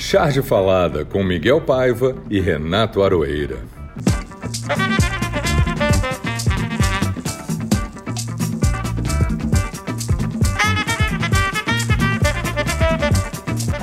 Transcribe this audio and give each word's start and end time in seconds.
Charge 0.00 0.40
Falada 0.42 1.04
com 1.04 1.24
Miguel 1.24 1.60
Paiva 1.60 2.14
e 2.30 2.40
Renato 2.40 3.02
Aroeira. 3.02 3.58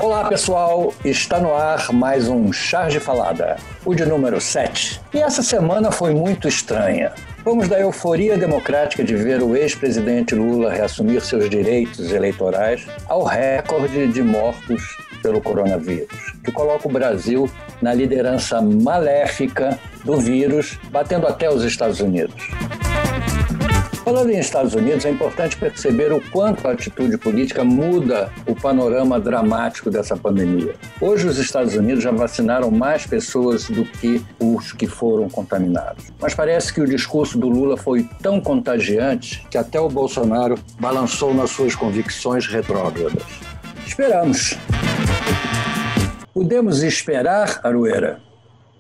Olá 0.02 0.30
pessoal, 0.30 0.94
está 1.04 1.38
no 1.40 1.54
ar 1.54 1.92
mais 1.92 2.30
um 2.30 2.52
Charge 2.52 3.02
Falada, 3.02 3.58
o 3.84 3.94
de 3.94 4.06
número 4.06 4.40
7. 4.40 5.02
E 5.14 5.20
essa 5.20 5.44
semana 5.44 5.92
foi 5.92 6.16
muito 6.16 6.48
estranha. 6.48 7.12
Vamos 7.44 7.68
da 7.68 7.80
euforia 7.80 8.38
democrática 8.38 9.04
de 9.04 9.16
ver 9.16 9.44
o 9.44 9.56
ex-presidente 9.56 10.34
Lula 10.34 10.72
reassumir 10.72 11.22
seus 11.22 11.50
direitos 11.50 12.12
eleitorais 12.12 12.88
ao 13.08 13.24
recorde 13.24 14.08
de 14.08 14.24
mortos 14.24 14.82
pelo 15.26 15.42
coronavírus, 15.42 16.36
que 16.44 16.52
coloca 16.52 16.88
o 16.88 16.91
Brasil 16.91 17.50
na 17.81 17.95
liderança 17.95 18.62
maléfica 18.62 19.80
do 20.04 20.17
vírus, 20.17 20.77
batendo 20.91 21.26
até 21.26 21.50
os 21.50 21.63
Estados 21.63 22.00
Unidos. 22.00 22.48
Falando 24.03 24.30
em 24.30 24.38
Estados 24.38 24.76
Unidos, 24.76 25.03
é 25.03 25.09
importante 25.09 25.58
perceber 25.58 26.14
o 26.14 26.22
quanto 26.30 26.67
a 26.67 26.73
atitude 26.73 27.17
política 27.17 27.64
muda 27.64 28.31
o 28.45 28.53
panorama 28.53 29.20
dramático 29.20 29.90
dessa 29.90 30.16
pandemia. 30.16 30.76
Hoje, 31.02 31.26
os 31.26 31.39
Estados 31.39 31.73
Unidos 31.73 32.03
já 32.03 32.12
vacinaram 32.12 32.70
mais 32.70 33.08
pessoas 33.08 33.67
do 33.67 33.84
que 33.84 34.23
os 34.39 34.73
que 34.73 34.86
foram 34.86 35.28
contaminados. 35.28 36.05
Mas 36.22 36.36
parece 36.36 36.72
que 36.72 36.81
o 36.81 36.86
discurso 36.86 37.39
do 37.39 37.50
Lula 37.50 37.78
foi 37.78 38.08
tão 38.22 38.39
contagiante 38.39 39.44
que 39.50 39.58
até 39.58 39.80
o 39.80 39.89
Bolsonaro 39.89 40.55
balançou 40.80 41.34
nas 41.34 41.50
suas 41.50 41.73
convicções 41.73 42.45
retrógradas. 42.45 43.23
Esperamos. 43.88 44.55
Podemos 46.35 46.84
esperar, 46.84 47.61
Arueira? 47.64 48.19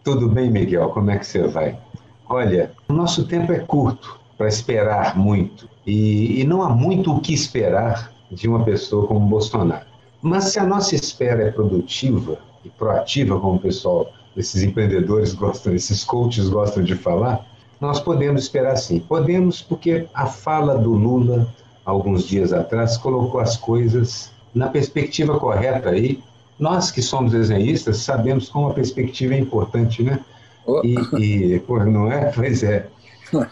Tudo 0.03 0.27
bem, 0.27 0.51
Miguel? 0.51 0.89
Como 0.89 1.09
é 1.09 1.17
que 1.17 1.25
você 1.25 1.47
vai? 1.47 1.79
Olha, 2.27 2.73
o 2.89 2.91
nosso 2.91 3.25
tempo 3.29 3.53
é 3.53 3.59
curto 3.59 4.19
para 4.37 4.49
esperar 4.49 5.17
muito. 5.17 5.69
E, 5.87 6.41
e, 6.41 6.43
não 6.43 6.61
há 6.61 6.67
muito 6.67 7.13
o 7.13 7.21
que 7.21 7.33
esperar 7.33 8.11
de 8.29 8.49
uma 8.49 8.65
pessoa 8.65 9.07
como 9.07 9.21
Bolsonaro. 9.21 9.85
Mas 10.21 10.49
se 10.49 10.59
a 10.59 10.65
nossa 10.65 10.95
espera 10.95 11.43
é 11.43 11.49
produtiva 11.49 12.39
e 12.65 12.69
proativa, 12.69 13.39
como 13.39 13.55
o 13.55 13.59
pessoal, 13.59 14.11
esses 14.35 14.61
empreendedores 14.61 15.33
gostam, 15.33 15.73
esses 15.73 16.03
coaches 16.03 16.49
gostam 16.49 16.83
de 16.83 16.93
falar, 16.93 17.47
nós 17.79 18.01
podemos 18.01 18.41
esperar 18.41 18.75
sim. 18.75 18.99
Podemos 18.99 19.61
porque 19.61 20.09
a 20.13 20.25
fala 20.25 20.77
do 20.77 20.91
Lula, 20.91 21.47
alguns 21.85 22.27
dias 22.27 22.51
atrás, 22.51 22.97
colocou 22.97 23.39
as 23.39 23.55
coisas 23.55 24.29
na 24.53 24.67
perspectiva 24.67 25.39
correta 25.39 25.91
aí. 25.91 26.21
Nós 26.59 26.91
que 26.91 27.01
somos 27.01 27.31
desenhistas 27.31 27.97
sabemos 27.97 28.49
como 28.49 28.69
a 28.69 28.73
perspectiva 28.73 29.33
é 29.33 29.39
importante, 29.39 30.01
né? 30.03 30.19
E, 30.83 31.53
e 31.53 31.59
pô, 31.59 31.83
não 31.83 32.11
é? 32.11 32.31
Pois 32.31 32.63
é. 32.63 32.87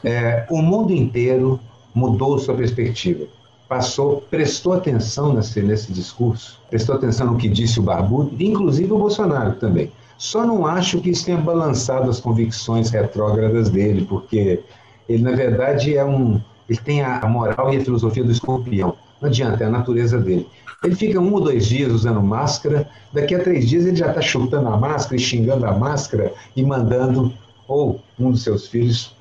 É, 0.04 0.46
o 0.52 0.62
mundo 0.62 0.94
inteiro 0.94 1.60
mudou 1.96 2.38
sua 2.38 2.54
perspectiva. 2.56 3.26
Passou, 3.68 4.22
prestou 4.30 4.74
atenção 4.74 5.34
nesse, 5.34 5.62
nesse 5.64 5.92
discurso, 5.92 6.62
prestou 6.70 6.96
atenção 6.96 7.28
no 7.28 7.38
que 7.38 7.50
disse 7.50 7.80
o 7.80 7.84
Barbudo, 7.84 8.32
inclusive 8.40 8.94
o 8.94 9.00
Bolsonaro 9.00 9.54
também. 9.54 9.92
Só 10.18 10.46
não 10.46 10.66
acho 10.66 11.02
que 11.02 11.10
isso 11.10 11.26
tenha 11.26 11.40
balançado 11.40 12.10
as 12.10 12.20
convicções 12.20 12.92
retrógradas 12.92 13.70
dele, 13.70 14.06
porque 14.06 14.64
ele, 15.10 15.24
na 15.24 15.32
verdade, 15.32 15.98
é 15.98 16.06
um. 16.06 16.40
Ele 16.70 16.80
tem 16.80 17.02
a 17.02 17.26
moral 17.28 17.74
e 17.74 17.78
a 17.78 17.84
filosofia 17.84 18.24
do 18.24 18.32
escorpião. 18.32 18.96
Não 19.24 19.30
adianta, 19.30 19.64
é 19.64 19.68
a 19.68 19.70
natureza 19.70 20.20
dele. 20.20 20.46
Ele 20.84 20.96
fica 20.96 21.18
um 21.18 21.32
ou 21.32 21.40
dois 21.40 21.66
dias 21.66 21.94
usando 21.94 22.22
máscara, 22.22 22.90
daqui 23.14 23.34
a 23.34 23.42
três 23.42 23.70
dias 23.70 23.86
ele 23.86 23.96
já 23.96 24.10
está 24.10 24.20
chutando 24.20 24.68
a 24.68 24.76
máscara 24.76 25.16
e 25.16 25.20
xingando 25.20 25.66
a 25.66 25.72
máscara 25.72 26.34
e 26.58 26.62
mandando 26.62 27.34
ou 27.66 28.02
um 28.20 28.32
dos 28.32 28.44
seus 28.44 28.68
filhos 28.68 29.16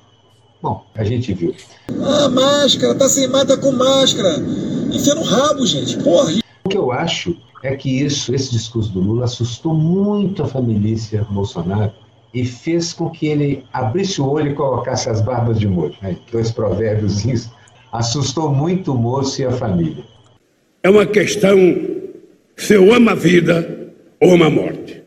Bom, 0.61 0.81
a 0.95 1.03
gente 1.03 1.33
viu. 1.33 1.53
Ah, 2.01 2.29
máscara, 2.29 2.95
tá 2.95 3.09
sem 3.09 3.27
mata 3.27 3.57
com 3.57 3.73
máscara. 3.73 4.37
Enfia 4.93 5.13
no 5.13 5.23
rabo, 5.23 5.65
gente. 5.65 6.01
Porra. 6.01 6.31
O 6.63 6.69
que 6.69 6.77
eu 6.77 6.89
acho 6.89 7.35
é 7.61 7.75
que 7.75 8.01
isso, 8.01 8.33
esse 8.33 8.51
discurso 8.51 8.89
do 8.91 9.01
Lula 9.01 9.25
assustou 9.25 9.73
muito 9.73 10.41
a 10.41 10.47
família 10.47 11.27
Bolsonaro 11.29 11.91
e 12.33 12.45
fez 12.45 12.93
com 12.93 13.09
que 13.09 13.27
ele 13.27 13.65
abrisse 13.73 14.21
o 14.21 14.29
olho 14.29 14.51
e 14.51 14.55
colocasse 14.55 15.09
as 15.09 15.19
barbas 15.19 15.59
de 15.59 15.67
molho. 15.67 15.95
Né? 16.01 16.15
Dois 16.31 16.49
provérbios 16.49 17.25
isso. 17.25 17.51
Assustou 17.93 18.51
muito 18.51 18.91
o 18.91 18.97
moço 18.97 19.39
e 19.39 19.45
a 19.45 19.51
família. 19.51 20.03
É 20.81 20.89
uma 20.89 21.05
questão 21.05 21.55
se 22.57 22.73
eu 22.73 22.91
amo 22.91 23.11
a 23.11 23.13
vida 23.13 23.93
ou 24.19 24.33
amo 24.33 24.43
a 24.45 24.49
morte. 24.49 25.03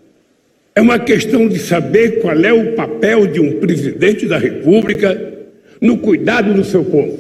É 0.73 0.81
uma 0.81 0.97
questão 0.97 1.49
de 1.49 1.59
saber 1.59 2.21
qual 2.21 2.39
é 2.39 2.53
o 2.53 2.77
papel 2.77 3.27
de 3.27 3.41
um 3.41 3.59
presidente 3.59 4.29
da 4.29 4.39
República 4.39 5.35
no 5.81 5.99
cuidado 5.99 6.55
do 6.55 6.63
seu 6.63 6.85
povo. 6.85 7.19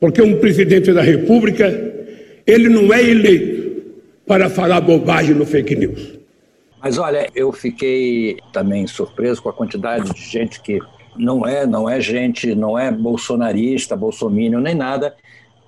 Porque 0.00 0.22
um 0.22 0.38
presidente 0.40 0.94
da 0.94 1.02
República, 1.02 1.68
ele 2.46 2.70
não 2.70 2.94
é 2.94 3.02
eleito 3.02 3.82
para 4.26 4.48
falar 4.48 4.80
bobagem 4.80 5.34
no 5.34 5.44
fake 5.44 5.76
news. 5.76 6.18
Mas 6.82 6.96
olha, 6.96 7.28
eu 7.34 7.52
fiquei 7.52 8.38
também 8.50 8.86
surpreso 8.86 9.42
com 9.42 9.50
a 9.50 9.52
quantidade 9.52 10.10
de 10.14 10.22
gente 10.22 10.62
que 10.62 10.80
não 11.18 11.46
é, 11.46 11.66
não 11.66 11.88
é 11.88 12.00
gente, 12.00 12.54
não 12.54 12.78
é 12.78 12.90
bolsonarista, 12.90 13.96
bolsomínio 13.96 14.60
nem 14.60 14.74
nada, 14.74 15.14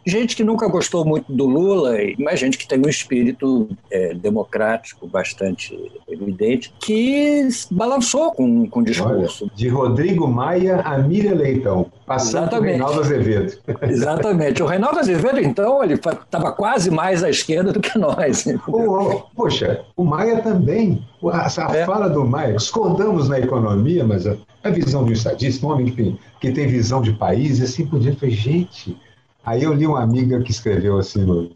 gente 0.09 0.35
que 0.35 0.45
nunca 0.45 0.69
gostou 0.69 1.05
muito 1.05 1.33
do 1.33 1.47
Lula, 1.47 1.97
mas 2.19 2.41
gente 2.41 2.59
que 2.59 2.67
tem 2.67 2.79
um 2.79 2.89
espírito 2.89 3.69
é, 3.91 4.15
democrático 4.15 5.07
bastante 5.07 5.77
evidente, 6.09 6.73
que 6.81 7.49
balançou 7.71 8.33
com, 8.33 8.69
com 8.69 8.81
o 8.81 8.85
discurso. 8.85 9.45
Olha, 9.45 9.53
de 9.55 9.69
Rodrigo 9.69 10.27
Maia 10.27 10.81
a 10.81 10.99
Miriam 10.99 11.35
Leitão, 11.35 11.91
passando 12.07 12.45
Exatamente. 12.45 12.61
por 12.61 12.87
Reinaldo 12.87 13.01
Azevedo. 13.01 13.59
Exatamente. 13.83 14.63
O 14.63 14.67
Reinaldo 14.67 14.99
Azevedo, 14.99 15.41
então, 15.41 15.83
ele 15.85 15.95
estava 15.95 16.53
quase 16.53 16.91
mais 16.91 17.23
à 17.23 17.31
esquerda 17.31 17.73
do 17.73 17.81
que 17.81 17.99
nós. 17.99 18.45
Oh, 18.67 19.23
poxa, 19.35 19.85
o 19.97 20.05
Maia 20.05 20.41
também. 20.43 21.07
A, 21.33 21.47
a 21.47 21.77
é. 21.77 21.85
fala 21.85 22.09
do 22.09 22.25
Maia, 22.25 22.55
discordamos 22.55 23.29
na 23.29 23.41
economia, 23.41 24.05
mas 24.05 24.27
a, 24.27 24.37
a 24.63 24.71
visão 24.71 25.05
de 25.05 25.11
um 25.11 25.13
estadista, 25.13 25.67
um 25.67 25.71
homem 25.71 25.87
que 25.87 25.93
tem, 25.93 26.19
que 26.41 26.53
tem 26.53 26.67
visão 26.69 27.03
de 27.03 27.13
país, 27.13 27.61
assim 27.61 27.85
por 27.85 27.99
diante, 27.99 28.21
foi 28.21 28.31
gente 28.31 28.97
Aí 29.45 29.63
eu 29.63 29.73
li 29.73 29.87
uma 29.87 30.03
amiga 30.03 30.41
que 30.43 30.51
escreveu 30.51 30.99
assim, 30.99 31.25
no, 31.25 31.51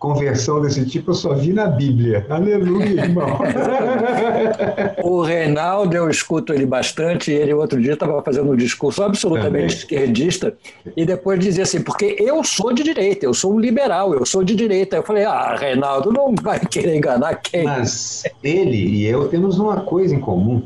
conversão 0.00 0.62
desse 0.62 0.86
tipo 0.86 1.10
eu 1.10 1.14
só 1.14 1.34
vi 1.34 1.52
na 1.52 1.66
Bíblia. 1.66 2.26
Aleluia, 2.30 3.02
irmão. 3.02 3.38
o 5.04 5.20
Reinaldo, 5.20 5.94
eu 5.94 6.08
escuto 6.08 6.54
ele 6.54 6.64
bastante, 6.64 7.30
e 7.30 7.34
ele 7.34 7.52
outro 7.52 7.80
dia 7.80 7.92
estava 7.92 8.20
fazendo 8.22 8.50
um 8.50 8.56
discurso 8.56 9.02
absolutamente 9.02 9.52
Também. 9.52 9.66
esquerdista, 9.66 10.56
e 10.96 11.04
depois 11.04 11.38
dizia 11.38 11.64
assim, 11.64 11.82
porque 11.82 12.16
eu 12.18 12.42
sou 12.42 12.72
de 12.72 12.82
direita, 12.82 13.26
eu 13.26 13.34
sou 13.34 13.54
um 13.54 13.60
liberal, 13.60 14.14
eu 14.14 14.24
sou 14.24 14.42
de 14.42 14.56
direita. 14.56 14.96
Eu 14.96 15.02
falei, 15.02 15.24
ah, 15.24 15.54
Reinaldo, 15.54 16.10
não 16.10 16.34
vai 16.34 16.58
querer 16.66 16.96
enganar 16.96 17.34
quem? 17.34 17.64
Mas 17.64 18.24
ele 18.42 18.78
e 18.78 19.06
eu 19.06 19.28
temos 19.28 19.58
uma 19.58 19.82
coisa 19.82 20.14
em 20.14 20.20
comum. 20.20 20.62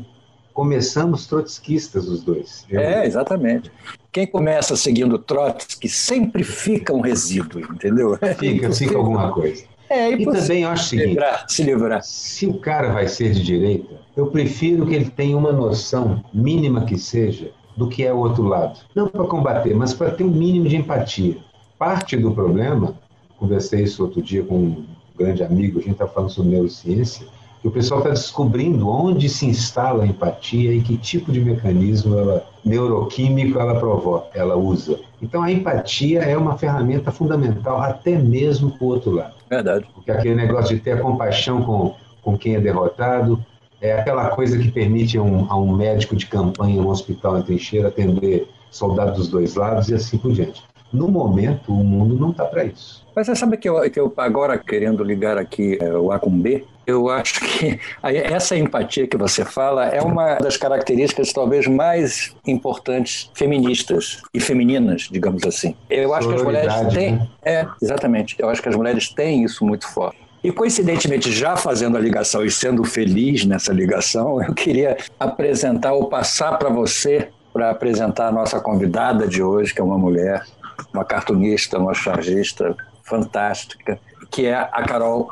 Começamos 0.53 1.27
trotskistas 1.27 2.07
os 2.07 2.23
dois. 2.23 2.65
É, 2.71 3.05
exatamente. 3.05 3.69
Quem 4.15 4.25
começa 4.25 4.77
seguindo 4.77 5.19
Trotsky 5.19 5.89
sempre 5.89 6.41
fica 6.41 6.93
um 6.93 7.01
resíduo, 7.01 7.59
entendeu? 7.59 8.17
Fica, 8.39 8.71
fica 8.71 8.97
alguma 8.97 9.33
coisa. 9.33 9.65
É, 9.89 10.09
e 10.09 10.23
também 10.23 10.63
eu 10.63 10.69
acho 10.69 10.85
o 10.85 10.87
seguinte: 10.87 11.07
livrar, 11.09 11.45
se 11.49 11.63
livrar. 11.63 12.01
Se 12.01 12.47
o 12.47 12.53
cara 12.53 12.93
vai 12.93 13.09
ser 13.09 13.33
de 13.33 13.43
direita, 13.43 13.99
eu 14.15 14.27
prefiro 14.27 14.87
que 14.87 14.95
ele 14.95 15.09
tenha 15.09 15.35
uma 15.35 15.51
noção, 15.51 16.23
mínima 16.33 16.85
que 16.85 16.97
seja, 16.97 17.51
do 17.75 17.89
que 17.89 18.05
é 18.05 18.13
o 18.13 18.19
outro 18.19 18.43
lado. 18.43 18.79
Não 18.95 19.09
para 19.09 19.25
combater, 19.25 19.75
mas 19.75 19.93
para 19.93 20.11
ter 20.11 20.23
um 20.23 20.31
mínimo 20.31 20.69
de 20.69 20.77
empatia. 20.77 21.35
Parte 21.77 22.15
do 22.15 22.31
problema, 22.31 22.95
conversei 23.37 23.83
isso 23.83 24.01
outro 24.01 24.21
dia 24.21 24.43
com 24.43 24.57
um 24.57 24.85
grande 25.17 25.43
amigo, 25.43 25.79
a 25.79 25.81
gente 25.81 25.91
está 25.91 26.07
falando 26.07 26.29
sobre 26.29 26.51
neurociência, 26.51 27.27
que 27.65 27.69
o 27.69 27.71
pessoal 27.71 28.01
está 28.01 28.11
descobrindo 28.11 28.87
onde 28.87 29.27
se 29.27 29.47
instala 29.47 30.03
a 30.03 30.05
empatia 30.05 30.71
e 30.71 30.81
que 30.81 30.95
tipo 30.97 31.31
de 31.31 31.39
mecanismo 31.39 32.15
ela, 32.15 32.45
neuroquímico 32.63 33.59
ela 33.59 33.79
provoca, 33.79 34.37
ela 34.37 34.55
usa. 34.55 34.99
Então 35.19 35.41
a 35.41 35.51
empatia 35.51 36.19
é 36.19 36.37
uma 36.37 36.59
ferramenta 36.59 37.11
fundamental 37.11 37.81
até 37.81 38.19
mesmo 38.19 38.69
para 38.69 38.85
o 38.85 38.87
outro 38.87 39.09
lado. 39.09 39.33
Verdade. 39.49 39.87
Porque 39.95 40.11
aquele 40.11 40.35
negócio 40.35 40.75
de 40.75 40.81
ter 40.83 40.91
a 40.91 41.01
compaixão 41.01 41.63
com, 41.63 41.95
com 42.21 42.37
quem 42.37 42.53
é 42.53 42.59
derrotado 42.59 43.43
é 43.81 43.93
aquela 43.93 44.29
coisa 44.29 44.59
que 44.59 44.69
permite 44.69 45.17
a 45.17 45.23
um, 45.23 45.47
a 45.49 45.57
um 45.57 45.75
médico 45.75 46.15
de 46.15 46.27
campanha, 46.27 46.79
um 46.79 46.89
hospital 46.89 47.33
na 47.33 47.41
trincheira, 47.41 47.87
atender 47.87 48.47
soldados 48.69 49.17
dos 49.17 49.27
dois 49.29 49.55
lados 49.55 49.89
e 49.89 49.95
assim 49.95 50.19
por 50.19 50.33
diante. 50.33 50.61
No 50.93 51.07
momento, 51.07 51.73
o 51.73 51.83
mundo 51.83 52.15
não 52.15 52.29
está 52.29 52.45
para 52.45 52.63
isso. 52.63 53.03
Mas 53.15 53.25
você 53.25 53.35
sabe 53.35 53.57
que 53.57 53.67
eu, 53.67 53.89
que 53.89 53.99
eu 53.99 54.13
agora 54.17 54.55
querendo 54.55 55.03
ligar 55.03 55.35
aqui 55.35 55.79
é, 55.81 55.91
o 55.97 56.11
A 56.11 56.19
com 56.19 56.29
B, 56.29 56.63
eu 56.85 57.09
acho 57.09 57.39
que 57.39 57.79
essa 58.03 58.55
empatia 58.55 59.07
que 59.07 59.17
você 59.17 59.43
fala 59.43 59.85
é 59.85 60.01
uma 60.01 60.35
das 60.35 60.57
características 60.57 61.33
talvez 61.33 61.67
mais 61.67 62.35
importantes 62.45 63.29
feministas 63.33 64.21
e 64.33 64.39
femininas, 64.39 65.07
digamos 65.11 65.43
assim. 65.43 65.75
Eu 65.89 66.13
acho 66.13 66.27
que 66.27 66.35
as 66.35 66.43
mulheres 66.43 66.73
têm, 66.93 67.15
né? 67.15 67.27
é, 67.43 67.67
exatamente. 67.81 68.35
Eu 68.39 68.49
acho 68.49 68.61
que 68.61 68.69
as 68.69 68.75
mulheres 68.75 69.09
têm 69.09 69.43
isso 69.43 69.65
muito 69.65 69.87
forte. 69.87 70.17
E 70.43 70.51
coincidentemente, 70.51 71.31
já 71.31 71.55
fazendo 71.55 71.97
a 71.97 71.99
ligação 71.99 72.45
e 72.45 72.51
sendo 72.51 72.83
feliz 72.83 73.45
nessa 73.45 73.73
ligação, 73.73 74.41
eu 74.45 74.53
queria 74.53 74.95
apresentar 75.19 75.93
ou 75.93 76.07
passar 76.07 76.57
para 76.57 76.69
você 76.69 77.29
para 77.51 77.71
apresentar 77.71 78.27
a 78.27 78.31
nossa 78.33 78.59
convidada 78.59 79.25
de 79.25 79.41
hoje, 79.41 79.73
que 79.73 79.79
é 79.79 79.83
uma 79.83 79.97
mulher, 79.97 80.45
uma 80.93 81.05
cartunista, 81.05 81.79
uma 81.79 81.93
chargista 81.93 82.75
fantástica, 83.01 83.97
que 84.29 84.45
é 84.45 84.55
a 84.55 84.83
Carol. 84.83 85.31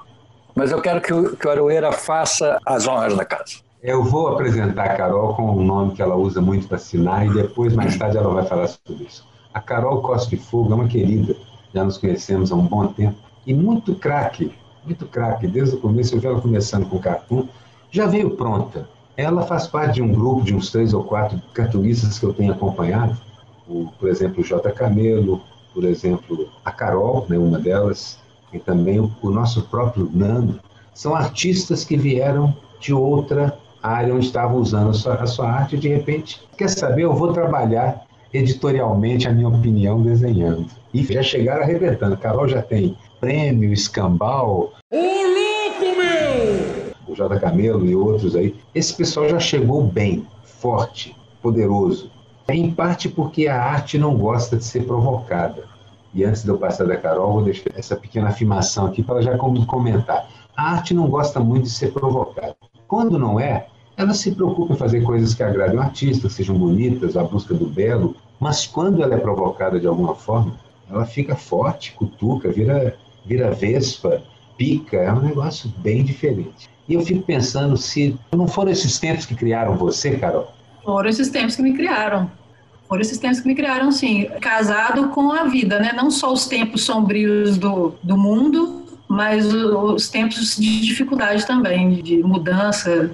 Mas 0.55 0.71
eu 0.71 0.81
quero 0.81 1.01
que 1.01 1.13
o, 1.13 1.35
que 1.35 1.47
o 1.47 1.51
Aroeira 1.51 1.91
faça 1.91 2.59
as 2.65 2.87
honras 2.87 3.15
da 3.15 3.25
casa. 3.25 3.55
Eu 3.81 4.03
vou 4.03 4.29
apresentar 4.29 4.85
a 4.85 4.95
Carol 4.95 5.35
com 5.35 5.51
um 5.51 5.63
nome 5.63 5.93
que 5.93 6.01
ela 6.01 6.15
usa 6.15 6.41
muito 6.41 6.67
para 6.67 6.77
assinar 6.77 7.25
e 7.25 7.33
depois, 7.33 7.73
mais 7.73 7.97
tarde, 7.97 8.17
ela 8.17 8.33
vai 8.33 8.45
falar 8.45 8.67
sobre 8.67 9.03
isso. 9.03 9.27
A 9.53 9.59
Carol 9.59 10.01
Costa 10.01 10.29
de 10.29 10.37
Fogo 10.37 10.71
é 10.71 10.75
uma 10.75 10.87
querida, 10.87 11.35
já 11.73 11.83
nos 11.83 11.97
conhecemos 11.97 12.51
há 12.51 12.55
um 12.55 12.65
bom 12.65 12.87
tempo, 12.87 13.17
e 13.45 13.53
muito 13.53 13.93
craque, 13.95 14.53
muito 14.85 15.05
craque. 15.05 15.47
Desde 15.47 15.75
o 15.75 15.79
começo, 15.79 16.15
eu 16.15 16.19
vi 16.19 16.27
ela 16.27 16.39
começando 16.39 16.87
com 16.87 16.97
cartoon, 16.97 17.45
já 17.91 18.05
veio 18.05 18.31
pronta. 18.37 18.87
Ela 19.17 19.43
faz 19.43 19.67
parte 19.67 19.95
de 19.95 20.01
um 20.01 20.11
grupo 20.11 20.43
de 20.43 20.55
uns 20.55 20.71
três 20.71 20.93
ou 20.93 21.03
quatro 21.03 21.41
cartunistas 21.53 22.17
que 22.17 22.25
eu 22.25 22.33
tenho 22.33 22.53
acompanhado, 22.53 23.17
o, 23.67 23.89
por 23.99 24.07
exemplo, 24.07 24.41
o 24.41 24.45
J. 24.45 24.71
Camelo, 24.71 25.41
por 25.73 25.83
exemplo, 25.83 26.47
a 26.63 26.71
Carol, 26.71 27.25
né, 27.27 27.37
uma 27.37 27.59
delas, 27.59 28.17
e 28.53 28.59
também 28.59 28.99
o, 28.99 29.11
o 29.21 29.29
nosso 29.29 29.63
próprio 29.63 30.09
Nando, 30.13 30.59
são 30.93 31.15
artistas 31.15 31.83
que 31.83 31.97
vieram 31.97 32.55
de 32.79 32.93
outra 32.93 33.57
área 33.81 34.13
onde 34.13 34.25
estavam 34.25 34.57
usando 34.57 34.91
a 34.91 34.93
sua, 34.93 35.15
a 35.15 35.27
sua 35.27 35.49
arte 35.49 35.75
e 35.75 35.79
de 35.79 35.89
repente, 35.89 36.41
quer 36.57 36.69
saber, 36.69 37.03
eu 37.03 37.13
vou 37.13 37.33
trabalhar 37.33 38.05
editorialmente 38.33 39.27
a 39.27 39.31
minha 39.31 39.47
opinião 39.47 40.01
desenhando. 40.01 40.67
E 40.93 41.03
já 41.03 41.21
chegaram 41.21 41.63
arrebentando. 41.63 42.17
Carol 42.17 42.47
já 42.47 42.61
tem 42.61 42.97
prêmio, 43.19 43.71
escambau. 43.71 44.73
Ô 44.91 44.95
louco, 44.95 45.97
meu! 45.97 46.93
O 47.07 47.15
J. 47.15 47.39
Camelo 47.39 47.85
e 47.85 47.95
outros 47.95 48.35
aí. 48.35 48.55
Esse 48.73 48.95
pessoal 48.95 49.29
já 49.29 49.39
chegou 49.39 49.83
bem, 49.83 50.25
forte, 50.43 51.15
poderoso. 51.41 52.11
É 52.47 52.55
em 52.55 52.71
parte 52.71 53.07
porque 53.07 53.47
a 53.47 53.61
arte 53.61 53.97
não 53.97 54.17
gosta 54.17 54.57
de 54.57 54.63
ser 54.63 54.85
provocada. 54.85 55.63
E 56.13 56.23
antes 56.23 56.43
de 56.43 56.49
eu 56.49 56.57
passar 56.57 56.85
da 56.85 56.95
Carol, 56.95 57.33
vou 57.33 57.43
deixar 57.43 57.71
essa 57.75 57.95
pequena 57.95 58.29
afirmação 58.29 58.85
aqui 58.85 59.01
para 59.01 59.15
ela 59.15 59.23
já 59.23 59.37
comentar. 59.37 60.27
A 60.55 60.71
arte 60.71 60.93
não 60.93 61.07
gosta 61.07 61.39
muito 61.39 61.63
de 61.63 61.71
ser 61.71 61.91
provocada. 61.91 62.55
Quando 62.87 63.17
não 63.17 63.39
é, 63.39 63.67
ela 63.97 64.13
se 64.13 64.31
preocupa 64.31 64.73
em 64.73 64.77
fazer 64.77 65.01
coisas 65.01 65.33
que 65.33 65.41
agradem 65.41 65.77
o 65.77 65.81
artista, 65.81 66.29
sejam 66.29 66.55
bonitas, 66.55 67.17
a 67.17 67.23
busca 67.23 67.53
do 67.53 67.65
belo, 67.65 68.15
mas 68.39 68.67
quando 68.67 69.01
ela 69.01 69.15
é 69.15 69.17
provocada 69.17 69.79
de 69.79 69.87
alguma 69.87 70.13
forma, 70.15 70.55
ela 70.89 71.05
fica 71.05 71.35
forte, 71.35 71.93
cutuca, 71.93 72.51
vira, 72.51 72.95
vira 73.25 73.51
vespa, 73.51 74.21
pica, 74.57 74.97
é 74.97 75.11
um 75.11 75.21
negócio 75.21 75.71
bem 75.77 76.03
diferente. 76.03 76.69
E 76.87 76.93
eu 76.93 77.01
fico 77.01 77.23
pensando 77.23 77.77
se 77.77 78.17
não 78.31 78.47
foram 78.47 78.71
esses 78.71 78.99
tempos 78.99 79.25
que 79.25 79.35
criaram 79.35 79.77
você, 79.77 80.17
Carol? 80.17 80.51
Foram 80.83 81.09
esses 81.09 81.29
tempos 81.29 81.55
que 81.55 81.61
me 81.61 81.73
criaram. 81.73 82.29
Foram 82.93 83.01
esses 83.01 83.17
tempos 83.17 83.39
que 83.39 83.47
me 83.47 83.55
criaram, 83.55 83.91
sim. 83.91 84.25
Casado 84.39 85.07
com 85.07 85.31
a 85.31 85.45
vida, 85.45 85.79
né? 85.79 85.93
Não 85.95 86.11
só 86.11 86.31
os 86.31 86.45
tempos 86.45 86.83
sombrios 86.83 87.57
do, 87.57 87.95
do 88.03 88.15
mundo, 88.15 88.83
mas 89.07 89.51
os 89.51 90.09
tempos 90.09 90.55
de 90.55 90.79
dificuldade 90.81 91.43
também, 91.43 92.03
de 92.03 92.21
mudança. 92.21 93.09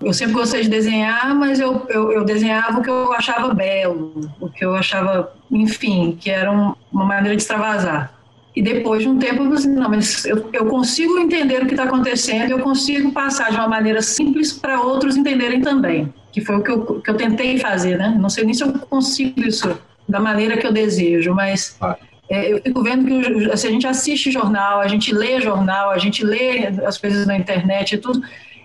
Eu 0.00 0.12
sempre 0.12 0.32
gostei 0.32 0.62
de 0.62 0.68
desenhar, 0.68 1.34
mas 1.34 1.58
eu, 1.58 1.84
eu, 1.88 2.12
eu 2.12 2.24
desenhava 2.24 2.78
o 2.78 2.82
que 2.84 2.88
eu 2.88 3.12
achava 3.14 3.52
belo, 3.52 4.30
o 4.40 4.48
que 4.48 4.64
eu 4.64 4.76
achava, 4.76 5.32
enfim, 5.50 6.16
que 6.20 6.30
era 6.30 6.52
um, 6.52 6.76
uma 6.92 7.04
maneira 7.04 7.34
de 7.34 7.42
extravasar. 7.42 8.12
E 8.54 8.62
depois 8.62 9.02
de 9.02 9.08
um 9.08 9.18
tempo 9.18 9.42
eu 9.42 9.52
assim, 9.52 9.74
não, 9.74 9.90
mas 9.90 10.24
eu, 10.24 10.48
eu 10.52 10.66
consigo 10.66 11.18
entender 11.18 11.64
o 11.64 11.66
que 11.66 11.72
está 11.72 11.82
acontecendo, 11.82 12.52
eu 12.52 12.60
consigo 12.60 13.10
passar 13.10 13.50
de 13.50 13.56
uma 13.56 13.66
maneira 13.66 14.00
simples 14.02 14.52
para 14.52 14.80
outros 14.80 15.16
entenderem 15.16 15.60
também, 15.60 16.14
que 16.36 16.44
foi 16.44 16.56
o 16.56 16.62
que 16.62 16.70
eu, 16.70 17.00
que 17.00 17.08
eu 17.08 17.16
tentei 17.16 17.58
fazer, 17.58 17.96
né? 17.96 18.14
Não 18.20 18.28
sei 18.28 18.44
nem 18.44 18.52
se 18.52 18.62
eu 18.62 18.70
consigo 18.70 19.40
isso 19.40 19.74
da 20.06 20.20
maneira 20.20 20.58
que 20.58 20.66
eu 20.66 20.72
desejo, 20.72 21.32
mas 21.32 21.78
ah. 21.80 21.96
é, 22.28 22.52
eu 22.52 22.60
fico 22.60 22.82
vendo 22.82 23.06
que 23.06 23.50
assim, 23.50 23.68
a 23.68 23.70
gente 23.70 23.86
assiste 23.86 24.30
jornal, 24.30 24.80
a 24.80 24.86
gente 24.86 25.14
lê 25.14 25.40
jornal, 25.40 25.88
a 25.88 25.96
gente 25.96 26.22
lê 26.22 26.66
as 26.84 26.98
coisas 26.98 27.26
na 27.26 27.38
internet 27.38 27.94
e 27.94 27.98
tudo, 27.98 28.20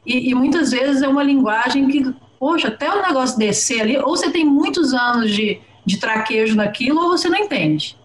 e, 0.06 0.32
e 0.32 0.36
muitas 0.36 0.72
vezes 0.72 1.02
é 1.02 1.08
uma 1.08 1.24
linguagem 1.24 1.88
que, 1.88 2.14
poxa, 2.38 2.68
até 2.68 2.92
o 2.92 3.02
negócio 3.02 3.40
descer 3.40 3.80
ali, 3.80 3.98
ou 3.98 4.18
você 4.18 4.30
tem 4.30 4.44
muitos 4.44 4.94
anos 4.94 5.32
de, 5.32 5.62
de 5.86 5.98
traquejo 5.98 6.58
naquilo, 6.58 7.02
ou 7.02 7.12
você 7.12 7.30
não 7.30 7.38
entende 7.38 7.96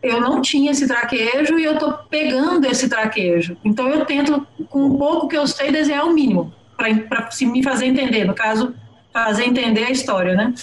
eu 0.00 0.20
não 0.20 0.40
tinha 0.40 0.70
esse 0.70 0.86
traquejo 0.86 1.58
e 1.58 1.64
eu 1.64 1.72
estou 1.72 1.92
pegando 2.08 2.64
esse 2.66 2.88
traquejo. 2.88 3.56
Então 3.64 3.88
eu 3.88 4.04
tento, 4.04 4.46
com 4.68 4.84
um 4.84 4.96
pouco 4.96 5.26
que 5.26 5.36
eu 5.36 5.44
sei, 5.44 5.72
desenhar 5.72 6.06
o 6.06 6.12
mínimo 6.12 6.54
para 6.76 7.28
me 7.40 7.64
fazer 7.64 7.86
entender. 7.86 8.24
No 8.24 8.32
caso, 8.32 8.72
fazer 9.12 9.44
entender 9.44 9.84
a 9.84 9.90
história, 9.90 10.34
né? 10.34 10.54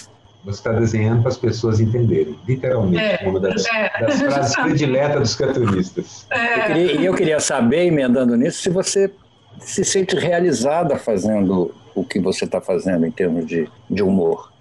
Você 0.44 0.58
está 0.58 0.72
desenhando 0.72 1.22
para 1.22 1.30
as 1.30 1.36
pessoas 1.36 1.80
entenderem, 1.80 2.38
literalmente, 2.46 3.02
é, 3.02 3.28
uma 3.28 3.40
das, 3.40 3.66
é, 3.66 4.00
das 4.00 4.20
frases 4.22 4.54
prediletas 4.54 5.20
dos 5.20 5.34
cartunistas. 5.34 6.26
É. 6.30 6.54
Eu 6.54 6.64
queria, 6.66 7.00
eu 7.00 7.14
queria 7.14 7.40
saber, 7.40 7.86
emendando 7.86 8.36
nisso, 8.36 8.62
se 8.62 8.70
você 8.70 9.10
se 9.58 9.84
sente 9.84 10.14
realizada 10.16 10.96
fazendo 10.96 11.74
o 11.94 12.04
que 12.04 12.20
você 12.20 12.44
está 12.44 12.60
fazendo 12.60 13.06
em 13.06 13.10
termos 13.10 13.46
de, 13.46 13.68
de 13.90 14.02
humor. 14.02 14.52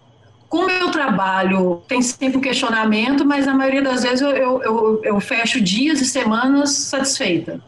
Com 0.48 0.60
o 0.60 0.68
meu 0.68 0.90
trabalho, 0.90 1.82
tem 1.88 2.02
sempre 2.02 2.38
um 2.38 2.42
questionamento, 2.42 3.26
mas 3.26 3.46
na 3.46 3.54
maioria 3.54 3.82
das 3.82 4.04
vezes 4.04 4.22
eu, 4.22 4.30
eu, 4.30 4.64
eu, 4.64 5.02
eu 5.04 5.20
fecho 5.20 5.60
dias 5.60 6.00
e 6.00 6.06
semanas 6.06 6.72
satisfeita. 6.72 7.60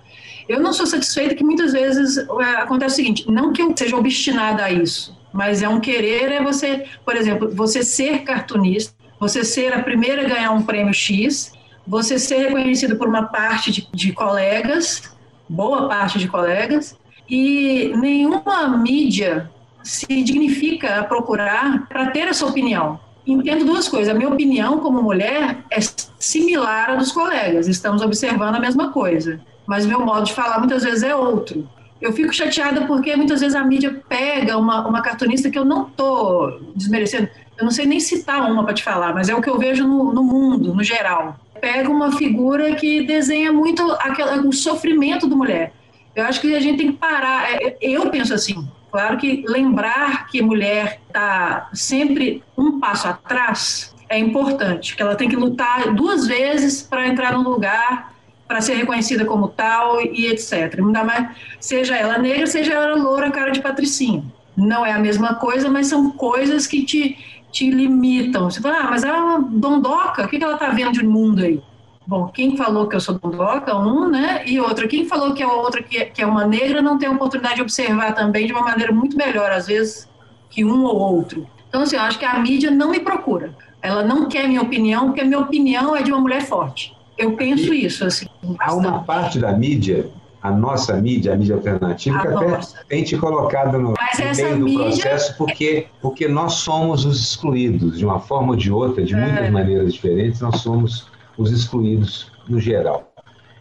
Eu 0.48 0.62
não 0.62 0.72
sou 0.72 0.86
satisfeita 0.86 1.36
que 1.36 1.44
muitas 1.44 1.74
vezes 1.74 2.18
é, 2.18 2.56
acontece 2.62 2.94
o 2.94 2.96
seguinte, 2.96 3.30
não 3.30 3.52
que 3.52 3.62
eu 3.62 3.74
seja 3.76 3.98
obstinada 3.98 4.64
a 4.64 4.72
isso, 4.72 5.17
mas 5.34 5.62
é 5.62 5.70
um 5.70 5.80
querer, 5.80 6.32
é 6.32 6.44
você, 6.44 6.86
por 7.06 7.16
exemplo, 7.16 7.50
você 7.54 7.84
ser 7.84 8.20
cartunista, 8.20 8.94
você 9.20 9.44
ser 9.44 9.74
a 9.74 9.84
primeira 9.84 10.24
a 10.24 10.30
ganhar 10.30 10.52
um 10.52 10.64
prêmio 10.64 10.94
X, 10.94 11.52
você 11.86 12.20
ser 12.20 12.48
reconhecido 12.48 12.98
por 12.98 13.08
uma 13.08 13.24
parte 13.24 13.72
de, 13.72 13.88
de 13.92 14.12
colegas, 14.12 15.16
boa 15.48 15.88
parte 15.88 16.20
de 16.20 16.28
colegas, 16.28 16.98
e 17.30 17.92
nenhuma 17.96 18.68
mídia 18.78 19.50
se 19.84 20.06
dignifica 20.22 21.00
a 21.00 21.04
procurar 21.04 21.88
para 21.88 22.08
ter 22.08 22.28
essa 22.28 22.46
opinião. 22.46 23.00
Entendo 23.26 23.66
duas 23.66 23.90
coisas. 23.90 24.14
A 24.14 24.18
minha 24.18 24.30
opinião 24.30 24.80
como 24.80 25.02
mulher 25.02 25.58
é 25.70 25.80
similar 26.18 26.92
à 26.92 26.96
dos 26.96 27.12
colegas, 27.12 27.68
estamos 27.68 28.02
observando 28.02 28.56
a 28.56 28.60
mesma 28.60 28.92
coisa. 28.92 29.40
Mas 29.66 29.86
meu 29.86 30.00
modo 30.06 30.26
de 30.26 30.34
falar 30.34 30.60
muitas 30.60 30.84
vezes 30.84 31.04
é 31.04 31.14
outro. 31.14 31.68
Eu 32.02 32.14
fico 32.14 32.34
chateada 32.34 32.86
porque 32.86 33.16
muitas 33.16 33.40
vezes 33.40 33.56
a 33.56 33.64
mídia 33.64 34.02
pega 34.08 34.58
uma, 34.58 34.88
uma 34.88 35.02
cartunista 35.02 35.50
que 35.50 35.58
eu 35.58 35.66
não 35.66 35.88
estou 35.88 36.60
desmerecendo. 36.76 37.30
Eu 37.58 37.64
não 37.66 37.72
sei 37.72 37.86
nem 37.86 38.00
citar 38.00 38.50
uma 38.52 38.64
para 38.64 38.74
te 38.74 38.84
falar, 38.84 39.14
mas 39.14 39.30
é 39.30 39.36
o 39.36 39.42
que 39.42 39.50
eu 39.50 39.58
vejo 39.58 39.88
no, 39.88 40.14
no 40.14 40.24
mundo, 40.24 40.74
no 40.74 40.84
geral. 40.84 41.40
Pega 41.60 41.90
uma 41.90 42.12
figura 42.12 42.76
que 42.76 43.06
desenha 43.06 43.52
muito 43.52 43.92
aquele, 43.94 44.48
o 44.48 44.54
sofrimento 44.54 45.28
da 45.28 45.36
mulher. 45.36 45.74
Eu 46.16 46.26
acho 46.26 46.40
que 46.40 46.56
a 46.56 46.60
gente 46.60 46.78
tem 46.78 46.92
que 46.92 46.98
parar. 46.98 47.52
É, 47.52 47.78
eu 47.82 48.10
penso 48.12 48.34
assim: 48.34 48.68
Claro 48.92 49.18
que 49.18 49.44
lembrar 49.48 50.28
que 50.28 50.42
mulher 50.42 51.00
está 51.08 51.70
sempre 51.74 52.44
um 52.58 52.80
passo 52.80 53.08
atrás 53.08 53.94
é 54.10 54.18
importante, 54.18 54.96
que 54.96 55.02
ela 55.02 55.16
tem 55.16 55.28
que 55.28 55.36
lutar 55.36 55.94
duas 55.94 56.26
vezes 56.26 56.82
para 56.82 57.08
entrar 57.08 57.34
num 57.34 57.44
lugar, 57.44 58.14
para 58.48 58.62
ser 58.62 58.76
reconhecida 58.76 59.26
como 59.26 59.50
tal 59.50 60.02
e 60.02 60.28
etc. 60.28 60.80
Ainda 60.80 61.04
mais, 61.04 61.30
seja 61.60 61.96
ela 61.96 62.18
negra, 62.18 62.48
seja 62.48 62.74
ela 62.74 62.96
loura, 62.96 63.30
cara 63.30 63.52
de 63.52 63.62
patricinha. 63.62 64.24
Não 64.56 64.86
é 64.86 64.92
a 64.92 65.00
mesma 65.00 65.36
coisa, 65.36 65.70
mas 65.70 65.88
são 65.88 66.10
coisas 66.12 66.66
que 66.66 66.84
te, 66.84 67.18
te 67.52 67.70
limitam. 67.70 68.50
Você 68.50 68.62
fala, 68.62 68.80
ah, 68.80 68.88
mas 68.90 69.04
ela 69.04 69.18
é 69.18 69.22
uma 69.22 69.42
dondoca, 69.42 70.26
o 70.26 70.28
que 70.28 70.42
ela 70.42 70.54
está 70.54 70.70
vendo 70.70 70.94
de 70.94 71.06
mundo 71.06 71.44
aí? 71.44 71.62
Bom, 72.08 72.30
quem 72.30 72.56
falou 72.56 72.88
que 72.88 72.96
eu 72.96 73.02
sou 73.02 73.20
dondoca, 73.20 73.76
um, 73.76 74.10
né? 74.10 74.42
E 74.48 74.62
outra, 74.62 74.88
quem 74.88 75.06
falou 75.06 75.34
que 75.34 75.44
a 75.44 75.52
outra, 75.52 75.84
que 75.84 75.98
é, 75.98 76.06
que 76.06 76.22
é 76.22 76.26
uma 76.26 76.48
negra, 76.48 76.82
não 76.82 76.98
tem 76.98 77.10
a 77.10 77.12
oportunidade 77.12 77.56
de 77.56 77.62
observar 77.62 78.14
também 78.16 78.48
de 78.48 78.54
uma 78.54 78.62
maneira 78.62 78.94
muito 78.94 79.18
melhor, 79.18 79.52
às 79.52 79.68
vezes, 79.68 80.08
que 80.50 80.64
um 80.64 80.86
ou 80.86 80.98
outro. 80.98 81.46
Então, 81.68 81.82
assim, 81.82 81.98
eu 81.98 82.02
acho 82.02 82.18
que 82.18 82.24
a 82.24 82.40
mídia 82.40 82.72
não 82.72 82.92
me 82.92 83.02
procura. 83.02 83.54
Ela 83.82 84.04
não 84.04 84.30
quer 84.30 84.48
minha 84.48 84.62
opinião, 84.62 85.08
porque 85.08 85.20
a 85.20 85.26
minha 85.26 85.40
opinião 85.40 85.94
é 85.96 86.02
de 86.02 86.10
uma 86.10 86.22
mulher 86.22 86.44
forte. 86.44 86.97
Eu 87.18 87.36
penso 87.36 87.74
e 87.74 87.86
isso, 87.86 88.06
assim. 88.06 88.28
Há 88.60 88.74
uma 88.74 89.04
parte 89.04 89.40
da 89.40 89.52
mídia, 89.54 90.10
a 90.42 90.52
nossa 90.52 90.96
mídia, 90.98 91.34
a 91.34 91.38
mídia 91.38 91.56
alternativa, 91.56 92.18
a 92.18 92.22
que 92.22 92.46
nossa. 92.46 92.78
até 92.78 92.88
tem 92.88 93.04
te 93.04 93.18
colocado 93.18 93.80
no, 93.80 93.90
no 93.90 93.96
meio 94.36 94.60
mídia... 94.60 94.78
do 94.78 94.84
processo, 94.84 95.38
porque, 95.38 95.88
porque 96.02 96.28
nós 96.28 96.54
somos 96.54 97.06
os 97.06 97.20
excluídos, 97.20 97.98
de 97.98 98.06
uma 98.06 98.20
forma 98.20 98.52
ou 98.52 98.56
de 98.56 98.72
outra, 98.72 99.04
de 99.04 99.16
muitas 99.16 99.46
é. 99.46 99.50
maneiras 99.50 99.94
diferentes, 99.94 100.42
nós 100.42 100.62
somos 100.62 101.08
os 101.38 101.52
excluídos 101.52 102.32
no 102.48 102.60
geral. 102.60 103.12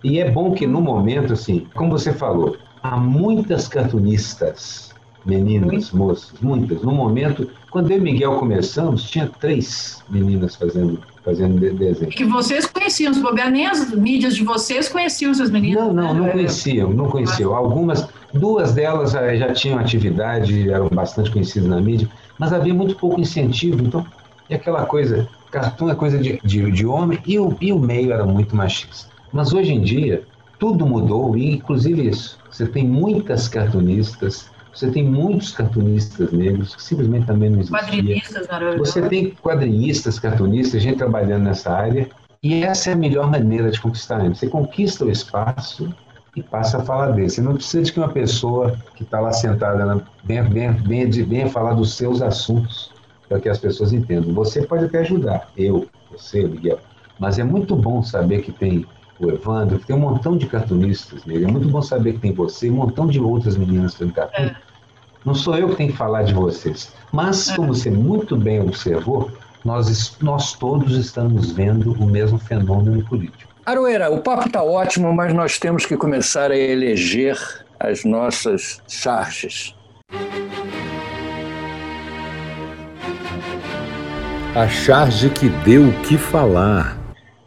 E 0.04 0.20
é 0.20 0.30
bom 0.30 0.52
que 0.52 0.66
no 0.66 0.80
momento, 0.80 1.32
assim, 1.32 1.66
como 1.74 1.90
você 1.90 2.12
falou, 2.12 2.56
há 2.82 2.96
muitas 2.96 3.66
cartunistas 3.66 4.85
meninas, 5.26 5.90
moças, 5.90 6.32
muitas. 6.40 6.82
No 6.82 6.92
momento, 6.92 7.50
quando 7.70 7.90
eu 7.90 7.98
e 7.98 8.00
Miguel 8.00 8.36
começamos, 8.36 9.02
tinha 9.10 9.28
três 9.40 10.02
meninas 10.08 10.54
fazendo, 10.54 10.98
fazendo 11.24 11.58
desenho. 11.74 12.10
Que 12.10 12.24
vocês 12.24 12.66
conheciam, 12.66 13.12
se 13.12 13.20
bobear, 13.20 13.50
nem 13.50 13.66
as 13.66 13.90
mídias 13.90 14.36
de 14.36 14.44
vocês 14.44 14.88
conheciam 14.88 15.32
essas 15.32 15.50
meninas. 15.50 15.84
Não, 15.84 15.92
não, 15.92 16.14
não 16.14 16.28
conheciam, 16.30 16.92
não 16.92 17.10
conheciam. 17.10 17.54
Algumas, 17.54 18.08
duas 18.32 18.72
delas 18.72 19.14
eh, 19.14 19.36
já 19.36 19.52
tinham 19.52 19.78
atividade, 19.78 20.70
eram 20.70 20.88
bastante 20.88 21.30
conhecidas 21.30 21.68
na 21.68 21.80
mídia, 21.80 22.08
mas 22.38 22.52
havia 22.52 22.72
muito 22.72 22.94
pouco 22.96 23.20
incentivo, 23.20 23.82
então, 23.82 24.06
é 24.48 24.54
aquela 24.54 24.86
coisa, 24.86 25.28
cartoon 25.50 25.90
é 25.90 25.94
coisa 25.94 26.18
de, 26.18 26.40
de, 26.44 26.70
de 26.70 26.86
homem 26.86 27.18
e 27.26 27.38
o, 27.38 27.56
e 27.60 27.72
o 27.72 27.78
meio 27.78 28.12
era 28.12 28.24
muito 28.24 28.54
machista. 28.54 29.08
Mas 29.32 29.52
hoje 29.52 29.72
em 29.72 29.80
dia, 29.80 30.22
tudo 30.58 30.86
mudou, 30.86 31.36
e 31.36 31.54
inclusive 31.54 32.08
isso. 32.08 32.38
Você 32.50 32.66
tem 32.66 32.86
muitas 32.86 33.48
cartunistas, 33.48 34.48
você 34.76 34.90
tem 34.90 35.04
muitos 35.04 35.52
cartunistas 35.52 36.32
negros 36.32 36.74
que 36.76 36.82
simplesmente 36.82 37.26
também 37.26 37.50
não 37.50 37.60
existiam. 37.60 37.80
Quadrinistas. 37.80 38.46
Você 38.78 39.02
tem 39.08 39.30
quadrinistas, 39.42 40.18
cartunistas, 40.18 40.82
gente 40.82 40.98
trabalhando 40.98 41.44
nessa 41.44 41.72
área, 41.72 42.08
e 42.42 42.62
essa 42.62 42.90
é 42.90 42.92
a 42.92 42.96
melhor 42.96 43.30
maneira 43.30 43.70
de 43.70 43.80
conquistar 43.80 44.24
ele. 44.24 44.34
Você 44.34 44.46
conquista 44.48 45.04
o 45.04 45.10
espaço 45.10 45.88
e 46.36 46.42
passa 46.42 46.76
a 46.78 46.82
falar 46.82 47.12
dele. 47.12 47.30
Você 47.30 47.40
não 47.40 47.54
precisa 47.54 47.82
de 47.82 47.92
que 47.92 47.98
uma 47.98 48.10
pessoa 48.10 48.76
que 48.94 49.02
está 49.02 49.18
lá 49.18 49.32
sentada 49.32 50.04
venha, 50.22 50.42
venha, 50.44 50.72
venha, 50.72 51.08
de- 51.08 51.22
venha 51.22 51.48
falar 51.48 51.72
dos 51.72 51.94
seus 51.94 52.20
assuntos 52.20 52.92
para 53.28 53.40
que 53.40 53.48
as 53.48 53.58
pessoas 53.58 53.92
entendam. 53.92 54.32
Você 54.34 54.62
pode 54.62 54.84
até 54.84 54.98
ajudar, 54.98 55.48
eu, 55.56 55.88
você, 56.12 56.46
Miguel, 56.46 56.78
mas 57.18 57.38
é 57.38 57.44
muito 57.44 57.74
bom 57.74 58.02
saber 58.02 58.42
que 58.42 58.52
tem 58.52 58.84
o 59.18 59.30
Evandro, 59.30 59.78
que 59.78 59.86
tem 59.86 59.96
um 59.96 60.00
montão 60.00 60.36
de 60.36 60.46
cartunistas 60.46 61.24
negros. 61.24 61.48
É 61.48 61.50
muito 61.50 61.68
bom 61.68 61.80
saber 61.80 62.12
que 62.12 62.18
tem 62.18 62.32
você 62.32 62.68
um 62.70 62.74
montão 62.74 63.06
de 63.06 63.18
outras 63.18 63.56
meninas 63.56 63.94
fazendo 63.94 64.12
cartoon. 64.12 64.50
Não 65.26 65.34
sou 65.34 65.58
eu 65.58 65.70
que 65.70 65.74
tenho 65.74 65.90
que 65.90 65.98
falar 65.98 66.22
de 66.22 66.32
vocês. 66.32 66.92
Mas, 67.10 67.50
como 67.50 67.74
você 67.74 67.90
muito 67.90 68.36
bem 68.36 68.60
observou, 68.60 69.28
nós, 69.64 70.16
nós 70.22 70.52
todos 70.52 70.96
estamos 70.96 71.50
vendo 71.50 71.94
o 71.94 72.06
mesmo 72.06 72.38
fenômeno 72.38 73.04
político. 73.04 73.52
Aroeira, 73.66 74.08
o 74.08 74.20
papo 74.20 74.46
está 74.46 74.62
ótimo, 74.62 75.12
mas 75.12 75.34
nós 75.34 75.58
temos 75.58 75.84
que 75.84 75.96
começar 75.96 76.52
a 76.52 76.56
eleger 76.56 77.36
as 77.80 78.04
nossas 78.04 78.80
charges. 78.86 79.74
A 84.54 84.68
charge 84.68 85.28
que 85.30 85.48
deu 85.48 85.88
o 85.88 85.92
que 86.02 86.16
falar. 86.16 86.96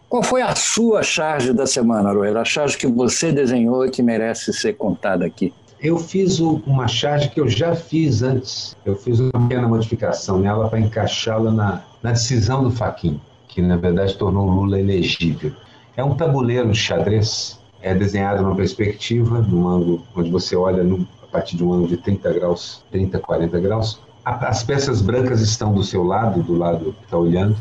Qual 0.09 0.21
foi 0.21 0.41
a 0.41 0.53
sua 0.53 1.01
charge 1.01 1.53
da 1.53 1.65
semana, 1.65 2.09
Aroeira? 2.09 2.41
A 2.41 2.45
charge 2.45 2.77
que 2.77 2.88
você 2.88 3.31
desenhou 3.31 3.86
e 3.86 3.89
que 3.89 4.03
merece 4.03 4.51
ser 4.51 4.74
contada 4.74 5.25
aqui. 5.25 5.53
Eu 5.81 5.98
fiz 5.98 6.39
uma 6.39 6.88
charge 6.88 7.29
que 7.29 7.39
eu 7.39 7.48
já 7.48 7.74
fiz 7.75 8.21
antes. 8.21 8.75
Eu 8.86 8.95
fiz 8.95 9.19
uma 9.19 9.31
pequena 9.31 9.67
modificação 9.67 10.39
nela 10.39 10.67
para 10.67 10.79
encaixá-la 10.79 11.51
na, 11.51 11.81
na 12.03 12.12
decisão 12.12 12.63
do 12.63 12.71
Faquin, 12.71 13.19
que 13.48 13.62
na 13.62 13.77
verdade 13.77 14.15
tornou 14.17 14.50
Lula 14.50 14.79
elegível. 14.79 15.53
É 15.95 16.03
um 16.03 16.15
tabuleiro 16.15 16.69
de 16.71 16.77
xadrez, 16.77 17.59
é 17.81 17.93
desenhado 17.95 18.41
numa 18.43 18.55
perspectiva, 18.55 19.39
num 19.39 19.67
ângulo 19.67 20.03
onde 20.15 20.29
você 20.29 20.55
olha 20.55 20.83
no- 20.83 21.07
a 21.24 21.27
partir 21.27 21.55
de 21.55 21.63
um 21.63 21.71
ângulo 21.71 21.88
de 21.88 21.98
30 21.98 22.33
graus, 22.33 22.83
30, 22.91 23.19
40 23.19 23.57
graus. 23.59 24.01
A- 24.25 24.48
As 24.50 24.63
peças 24.63 25.01
brancas 25.01 25.39
estão 25.41 25.74
do 25.74 25.83
seu 25.83 26.03
lado, 26.03 26.43
do 26.43 26.57
lado 26.57 26.93
que 27.00 27.05
está 27.05 27.17
olhando, 27.17 27.55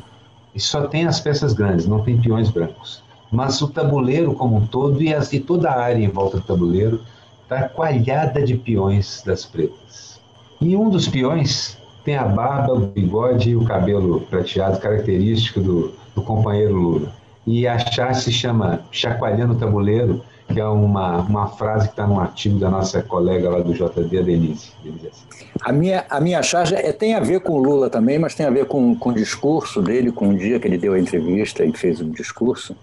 e 0.54 0.58
só 0.60 0.88
tem 0.88 1.06
as 1.06 1.20
peças 1.20 1.52
grandes, 1.52 1.86
não 1.86 2.00
tem 2.02 2.20
peões 2.20 2.50
brancos. 2.50 3.00
Mas 3.30 3.60
o 3.62 3.68
tabuleiro 3.68 4.34
como 4.34 4.56
um 4.56 4.66
todo 4.66 5.00
e, 5.02 5.14
as- 5.14 5.32
e 5.32 5.38
toda 5.38 5.70
a 5.70 5.80
área 5.80 6.02
em 6.02 6.08
volta 6.08 6.38
do 6.38 6.42
tabuleiro 6.42 7.00
está 7.48 7.66
coalhada 7.66 8.42
de 8.42 8.56
peões 8.58 9.22
das 9.24 9.46
pretas. 9.46 10.20
E 10.60 10.76
um 10.76 10.90
dos 10.90 11.08
peões 11.08 11.78
tem 12.04 12.14
a 12.14 12.24
barba, 12.24 12.74
o 12.74 12.80
bigode 12.80 13.50
e 13.50 13.56
o 13.56 13.64
cabelo 13.64 14.20
prateado, 14.20 14.78
característico 14.78 15.60
do, 15.60 15.92
do 16.14 16.22
companheiro 16.22 16.74
Lula. 16.74 17.12
E 17.46 17.66
a 17.66 17.78
chá 17.78 18.12
se 18.12 18.30
chama 18.30 18.80
Chacoalhando 18.90 19.54
o 19.54 19.56
Tabuleiro, 19.56 20.22
que 20.52 20.60
é 20.60 20.64
uma, 20.66 21.22
uma 21.22 21.46
frase 21.48 21.86
que 21.86 21.92
está 21.92 22.06
num 22.06 22.20
artigo 22.20 22.58
da 22.58 22.68
nossa 22.68 23.02
colega 23.02 23.48
lá 23.48 23.60
do 23.60 23.72
JD, 23.72 24.18
a 24.18 24.22
Denise. 24.22 24.72
Denise 24.84 25.08
Assis. 25.08 25.48
A 25.62 25.72
minha, 25.72 26.04
a 26.10 26.20
minha 26.20 26.42
charge 26.42 26.74
é, 26.74 26.92
tem 26.92 27.14
a 27.14 27.20
ver 27.20 27.40
com 27.40 27.54
o 27.54 27.62
Lula 27.62 27.88
também, 27.88 28.18
mas 28.18 28.34
tem 28.34 28.44
a 28.44 28.50
ver 28.50 28.66
com, 28.66 28.94
com 28.94 29.10
o 29.10 29.14
discurso 29.14 29.80
dele, 29.80 30.12
com 30.12 30.28
o 30.28 30.36
dia 30.36 30.60
que 30.60 30.68
ele 30.68 30.76
deu 30.76 30.92
a 30.92 31.00
entrevista 31.00 31.64
e 31.64 31.72
fez 31.72 32.00
um 32.00 32.10
discurso. 32.10 32.76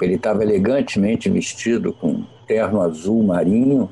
Ele 0.00 0.14
estava 0.14 0.42
elegantemente 0.42 1.28
vestido 1.28 1.92
com 1.92 2.22
terno 2.46 2.80
azul 2.80 3.22
marinho, 3.22 3.88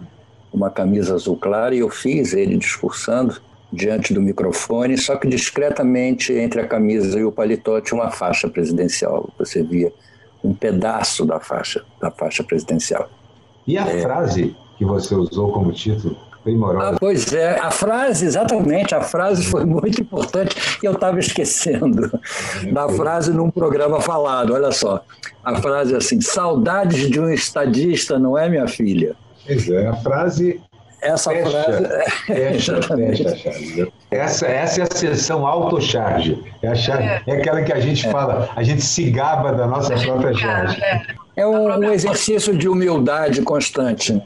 uma 0.52 0.71
camisa 0.71 1.14
azul 1.14 1.37
clara, 1.37 1.75
e 1.75 1.78
eu 1.78 1.88
fiz 1.88 2.32
ele 2.32 2.56
discursando 2.56 3.40
diante 3.73 4.12
do 4.12 4.21
microfone, 4.21 4.99
só 4.99 5.16
que 5.16 5.26
discretamente 5.26 6.32
entre 6.32 6.61
a 6.61 6.66
camisa 6.66 7.18
e 7.18 7.25
o 7.25 7.32
paletó 7.32 7.80
tinha 7.80 8.00
uma 8.00 8.11
faixa 8.11 8.49
presidencial. 8.49 9.30
Você 9.38 9.62
via 9.62 9.90
um 10.44 10.52
pedaço 10.52 11.25
da 11.25 11.40
faixa, 11.40 11.82
da 12.00 12.11
faixa 12.11 12.44
presidencial. 12.44 13.09
E 13.66 13.78
a 13.78 13.87
frase 13.87 14.54
que 14.76 14.85
você 14.85 15.14
usou 15.14 15.52
como 15.52 15.73
título, 15.73 16.16
Ah, 16.82 16.97
pois 16.99 17.32
é, 17.32 17.59
a 17.61 17.71
frase, 17.71 18.26
exatamente, 18.26 18.94
a 18.94 19.00
frase 19.00 19.44
foi 19.44 19.64
muito 19.64 20.00
importante 20.00 20.56
e 20.82 20.87
eu 20.87 20.92
estava 20.92 21.21
esquecendo 21.21 22.11
da 22.73 22.88
frase 22.88 23.32
num 23.32 23.49
programa 23.49 24.00
falado. 24.00 24.52
Olha 24.52 24.73
só, 24.73 25.04
a 25.44 25.54
frase 25.61 25.94
é 25.94 25.99
assim: 25.99 26.21
saudades 26.21 27.09
de 27.09 27.21
um 27.21 27.30
estadista, 27.30 28.18
não 28.18 28.37
é, 28.37 28.49
minha 28.49 28.66
filha? 28.66 29.14
Pois 29.46 29.68
é, 29.68 29.87
a 29.87 29.94
frase 29.96 30.61
Essa 31.00 31.30
Fecha. 31.30 31.50
frase. 31.50 31.88
Fecha, 32.26 32.72
Exatamente. 32.78 33.22
fecha 33.25 33.30
a 33.30 33.37
charge. 33.37 33.92
Essa, 34.11 34.46
essa 34.46 34.80
é 34.80 34.84
a 34.84 34.96
sessão 34.96 35.46
autocharge. 35.46 36.42
É, 36.62 36.68
a 36.68 36.75
charge, 36.75 37.22
é. 37.26 37.32
aquela 37.32 37.62
que 37.62 37.72
a 37.72 37.80
gente 37.80 38.08
fala, 38.11 38.49
a 38.54 38.62
gente 38.62 38.82
se 38.82 39.11
gaba 39.11 39.52
da 39.52 39.66
nossa 39.66 39.94
própria 39.96 40.32
charge. 40.34 40.80
É 41.34 41.46
um, 41.46 41.66
um 41.78 41.92
exercício 41.92 42.56
de 42.56 42.68
humildade 42.68 43.42
constante. 43.42 44.22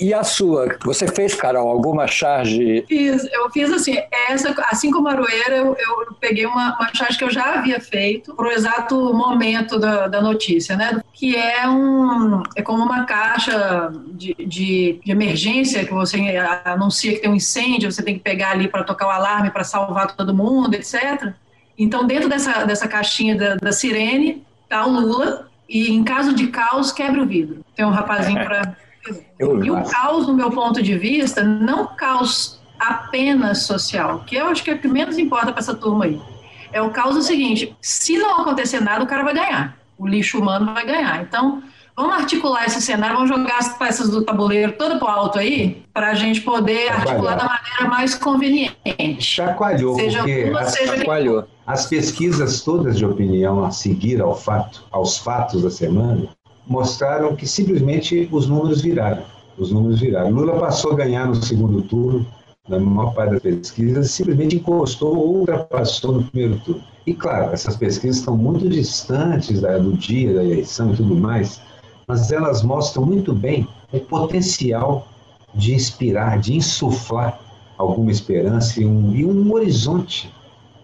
E 0.00 0.14
a 0.14 0.22
sua? 0.22 0.76
Você 0.84 1.08
fez, 1.08 1.34
Carol, 1.34 1.68
alguma 1.68 2.06
charge? 2.06 2.84
Fiz, 2.88 3.24
eu 3.32 3.50
fiz 3.50 3.72
assim, 3.72 3.96
essa, 4.28 4.54
assim 4.70 4.90
como 4.90 5.08
a 5.08 5.12
Aroeira, 5.12 5.56
eu, 5.56 5.76
eu 5.78 6.14
peguei 6.20 6.46
uma, 6.46 6.76
uma 6.76 6.94
charge 6.94 7.18
que 7.18 7.24
eu 7.24 7.30
já 7.30 7.54
havia 7.54 7.80
feito 7.80 8.34
para 8.34 8.46
o 8.46 8.50
exato 8.50 9.12
momento 9.14 9.78
da, 9.78 10.06
da 10.06 10.20
notícia, 10.20 10.76
né? 10.76 11.00
Que 11.12 11.36
é 11.36 11.68
um 11.68 12.42
é 12.54 12.62
como 12.62 12.82
uma 12.82 13.04
caixa 13.04 13.92
de, 14.08 14.34
de, 14.38 15.00
de 15.04 15.10
emergência 15.10 15.84
que 15.84 15.92
você 15.92 16.18
anuncia 16.64 17.12
que 17.12 17.20
tem 17.20 17.30
um 17.30 17.34
incêndio, 17.34 17.90
você 17.90 18.02
tem 18.02 18.14
que 18.14 18.20
pegar 18.20 18.52
ali 18.52 18.68
para 18.68 18.84
tocar 18.84 19.06
o 19.06 19.10
alarme 19.10 19.50
para 19.50 19.64
salvar 19.64 20.14
todo 20.14 20.34
mundo, 20.34 20.74
etc. 20.74 21.32
Então, 21.76 22.06
dentro 22.06 22.28
dessa, 22.28 22.64
dessa 22.64 22.88
caixinha 22.88 23.36
da, 23.36 23.54
da 23.54 23.72
sirene, 23.72 24.44
tá 24.68 24.84
o 24.84 24.90
Lula, 24.90 25.48
e 25.68 25.92
em 25.92 26.02
caso 26.02 26.34
de 26.34 26.48
caos, 26.48 26.90
quebra 26.90 27.22
o 27.22 27.26
vidro. 27.26 27.64
Tem 27.76 27.84
um 27.84 27.90
rapazinho 27.90 28.42
para. 28.44 28.76
Eu- 29.38 29.64
E 29.64 29.70
o 29.70 29.82
caos, 29.84 30.26
no 30.26 30.34
meu 30.34 30.50
ponto 30.50 30.82
de 30.82 30.96
vista, 30.98 31.42
não 31.42 31.86
caos 31.86 32.58
apenas 32.78 33.62
social, 33.62 34.20
que 34.26 34.36
eu 34.36 34.46
acho 34.46 34.62
que 34.62 34.70
é 34.70 34.74
o 34.74 34.78
que 34.78 34.88
menos 34.88 35.18
importa 35.18 35.52
para 35.52 35.60
essa 35.60 35.74
turma 35.74 36.04
aí. 36.04 36.20
É 36.72 36.80
o 36.82 36.90
caos 36.90 37.14
do 37.14 37.22
seguinte: 37.22 37.74
se 37.80 38.18
não 38.18 38.40
acontecer 38.40 38.80
nada, 38.80 39.02
o 39.02 39.06
cara 39.06 39.22
vai 39.24 39.34
ganhar. 39.34 39.76
O 39.98 40.06
lixo 40.06 40.38
humano 40.38 40.72
vai 40.74 40.86
ganhar. 40.86 41.22
Então, 41.22 41.62
vamos 41.96 42.14
articular 42.14 42.66
esse 42.66 42.80
cenário, 42.80 43.16
vamos 43.16 43.30
jogar 43.30 43.58
as 43.58 43.76
peças 43.76 44.08
do 44.10 44.22
tabuleiro 44.22 44.72
toda 44.72 44.96
para 44.98 45.12
alto 45.12 45.38
aí, 45.38 45.82
para 45.92 46.10
a 46.10 46.14
gente 46.14 46.40
poder 46.42 46.92
articular 46.92 47.34
da 47.36 47.44
maneira 47.44 47.88
mais 47.88 48.14
conveniente. 48.14 49.22
Chacoalhou, 49.22 49.96
Seja 49.96 50.18
porque 50.18 50.44
uma, 50.44 50.60
as, 50.60 50.72
seja 50.72 50.96
Chacoalhou. 50.98 51.44
as 51.66 51.86
pesquisas 51.86 52.60
todas 52.62 52.96
de 52.96 53.04
opinião 53.04 53.64
a 53.64 53.70
seguir 53.72 54.20
ao 54.20 54.36
fato, 54.36 54.84
aos 54.92 55.18
fatos 55.18 55.62
da 55.62 55.70
semana 55.70 56.28
mostraram 56.68 57.34
que 57.34 57.46
simplesmente 57.46 58.28
os 58.30 58.46
números 58.46 58.82
viraram. 58.82 59.22
Os 59.56 59.72
números 59.72 60.00
viraram. 60.00 60.30
Lula 60.30 60.58
passou 60.58 60.92
a 60.92 60.96
ganhar 60.96 61.26
no 61.26 61.34
segundo 61.34 61.82
turno, 61.82 62.26
na 62.68 62.78
maior 62.78 63.14
parte 63.14 63.32
das 63.32 63.42
pesquisas, 63.42 64.10
simplesmente 64.10 64.56
encostou 64.56 65.16
ou 65.16 65.38
ultrapassou 65.38 66.12
no 66.12 66.24
primeiro 66.24 66.60
turno. 66.60 66.82
E 67.06 67.14
claro, 67.14 67.52
essas 67.52 67.76
pesquisas 67.76 68.18
estão 68.18 68.36
muito 68.36 68.68
distantes 68.68 69.62
do 69.62 69.92
dia 69.94 70.34
da 70.34 70.44
eleição 70.44 70.92
e 70.92 70.96
tudo 70.96 71.16
mais, 71.16 71.60
mas 72.06 72.30
elas 72.30 72.62
mostram 72.62 73.04
muito 73.04 73.32
bem 73.32 73.66
o 73.92 73.98
potencial 73.98 75.08
de 75.54 75.74
inspirar, 75.74 76.38
de 76.38 76.54
insuflar 76.54 77.40
alguma 77.78 78.10
esperança 78.10 78.80
e 78.82 78.84
um, 78.84 79.14
e 79.14 79.24
um 79.24 79.52
horizonte 79.52 80.30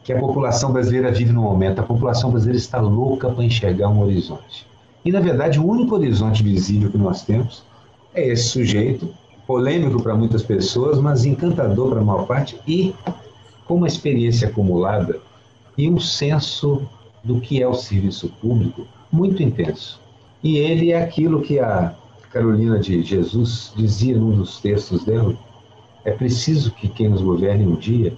que 0.02 0.12
a 0.12 0.18
população 0.18 0.72
brasileira 0.72 1.12
vive 1.12 1.32
no 1.32 1.42
momento. 1.42 1.80
A 1.80 1.82
população 1.82 2.30
brasileira 2.30 2.58
está 2.58 2.80
louca 2.80 3.28
para 3.28 3.44
enxergar 3.44 3.88
um 3.88 4.02
horizonte. 4.02 4.66
E, 5.04 5.12
na 5.12 5.20
verdade, 5.20 5.60
o 5.60 5.66
único 5.66 5.94
horizonte 5.94 6.42
visível 6.42 6.90
que 6.90 6.98
nós 6.98 7.22
temos 7.22 7.62
é 8.14 8.28
esse 8.28 8.44
sujeito, 8.44 9.08
polêmico 9.46 10.02
para 10.02 10.14
muitas 10.14 10.42
pessoas, 10.42 10.98
mas 10.98 11.24
encantador 11.24 11.90
para 11.90 12.00
a 12.00 12.04
maior 12.04 12.26
parte, 12.26 12.58
e 12.66 12.94
com 13.66 13.74
uma 13.74 13.86
experiência 13.86 14.48
acumulada 14.48 15.20
e 15.76 15.90
um 15.90 16.00
senso 16.00 16.82
do 17.22 17.40
que 17.40 17.62
é 17.62 17.68
o 17.68 17.74
serviço 17.74 18.28
público 18.40 18.86
muito 19.10 19.42
intenso. 19.42 20.00
E 20.42 20.58
ele 20.58 20.92
é 20.92 21.02
aquilo 21.02 21.40
que 21.42 21.58
a 21.58 21.94
Carolina 22.30 22.78
de 22.78 23.02
Jesus 23.02 23.72
dizia 23.76 24.16
num 24.16 24.36
dos 24.36 24.60
textos 24.60 25.04
dela, 25.04 25.34
É 26.04 26.10
preciso 26.10 26.70
que 26.72 26.86
quem 26.86 27.08
nos 27.08 27.22
governe 27.22 27.66
um 27.66 27.76
dia 27.76 28.12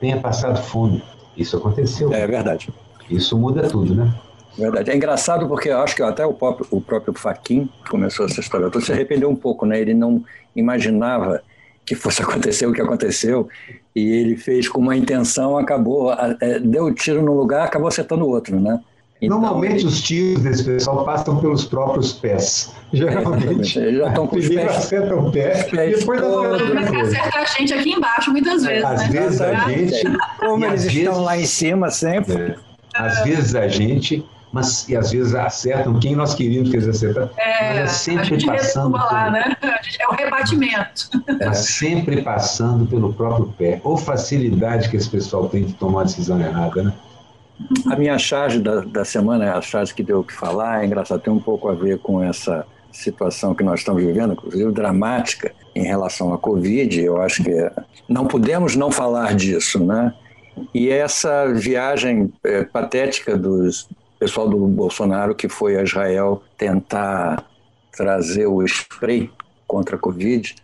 tenha 0.00 0.18
passado 0.18 0.58
fome. 0.58 1.02
Isso 1.36 1.56
aconteceu. 1.56 2.12
É 2.12 2.26
verdade. 2.26 2.70
Isso 3.10 3.36
muda 3.36 3.68
tudo, 3.68 3.94
né? 3.94 4.12
Verdade. 4.58 4.90
É 4.90 4.96
engraçado 4.96 5.46
porque 5.46 5.68
eu 5.68 5.78
acho 5.78 5.94
que 5.94 6.02
até 6.02 6.24
o 6.24 6.32
próprio, 6.32 6.66
o 6.70 6.80
próprio 6.80 7.12
Faquin 7.14 7.68
começou 7.90 8.26
essa 8.26 8.40
história. 8.40 8.66
Então 8.66 8.80
se 8.80 8.92
arrependeu 8.92 9.28
um 9.28 9.36
pouco, 9.36 9.66
né? 9.66 9.80
Ele 9.80 9.94
não 9.94 10.24
imaginava 10.54 11.42
que 11.84 11.94
fosse 11.94 12.22
acontecer 12.24 12.66
o 12.66 12.72
que 12.72 12.80
aconteceu 12.80 13.48
e 13.94 14.10
ele 14.10 14.36
fez 14.36 14.68
com 14.68 14.80
uma 14.80 14.96
intenção, 14.96 15.56
acabou, 15.56 16.12
é, 16.40 16.58
deu 16.58 16.92
tiro 16.94 17.22
no 17.22 17.34
lugar, 17.34 17.64
acabou 17.66 17.88
acertando 17.88 18.24
o 18.24 18.28
outro, 18.28 18.58
né? 18.58 18.80
Então, 19.20 19.40
Normalmente 19.40 19.80
ele... 19.80 19.86
os 19.86 20.02
tiros 20.02 20.42
desse 20.42 20.62
pessoal 20.62 21.02
passam 21.04 21.38
pelos 21.40 21.64
próprios 21.64 22.12
pés. 22.12 22.74
Geralmente. 22.92 23.78
É, 23.78 23.92
já 23.92 24.08
estão 24.08 24.26
com 24.26 24.36
os 24.36 24.48
pés. 24.48 24.76
acertam 24.76 25.26
o 25.26 25.32
pé 25.32 25.62
pés 25.64 26.00
depois 26.00 26.20
acerta 26.22 27.38
a 27.38 27.44
gente 27.44 27.72
aqui 27.72 27.92
embaixo 27.92 28.30
muitas 28.30 28.62
vezes. 28.62 28.84
Às 28.84 29.08
né? 29.08 29.20
vezes 29.20 29.40
a 29.40 29.54
gente. 29.54 30.18
Como 30.38 30.64
eles 30.64 30.82
vezes, 30.84 30.98
estão 30.98 31.22
lá 31.22 31.38
em 31.38 31.46
cima 31.46 31.90
sempre. 31.90 32.34
É, 32.34 32.56
às 32.94 33.24
vezes 33.24 33.54
a 33.54 33.66
gente 33.68 34.22
mas 34.56 34.88
e 34.88 34.96
às 34.96 35.10
vezes 35.12 35.34
acertam 35.34 35.98
quem 36.00 36.16
nós 36.16 36.34
queríamos 36.34 36.70
que 36.70 36.76
eles 36.76 36.88
acertassem. 36.88 37.30
É, 37.36 37.68
mas 37.68 37.78
é 37.78 37.86
sempre 37.88 38.46
passando. 38.46 38.96
Lá, 38.96 39.30
né? 39.30 39.54
É 40.00 40.08
o 40.08 40.12
rebatimento. 40.12 41.10
Mas 41.44 41.58
sempre 41.58 42.22
passando 42.22 42.86
pelo 42.86 43.12
próprio 43.12 43.52
pé. 43.58 43.80
Ou 43.84 43.98
facilidade 43.98 44.88
que 44.88 44.96
esse 44.96 45.10
pessoal 45.10 45.46
tem 45.50 45.64
de 45.64 45.74
tomar 45.74 46.00
a 46.00 46.04
decisão 46.04 46.40
errada, 46.40 46.84
né? 46.84 46.92
A 47.90 47.96
minha 47.96 48.18
charge 48.18 48.58
da, 48.60 48.80
da 48.80 49.04
semana, 49.04 49.54
a 49.54 49.60
charge 49.60 49.92
que 49.92 50.02
deu 50.02 50.20
o 50.20 50.24
que 50.24 50.32
falar, 50.32 50.82
é 50.82 50.86
engraçado, 50.86 51.20
tem 51.20 51.32
um 51.32 51.40
pouco 51.40 51.68
a 51.68 51.74
ver 51.74 51.98
com 51.98 52.22
essa 52.22 52.66
situação 52.90 53.54
que 53.54 53.62
nós 53.62 53.80
estamos 53.80 54.02
vivendo, 54.02 54.32
inclusive 54.32 54.72
dramática, 54.72 55.52
em 55.74 55.84
relação 55.84 56.32
à 56.32 56.38
Covid. 56.38 56.98
Eu 56.98 57.20
acho 57.20 57.44
que 57.44 57.70
não 58.08 58.26
podemos 58.26 58.74
não 58.74 58.90
falar 58.90 59.34
disso, 59.34 59.84
né? 59.84 60.14
E 60.72 60.88
essa 60.88 61.52
viagem 61.52 62.32
é, 62.42 62.64
patética 62.64 63.36
dos 63.36 63.86
pessoal 64.18 64.48
do 64.48 64.58
Bolsonaro 64.66 65.34
que 65.34 65.48
foi 65.48 65.76
a 65.76 65.82
Israel 65.82 66.42
tentar 66.56 67.44
trazer 67.92 68.46
o 68.46 68.62
spray 68.62 69.30
contra 69.66 69.96
a 69.96 69.98
Covid 69.98 70.54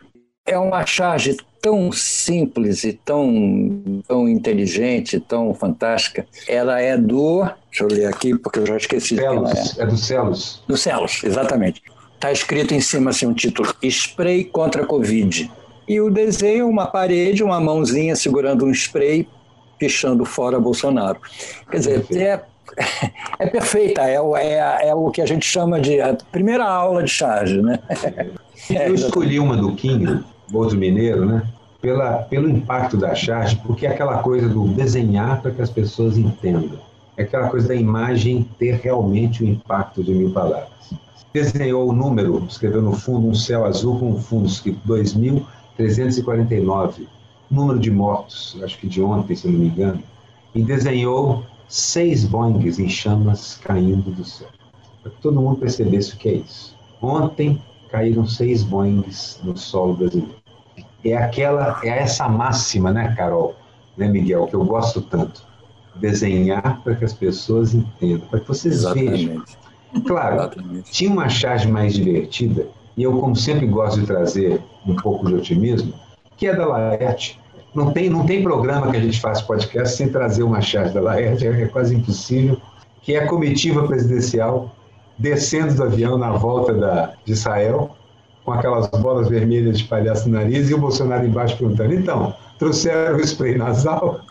é 0.44 0.58
uma 0.58 0.84
charge 0.84 1.36
tão 1.60 1.92
simples 1.92 2.82
e 2.82 2.92
tão, 2.92 4.02
tão 4.06 4.28
inteligente, 4.28 5.20
tão 5.20 5.54
fantástica. 5.54 6.26
Ela 6.48 6.80
é 6.80 6.96
do. 6.98 7.44
Deixa 7.70 7.84
eu 7.84 7.88
ler 7.88 8.06
aqui, 8.06 8.36
porque 8.36 8.58
eu 8.58 8.66
já 8.66 8.76
esqueci. 8.76 9.14
Celos, 9.14 9.78
é. 9.78 9.82
é 9.82 9.86
do 9.86 9.96
Celos. 9.96 10.62
Do 10.66 10.76
Celos, 10.76 11.22
exatamente. 11.22 11.80
Está 12.14 12.32
escrito 12.32 12.74
em 12.74 12.80
cima 12.80 13.10
assim, 13.10 13.26
um 13.26 13.32
título: 13.32 13.72
Spray 13.82 14.44
contra 14.44 14.82
a 14.82 14.86
Covid. 14.86 15.50
E 15.88 16.00
o 16.00 16.10
desenho, 16.10 16.68
uma 16.68 16.86
parede, 16.86 17.42
uma 17.42 17.60
mãozinha 17.60 18.16
segurando 18.16 18.64
um 18.64 18.70
spray, 18.70 19.28
pichando 19.78 20.24
fora 20.24 20.58
Bolsonaro. 20.58 21.20
Quer 21.70 21.78
dizer, 21.78 22.06
é, 22.16 22.42
é 23.38 23.46
perfeita, 23.46 24.02
é, 24.02 24.16
é, 24.16 24.88
é 24.88 24.94
o 24.94 25.10
que 25.10 25.20
a 25.20 25.26
gente 25.26 25.44
chama 25.44 25.80
de 25.80 26.00
a 26.00 26.16
primeira 26.30 26.64
aula 26.64 27.02
de 27.02 27.10
charge, 27.10 27.60
né? 27.60 27.78
Eu 28.70 28.94
escolhi 28.94 29.38
uma 29.38 29.56
do 29.56 29.74
King, 29.74 30.24
Bozo 30.48 30.76
Mineiro, 30.76 31.26
né? 31.26 31.42
Pela, 31.80 32.18
pelo 32.18 32.48
impacto 32.48 32.96
da 32.96 33.14
charge, 33.14 33.60
porque 33.66 33.86
é 33.86 33.90
aquela 33.90 34.18
coisa 34.18 34.48
do 34.48 34.68
desenhar 34.68 35.42
para 35.42 35.50
que 35.50 35.60
as 35.60 35.70
pessoas 35.70 36.16
entendam. 36.16 36.78
É 37.16 37.24
aquela 37.24 37.48
coisa 37.48 37.66
da 37.68 37.74
imagem 37.74 38.48
ter 38.58 38.76
realmente 38.76 39.42
o 39.42 39.46
impacto 39.46 40.02
de 40.02 40.14
mil 40.14 40.32
palavras. 40.32 40.70
Desenhou 41.34 41.88
o 41.88 41.92
número, 41.92 42.46
escreveu 42.48 42.82
no 42.82 42.92
fundo 42.92 43.26
um 43.26 43.34
céu 43.34 43.64
azul 43.64 43.98
com 43.98 44.10
um 44.10 44.20
fundo 44.20 44.46
escrito 44.46 44.78
2.349, 44.86 47.08
número 47.50 47.80
de 47.80 47.90
mortos, 47.90 48.56
acho 48.62 48.78
que 48.78 48.86
de 48.86 49.02
ontem, 49.02 49.34
se 49.34 49.48
não 49.48 49.58
me 49.58 49.66
engano, 49.66 50.00
e 50.54 50.62
desenhou 50.62 51.44
seis 51.72 52.26
Boeings 52.26 52.78
em 52.78 52.86
chamas 52.86 53.58
caindo 53.64 54.10
do 54.10 54.22
céu. 54.22 54.48
Para 55.02 55.10
que 55.10 55.22
todo 55.22 55.40
mundo 55.40 55.56
percebesse 55.56 56.12
o 56.12 56.18
que 56.18 56.28
é 56.28 56.32
isso. 56.34 56.76
Ontem 57.00 57.60
caíram 57.90 58.26
seis 58.26 58.62
Boeings 58.62 59.40
no 59.42 59.56
solo 59.56 59.94
brasileiro. 59.94 60.34
É 61.02 61.16
aquela, 61.16 61.80
é 61.82 61.88
essa 61.88 62.28
máxima, 62.28 62.92
né, 62.92 63.14
Carol, 63.16 63.56
né, 63.96 64.06
Miguel, 64.06 64.46
que 64.46 64.54
eu 64.54 64.62
gosto 64.64 65.00
tanto. 65.00 65.44
Desenhar 65.96 66.82
para 66.82 66.94
que 66.94 67.06
as 67.06 67.14
pessoas 67.14 67.72
entendam, 67.72 68.28
para 68.28 68.40
que 68.40 68.48
vocês 68.48 68.74
Exatamente. 68.74 69.26
vejam. 69.28 69.44
Claro, 70.06 70.36
Exatamente. 70.36 70.92
tinha 70.92 71.10
uma 71.10 71.28
charge 71.30 71.68
mais 71.68 71.94
divertida, 71.94 72.66
e 72.96 73.02
eu, 73.02 73.18
como 73.18 73.34
sempre, 73.34 73.66
gosto 73.66 74.00
de 74.00 74.06
trazer 74.06 74.62
um 74.86 74.94
pouco 74.94 75.26
de 75.26 75.34
otimismo, 75.34 75.94
que 76.36 76.46
é 76.46 76.54
da 76.54 76.66
Laerte. 76.66 77.41
Não 77.74 77.90
tem, 77.90 78.10
não 78.10 78.26
tem 78.26 78.42
programa 78.42 78.90
que 78.90 78.96
a 78.96 79.00
gente 79.00 79.20
faz 79.20 79.40
podcast 79.40 79.96
sem 79.96 80.08
trazer 80.08 80.42
uma 80.42 80.60
charge 80.60 80.92
da 80.92 81.00
Laerte, 81.00 81.46
é 81.46 81.66
quase 81.66 81.94
impossível, 81.94 82.60
que 83.00 83.14
é 83.14 83.24
a 83.24 83.26
comitiva 83.26 83.86
presidencial 83.86 84.74
descendo 85.18 85.74
do 85.74 85.84
avião 85.84 86.18
na 86.18 86.32
volta 86.32 86.74
da, 86.74 87.12
de 87.24 87.32
Israel, 87.32 87.96
com 88.44 88.52
aquelas 88.52 88.88
bolas 88.88 89.28
vermelhas 89.28 89.78
de 89.78 89.84
palhaço 89.84 90.28
no 90.28 90.38
nariz, 90.38 90.68
e 90.68 90.74
o 90.74 90.78
Bolsonaro 90.78 91.24
embaixo 91.24 91.56
perguntando: 91.56 91.94
então, 91.94 92.34
trouxeram 92.58 93.16
o 93.16 93.20
spray 93.20 93.56
nasal? 93.56 94.20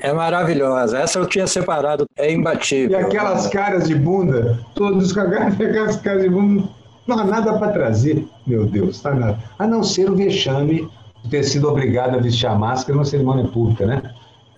É 0.00 0.12
maravilhosa. 0.12 0.98
Essa 0.98 1.18
eu 1.18 1.24
tinha 1.24 1.46
separado, 1.46 2.06
é 2.18 2.30
imbatível. 2.30 3.00
E 3.00 3.02
aquelas 3.02 3.46
caras 3.46 3.88
de 3.88 3.94
bunda, 3.94 4.58
todos 4.74 5.14
com 5.14 5.20
aquelas 5.24 5.96
caras 5.96 6.24
de 6.24 6.28
bunda, 6.28 6.68
não 7.06 7.18
há 7.18 7.24
nada 7.24 7.58
para 7.58 7.72
trazer, 7.72 8.28
meu 8.46 8.66
Deus, 8.66 9.00
tá 9.00 9.14
nada. 9.14 9.38
A 9.58 9.66
não 9.66 9.82
ser 9.82 10.10
o 10.10 10.14
vexame 10.14 10.90
ter 11.30 11.42
sido 11.44 11.68
obrigado 11.68 12.16
a 12.16 12.18
vestir 12.18 12.46
a 12.46 12.54
máscara 12.54 12.94
numa 12.94 13.04
cerimônia 13.04 13.46
pública, 13.46 13.86
né, 13.86 14.02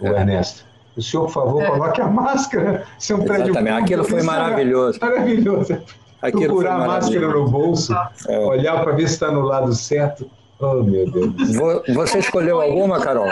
o 0.00 0.06
é. 0.06 0.20
Ernesto? 0.20 0.64
O 0.96 1.02
senhor, 1.02 1.26
por 1.26 1.32
favor, 1.32 1.62
é. 1.62 1.66
coloque 1.66 2.00
a 2.00 2.08
máscara. 2.08 2.84
Isso 2.98 3.12
é 3.12 3.16
um 3.16 3.24
prédio 3.24 3.50
Exatamente. 3.50 3.82
Aquilo 3.82 4.04
foi 4.04 4.22
maravilhoso. 4.22 4.98
Maravilhoso. 5.00 5.78
Aquilo 6.22 6.44
Procurar 6.46 6.74
a 6.76 6.86
máscara 6.86 7.28
no 7.28 7.48
bolso, 7.48 7.94
é. 8.28 8.38
olhar 8.38 8.82
para 8.82 8.92
ver 8.92 9.06
se 9.06 9.14
está 9.14 9.30
no 9.30 9.42
lado 9.42 9.74
certo. 9.74 10.30
Oh, 10.58 10.82
meu 10.82 11.10
Deus. 11.10 11.34
Você 11.94 12.18
escolheu 12.18 12.60
alguma, 12.60 12.98
Carol? 12.98 13.28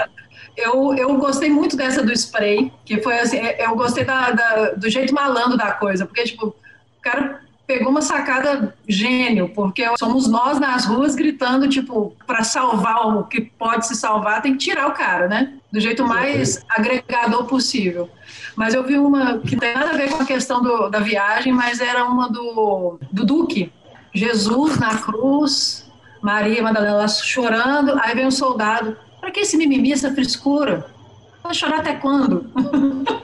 Eu, 0.56 0.94
eu 0.94 1.16
gostei 1.16 1.48
muito 1.50 1.76
dessa 1.76 2.02
do 2.02 2.12
spray, 2.12 2.70
que 2.84 3.02
foi 3.02 3.18
assim, 3.18 3.38
eu 3.38 3.74
gostei 3.74 4.04
da, 4.04 4.30
da, 4.30 4.70
do 4.72 4.88
jeito 4.88 5.12
malandro 5.12 5.56
da 5.56 5.72
coisa, 5.72 6.06
porque, 6.06 6.22
tipo, 6.24 6.48
o 6.48 7.02
cara 7.02 7.40
pegou 7.66 7.90
uma 7.90 8.02
sacada 8.02 8.76
gênio, 8.86 9.48
porque 9.48 9.84
somos 9.98 10.28
nós 10.28 10.58
nas 10.58 10.84
ruas 10.84 11.14
gritando, 11.14 11.68
tipo, 11.68 12.14
para 12.26 12.44
salvar 12.44 13.16
o 13.16 13.24
que 13.24 13.40
pode 13.40 13.86
se 13.86 13.94
salvar, 13.94 14.42
tem 14.42 14.52
que 14.52 14.58
tirar 14.58 14.88
o 14.88 14.92
cara, 14.92 15.28
né? 15.28 15.54
Do 15.72 15.80
jeito 15.80 16.04
mais 16.04 16.62
agregador 16.68 17.44
possível. 17.46 18.08
Mas 18.54 18.74
eu 18.74 18.84
vi 18.84 18.98
uma 18.98 19.38
que 19.38 19.56
não 19.56 19.60
tem 19.60 19.74
nada 19.74 19.90
a 19.90 19.96
ver 19.96 20.10
com 20.10 20.22
a 20.22 20.26
questão 20.26 20.62
do, 20.62 20.88
da 20.88 21.00
viagem, 21.00 21.52
mas 21.52 21.80
era 21.80 22.04
uma 22.04 22.28
do, 22.28 22.98
do 23.10 23.24
Duque. 23.24 23.72
Jesus 24.12 24.78
na 24.78 24.96
cruz, 24.98 25.90
Maria 26.22 26.62
Madalena 26.62 27.08
chorando, 27.08 27.98
aí 28.00 28.14
vem 28.14 28.26
um 28.26 28.30
soldado. 28.30 28.96
Para 29.20 29.30
que 29.30 29.40
esse 29.40 29.56
mimimi, 29.56 29.92
essa 29.92 30.12
frescura? 30.12 30.93
Vai 31.44 31.52
chorar 31.52 31.80
até 31.80 31.92
quando? 31.96 32.46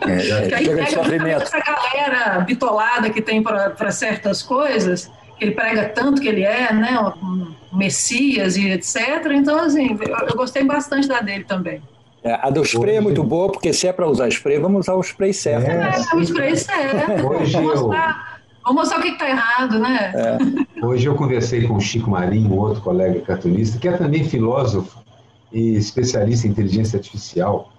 É, 0.07 0.49
que 0.49 0.55
aí 0.55 0.69
pega 0.69 1.29
essa 1.31 1.59
galera 1.59 2.41
bitolada 2.41 3.09
que 3.09 3.23
tem 3.23 3.43
para 3.43 3.91
certas 3.91 4.43
coisas, 4.43 5.11
que 5.39 5.45
ele 5.45 5.53
prega 5.53 5.89
tanto 5.89 6.21
que 6.21 6.29
ele 6.29 6.43
é, 6.43 6.71
né, 6.71 7.01
um 7.23 7.55
Messias 7.73 8.59
e 8.59 8.69
etc. 8.69 9.25
Então, 9.33 9.59
assim, 9.59 9.99
eu, 9.99 10.29
eu 10.29 10.37
gostei 10.37 10.63
bastante 10.65 11.09
da 11.09 11.21
dele 11.21 11.45
também. 11.45 11.81
É, 12.23 12.35
a 12.35 12.51
do 12.51 12.63
spray 12.63 12.97
é 12.97 13.01
muito 13.01 13.25
boa, 13.25 13.51
porque 13.51 13.73
se 13.73 13.89
é 13.89 13.93
para 13.93 14.07
usar 14.07 14.29
spray, 14.29 14.59
vamos 14.59 14.81
usar 14.81 14.95
o 14.95 15.01
spray 15.01 15.33
certo. 15.33 15.71
É, 15.71 15.79
né? 15.79 15.93
é 16.13 16.17
o 16.17 16.21
spray 16.21 16.55
certo. 16.57 17.27
Hoje 17.27 17.53
vamos, 17.55 17.81
mostrar, 17.81 18.41
vamos 18.63 18.83
mostrar 18.83 18.99
o 18.99 19.03
que 19.03 19.09
está 19.09 19.31
errado, 19.31 19.79
né? 19.79 20.13
É. 20.15 20.85
Hoje 20.85 21.07
eu 21.07 21.15
conversei 21.15 21.67
com 21.67 21.77
o 21.77 21.81
Chico 21.81 22.11
Marinho, 22.11 22.55
outro 22.55 22.83
colega 22.83 23.19
cartunista, 23.23 23.79
que 23.79 23.89
é 23.89 23.93
também 23.93 24.25
filósofo 24.25 25.03
e 25.51 25.77
especialista 25.77 26.47
em 26.47 26.51
inteligência 26.51 26.99
artificial 26.99 27.73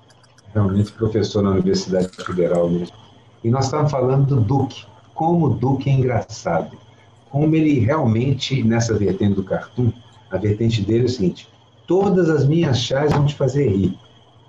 realmente 0.54 0.92
professor 0.92 1.42
na 1.42 1.52
Universidade 1.52 2.10
Federal 2.26 2.70
mesmo. 2.70 2.96
E 3.44 3.50
nós 3.50 3.66
estávamos 3.66 3.92
falando 3.92 4.36
do 4.36 4.42
Duque, 4.42 4.86
como 5.14 5.48
o 5.48 5.50
Duque 5.50 5.90
é 5.90 5.94
engraçado, 5.94 6.78
como 7.30 7.56
ele 7.56 7.80
realmente, 7.80 8.64
nessa 8.64 8.94
vertente 8.94 9.36
do 9.36 9.44
cartoon, 9.44 9.92
a 10.30 10.38
vertente 10.38 10.82
dele 10.82 11.04
é 11.04 11.06
o 11.06 11.10
seguinte, 11.10 11.48
todas 11.88 12.30
as 12.30 12.46
minhas 12.48 12.78
chaves 12.78 13.14
vão 13.14 13.26
te 13.26 13.36
fazer 13.36 13.70
rir. 13.70 13.98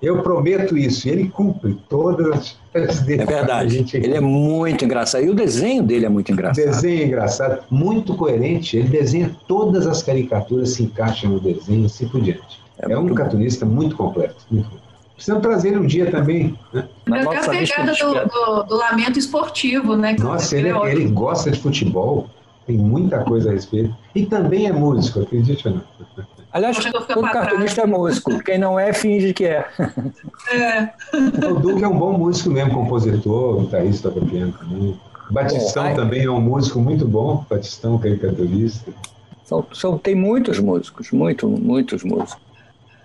Eu 0.01 0.21
prometo 0.21 0.77
isso, 0.77 1.07
e 1.07 1.13
ele 1.13 1.29
cumpre 1.29 1.79
todas 1.89 2.57
as 2.75 3.01
dele. 3.01 3.23
É 3.23 3.27
verdade, 3.27 3.79
gente... 3.79 3.97
ele 3.97 4.15
é 4.15 4.21
muito 4.21 4.85
engraçado, 4.85 5.25
e 5.25 5.31
o 5.31 5.35
desenho 5.35 5.85
dele 5.85 6.07
é 6.07 6.09
muito 6.09 6.33
engraçado. 6.33 6.65
O 6.65 6.71
desenho 6.71 7.03
é 7.03 7.07
engraçado, 7.07 7.65
muito 7.71 8.17
coerente, 8.17 8.77
ele 8.77 8.89
desenha 8.89 9.31
todas 9.47 9.87
as 9.87 10.03
caricaturas, 10.03 10.71
se 10.71 10.83
encaixam 10.83 11.31
no 11.31 11.41
desenho, 11.41 11.87
assim 11.87 12.09
por 12.09 12.21
diante. 12.21 12.61
É, 12.79 12.93
é 12.93 12.99
um 12.99 13.15
cartunista 13.15 13.65
muito 13.65 13.97
completo, 13.97 14.45
muito 14.51 14.69
completo. 14.69 14.92
Precisamos 15.23 15.43
trazer 15.45 15.69
ele 15.69 15.79
um 15.79 15.87
dia 15.87 16.11
também. 16.11 16.59
Né? 16.73 16.89
Até 17.07 17.39
a 17.39 17.49
pegada 17.49 17.93
do, 17.93 18.29
do, 18.29 18.63
do, 18.65 18.75
lamento 18.75 19.21
esportivo, 19.21 19.95
né? 19.95 20.17
Nossa, 20.19 20.59
ele, 20.59 20.71
é 20.71 20.91
ele 20.91 21.07
gosta 21.11 21.49
de 21.49 21.61
futebol. 21.61 22.29
tem 22.67 22.77
muita 22.77 23.21
coisa 23.21 23.51
a 23.51 23.53
respeito. 23.53 23.95
E 24.17 24.27
também 24.27 24.67
é 24.67 24.73
músico, 24.73 25.21
acredite 25.21 25.69
ou 25.69 25.75
não. 25.75 25.83
Aliás, 26.53 26.77
todo 26.77 27.23
cartunista 27.31 27.83
é 27.83 27.87
músico. 27.87 28.43
Quem 28.43 28.59
não 28.59 28.77
é, 28.77 28.93
finge 28.93 29.33
que 29.33 29.45
é. 29.45 29.65
é. 30.51 30.91
O 31.49 31.55
Duque 31.55 31.85
é 31.85 31.89
um 31.89 31.97
bom 31.97 32.19
músico 32.19 32.51
mesmo, 32.51 32.75
compositor, 32.75 33.61
guitarrista, 33.61 34.11
toca 34.11 34.27
piano 34.27 34.53
também. 34.59 35.01
Batistão 35.31 35.91
bom, 35.91 35.95
também 35.95 36.25
é 36.25 36.31
um 36.31 36.41
músico 36.41 36.81
muito 36.81 37.07
bom, 37.07 37.45
Batistão, 37.49 37.97
caricaturista. 37.97 38.93
São, 39.45 39.65
são, 39.73 39.97
tem 39.97 40.17
muitos 40.17 40.59
músicos, 40.59 41.13
muito, 41.13 41.47
muitos 41.49 42.03
músicos. 42.03 42.43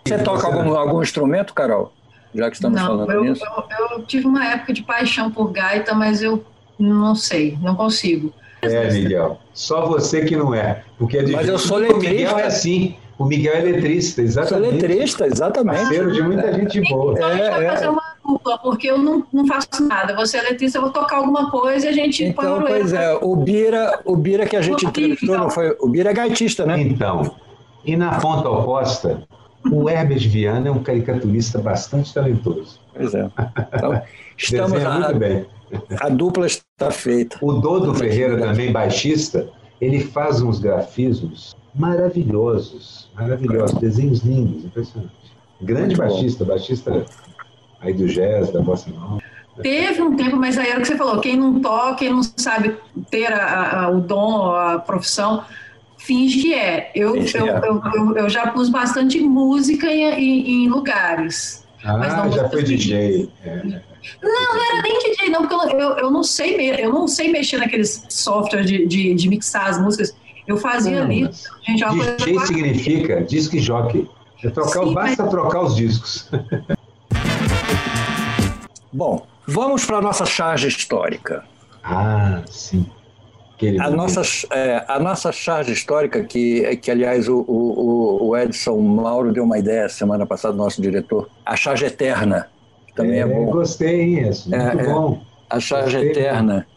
Você 0.04 0.18
toca 0.18 0.48
algum, 0.48 0.74
algum 0.74 1.04
instrumento, 1.04 1.54
Carol? 1.54 1.92
Já 2.34 2.50
que 2.50 2.56
estamos 2.56 2.80
não, 2.80 2.88
falando 2.88 3.12
eu, 3.12 3.24
nisso. 3.24 3.44
Eu, 3.46 3.98
eu 3.98 4.04
tive 4.04 4.28
uma 4.28 4.46
época 4.46 4.74
de 4.74 4.84
paixão 4.84 5.32
por 5.32 5.52
gaita, 5.52 5.94
mas 5.94 6.22
eu 6.22 6.44
não 6.78 7.16
sei, 7.16 7.58
não 7.62 7.76
consigo. 7.76 8.34
É, 8.62 8.92
Miguel. 8.92 9.40
Só 9.54 9.86
você 9.86 10.26
que 10.26 10.36
não 10.36 10.54
é. 10.54 10.84
Porque 10.98 11.18
é 11.18 11.22
difícil. 11.22 11.38
Mas 11.38 11.50
eu 11.50 11.60
sou 11.60 11.78
letrista. 11.78 12.08
O 12.08 12.10
Miguel 12.10 12.40
é 12.40 12.44
assim. 12.44 12.98
O 13.18 13.26
Miguel 13.26 13.54
é 13.54 13.62
letrista, 13.62 14.22
exatamente. 14.22 14.80
Sou 14.80 14.90
letrista, 14.90 15.26
exatamente. 15.26 15.80
Parceiro 15.80 16.12
de 16.12 16.22
muita 16.22 16.54
gente 16.54 16.82
boa. 16.82 17.14
Então, 17.14 17.30
é, 17.30 17.32
a 17.32 17.36
gente 17.36 17.50
vai 17.50 17.66
é. 17.66 17.70
fazer 17.72 17.90
uma 17.90 18.04
dupla, 18.24 18.58
porque 18.60 18.88
eu 18.88 18.98
não, 19.00 19.26
não 19.34 19.48
faço 19.48 19.88
nada. 19.88 20.16
Você 20.16 20.38
é 20.38 20.42
letrista, 20.44 20.78
eu 20.78 20.84
vou 20.84 20.92
tocar 20.92 21.18
alguma 21.18 21.50
coisa 21.50 21.88
e 21.88 21.90
a 21.90 21.94
gente 21.94 22.24
então, 22.24 22.62
põe 22.62 22.68
Pois 22.68 22.94
é, 22.94 23.16
o 23.16 23.36
Bira, 23.36 24.00
o 24.06 24.16
Bira 24.16 24.46
que 24.46 24.56
a 24.56 24.62
gente 24.62 24.86
entrevistou, 24.86 25.38
não 25.38 25.50
foi? 25.50 25.76
O 25.80 25.88
Bira 25.88 26.12
é 26.12 26.14
gaitista, 26.14 26.66
né? 26.66 26.80
Então, 26.80 27.36
e 27.84 27.96
na 27.96 28.20
ponta 28.20 28.50
oposta, 28.50 29.24
o 29.72 29.90
Herbert 29.90 30.28
Viana 30.30 30.68
é 30.68 30.72
um 30.72 30.82
caricaturista 30.82 31.60
bastante 31.60 32.14
talentoso. 32.14 32.80
Pois 32.94 33.14
é. 33.14 33.30
Então, 33.74 34.02
estamos 34.38 34.84
a, 34.84 35.00
muito 35.00 35.20
bem. 35.20 35.46
A 36.00 36.10
dupla 36.10 36.46
está 36.46 36.92
feita. 36.92 37.38
O 37.42 37.54
Dodo 37.54 37.94
Ferreira, 37.94 38.38
também 38.40 38.72
baixista, 38.72 39.50
ele 39.82 40.00
faz 40.00 40.42
uns 40.42 40.60
grafismos 40.60 41.56
maravilhosos, 41.76 43.10
maravilhosos, 43.16 43.80
desenhos 43.80 44.22
lindos, 44.22 44.66
impressionante. 44.66 45.12
Grande 45.62 45.96
Muito 45.96 45.98
baixista, 45.98 46.44
bom. 46.44 46.52
baixista 46.52 47.06
aí 47.80 47.94
do 47.94 48.08
jazz, 48.08 48.52
da 48.52 48.62
bossa 48.62 48.90
nova. 48.90 49.22
Teve 49.62 50.02
um 50.02 50.16
tempo, 50.16 50.36
mas 50.36 50.58
aí 50.58 50.70
era 50.70 50.78
o 50.78 50.82
que 50.82 50.88
você 50.88 50.98
falou, 50.98 51.20
quem 51.20 51.36
não 51.36 51.60
toca, 51.60 51.96
quem 51.96 52.12
não 52.12 52.22
sabe 52.24 52.78
ter 53.10 53.32
a, 53.32 53.86
a, 53.86 53.90
o 53.90 54.00
dom, 54.00 54.52
a 54.52 54.78
profissão, 54.78 55.44
finge 55.98 56.42
que 56.42 56.54
é. 56.54 56.92
Eu, 56.96 57.16
eu, 57.16 57.48
é. 57.48 57.68
eu, 57.68 57.82
eu, 57.94 58.18
eu, 58.18 58.30
já 58.30 58.48
pus 58.52 58.70
bastante 58.70 59.20
música 59.20 59.88
em, 59.88 60.04
em, 60.04 60.66
em 60.66 60.70
lugares. 60.70 61.66
Ah, 61.84 62.30
já 62.30 62.50
foi 62.50 62.64
DJ. 62.64 63.30
É. 63.44 63.64
Não, 64.22 64.30
não 64.32 64.72
era 64.72 64.82
nem 64.82 65.00
DJ, 65.00 65.30
não, 65.30 65.48
porque 65.48 65.76
eu, 65.76 65.98
eu, 65.98 66.12
não 66.12 66.24
sei 66.24 66.72
eu 66.80 66.92
não 66.94 67.08
sei 67.08 67.32
mexer 67.32 67.58
naqueles 67.58 68.06
software 68.10 68.64
de, 68.64 68.86
de, 68.86 69.14
de 69.14 69.30
mixar 69.30 69.70
as 69.70 69.80
músicas. 69.80 70.16
Eu 70.48 70.58
fazia 70.58 71.00
não, 71.00 71.06
ali. 71.06 71.30
Gente, 71.68 71.84
DJ 72.18 72.40
significa 72.46 73.22
disque 73.22 73.60
jockey. 73.60 74.10
É 74.44 74.50
trocar, 74.50 74.84
Sim, 74.84 74.94
basta 74.94 75.24
mas... 75.24 75.32
trocar 75.32 75.64
os 75.64 75.76
discos. 75.76 76.30
Bom, 78.94 79.28
vamos 79.46 79.84
para 79.84 79.98
a 79.98 80.02
nossa 80.02 80.26
charge 80.26 80.68
histórica. 80.68 81.44
Ah, 81.84 82.44
sim. 82.48 82.86
A 83.80 83.90
nossa, 83.90 84.22
é, 84.52 84.86
a 84.88 85.00
nossa 85.00 85.32
charge 85.32 85.74
histórica, 85.74 86.24
que, 86.24 86.78
que 86.78 86.92
aliás 86.92 87.28
o, 87.28 87.44
o, 87.48 88.28
o 88.28 88.38
Edson 88.38 88.78
Mauro 88.80 89.34
deu 89.34 89.44
uma 89.44 89.58
ideia 89.58 89.90
semana 89.90 90.28
passada, 90.28 90.56
nosso 90.56 90.80
diretor, 90.80 91.28
a 91.44 91.56
charge 91.56 91.86
eterna 91.86 92.48
também 92.98 93.18
é, 93.18 93.22
é 93.22 93.26
bom. 93.26 93.46
Gostei, 93.46 94.20
isso. 94.20 94.50
Muito 94.50 94.80
é, 94.80 94.82
é, 94.82 94.86
bom. 94.86 95.22
A 95.50 95.60
charge 95.60 95.98
gostei. 95.98 96.12
eterna. 96.12 96.68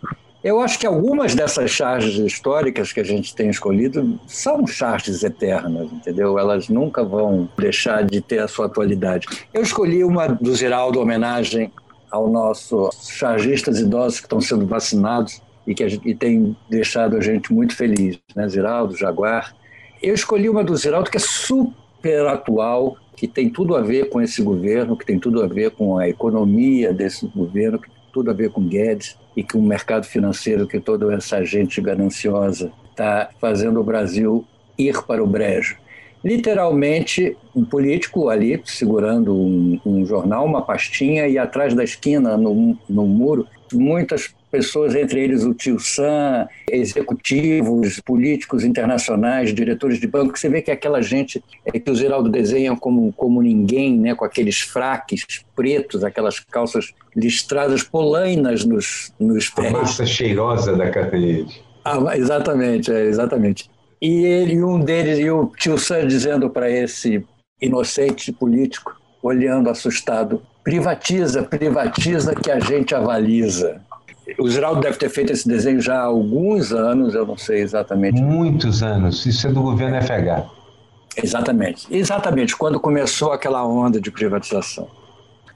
Eu 0.42 0.58
acho 0.60 0.78
que 0.78 0.86
algumas 0.86 1.34
dessas 1.34 1.70
charges 1.70 2.16
históricas 2.16 2.92
que 2.94 3.00
a 3.00 3.04
gente 3.04 3.34
tem 3.34 3.50
escolhido 3.50 4.18
são 4.26 4.66
charges 4.66 5.22
eternas, 5.22 5.92
entendeu? 5.92 6.38
Elas 6.38 6.68
nunca 6.70 7.04
vão 7.04 7.46
deixar 7.58 8.04
de 8.04 8.22
ter 8.22 8.38
a 8.38 8.48
sua 8.48 8.64
atualidade. 8.64 9.26
Eu 9.52 9.60
escolhi 9.60 10.02
uma 10.02 10.28
do 10.28 10.54
Ziraldo, 10.54 10.98
homenagem 10.98 11.70
ao 12.10 12.28
nosso 12.28 12.90
chargistas 13.02 13.78
idosos 13.78 14.18
que 14.18 14.26
estão 14.26 14.40
sendo 14.40 14.66
vacinados 14.66 15.42
e 15.70 15.74
que 15.74 15.88
gente, 15.88 16.08
e 16.08 16.12
tem 16.16 16.56
deixado 16.68 17.16
a 17.16 17.20
gente 17.20 17.52
muito 17.54 17.76
feliz, 17.76 18.18
né? 18.34 18.48
Ziraldo, 18.48 18.96
Jaguar. 18.96 19.54
Eu 20.02 20.12
escolhi 20.12 20.48
uma 20.48 20.64
do 20.64 20.76
Ziraldo 20.76 21.08
que 21.08 21.16
é 21.16 21.20
super 21.20 22.26
atual, 22.26 22.96
que 23.14 23.28
tem 23.28 23.48
tudo 23.48 23.76
a 23.76 23.80
ver 23.80 24.08
com 24.08 24.20
esse 24.20 24.42
governo, 24.42 24.96
que 24.96 25.06
tem 25.06 25.16
tudo 25.16 25.40
a 25.40 25.46
ver 25.46 25.70
com 25.70 25.96
a 25.96 26.08
economia 26.08 26.92
desse 26.92 27.24
governo, 27.28 27.78
que 27.78 27.88
tem 27.88 28.00
tudo 28.12 28.32
a 28.32 28.34
ver 28.34 28.50
com 28.50 28.66
Guedes 28.66 29.16
e 29.36 29.44
com 29.44 29.58
o 29.58 29.62
mercado 29.62 30.06
financeiro 30.06 30.66
que 30.66 30.80
toda 30.80 31.14
essa 31.14 31.44
gente 31.44 31.80
gananciosa 31.80 32.72
está 32.90 33.30
fazendo 33.40 33.78
o 33.78 33.84
Brasil 33.84 34.44
ir 34.76 35.00
para 35.06 35.22
o 35.22 35.26
brejo. 35.26 35.76
Literalmente, 36.24 37.36
um 37.54 37.64
político 37.64 38.28
ali 38.28 38.60
segurando 38.64 39.32
um, 39.32 39.80
um 39.86 40.04
jornal, 40.04 40.44
uma 40.44 40.62
pastinha, 40.62 41.28
e 41.28 41.38
atrás 41.38 41.74
da 41.74 41.84
esquina, 41.84 42.36
no, 42.36 42.76
no 42.88 43.06
muro, 43.06 43.46
muitas 43.72 44.34
pessoas, 44.50 44.94
entre 44.94 45.20
eles 45.20 45.44
o 45.44 45.54
tio 45.54 45.78
Sam, 45.78 46.48
executivos, 46.70 48.00
políticos 48.00 48.64
internacionais, 48.64 49.54
diretores 49.54 50.00
de 50.00 50.06
banco, 50.06 50.38
você 50.38 50.48
vê 50.48 50.60
que 50.60 50.70
aquela 50.70 51.00
gente 51.00 51.42
é, 51.64 51.78
que 51.78 51.90
o 51.90 51.94
Geraldo 51.94 52.28
desenha 52.28 52.76
como, 52.76 53.12
como 53.12 53.40
ninguém, 53.40 53.98
né, 53.98 54.14
com 54.14 54.24
aqueles 54.24 54.60
fraques 54.60 55.24
pretos, 55.54 56.02
aquelas 56.02 56.40
calças 56.40 56.92
listradas 57.14 57.82
polainas 57.82 58.64
nos, 58.64 59.12
nos 59.18 59.48
pés. 59.48 59.74
A 59.74 59.78
massa 59.78 60.06
cheirosa 60.06 60.76
da 60.76 60.90
Catanhede. 60.90 61.62
Ah, 61.84 62.16
exatamente, 62.16 62.92
é, 62.92 63.04
exatamente. 63.04 63.70
E 64.00 64.24
ele, 64.24 64.62
um 64.62 64.80
deles, 64.80 65.18
e 65.18 65.30
o 65.30 65.46
tio 65.56 65.78
Sam 65.78 66.06
dizendo 66.06 66.48
para 66.48 66.70
esse 66.70 67.24
inocente 67.60 68.32
político, 68.32 68.96
olhando 69.22 69.68
assustado, 69.68 70.42
privatiza, 70.64 71.42
privatiza 71.42 72.34
que 72.34 72.50
a 72.50 72.58
gente 72.58 72.94
avaliza. 72.94 73.82
O 74.38 74.48
Geraldo 74.48 74.80
deve 74.80 74.96
ter 74.98 75.08
feito 75.08 75.32
esse 75.32 75.48
desenho 75.48 75.80
já 75.80 76.00
há 76.00 76.04
alguns 76.04 76.72
anos, 76.72 77.14
eu 77.14 77.26
não 77.26 77.36
sei 77.36 77.60
exatamente. 77.60 78.20
Muitos 78.20 78.82
anos. 78.82 79.24
Isso 79.26 79.46
é 79.46 79.52
do 79.52 79.62
governo 79.62 79.96
FH. 80.02 80.50
Exatamente. 81.16 81.86
Exatamente, 81.90 82.56
quando 82.56 82.78
começou 82.78 83.32
aquela 83.32 83.66
onda 83.66 84.00
de 84.00 84.10
privatização. 84.10 84.88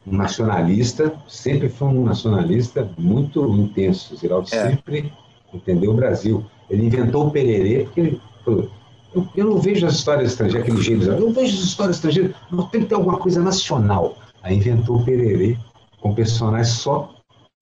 Um 0.06 0.16
nacionalista, 0.16 1.14
sempre 1.26 1.68
foi 1.68 1.88
um 1.88 2.04
nacionalista 2.04 2.88
muito 2.98 3.46
intenso. 3.54 4.14
O 4.14 4.18
Geraldo 4.18 4.48
é. 4.52 4.70
sempre 4.70 5.12
entendeu 5.52 5.92
o 5.92 5.94
Brasil. 5.94 6.44
Ele 6.68 6.86
inventou 6.86 7.28
o 7.28 7.30
pererê, 7.30 7.84
porque 7.84 8.00
ele 8.00 8.20
falou, 8.44 8.70
eu, 9.14 9.28
eu 9.36 9.44
não 9.46 9.58
vejo 9.58 9.86
as 9.86 9.94
histórias 9.94 10.32
estrangeiras, 10.32 10.68
aquele 10.68 10.82
jeito, 10.82 11.04
eu 11.04 11.20
não 11.20 11.32
vejo 11.32 11.56
as 11.56 11.64
histórias 11.64 11.96
estrangeiras, 11.96 12.34
não 12.50 12.66
tem 12.66 12.82
que 12.82 12.88
ter 12.88 12.94
alguma 12.94 13.18
coisa 13.18 13.40
nacional. 13.40 14.16
Aí 14.42 14.56
inventou 14.56 14.96
o 14.96 15.04
pererê, 15.04 15.56
com 16.00 16.14
personagens 16.14 16.74
só 16.74 17.14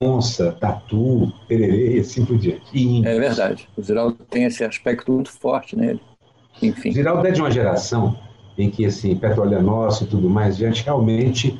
onça, 0.03 0.53
tatu, 0.53 1.33
pererê 1.47 1.97
e 1.97 2.01
assim 2.01 2.25
por 2.25 2.37
diante. 2.37 2.62
E 2.75 3.07
é 3.07 3.19
verdade. 3.19 3.69
O 3.77 3.83
Ziraldo 3.83 4.19
tem 4.29 4.45
esse 4.45 4.65
aspecto 4.65 5.12
muito 5.12 5.31
forte 5.31 5.77
nele. 5.77 6.01
Enfim. 6.61 6.93
Ziraldo 6.93 7.27
é 7.27 7.31
de 7.31 7.41
uma 7.41 7.51
geração 7.51 8.17
em 8.59 8.71
que 8.71 8.85
assim, 8.85 9.15
petróleo 9.17 9.57
é 9.57 9.62
nosso 9.62 10.05
e 10.05 10.07
tudo 10.07 10.29
mais, 10.29 10.57
gente 10.57 10.85
realmente 10.85 11.59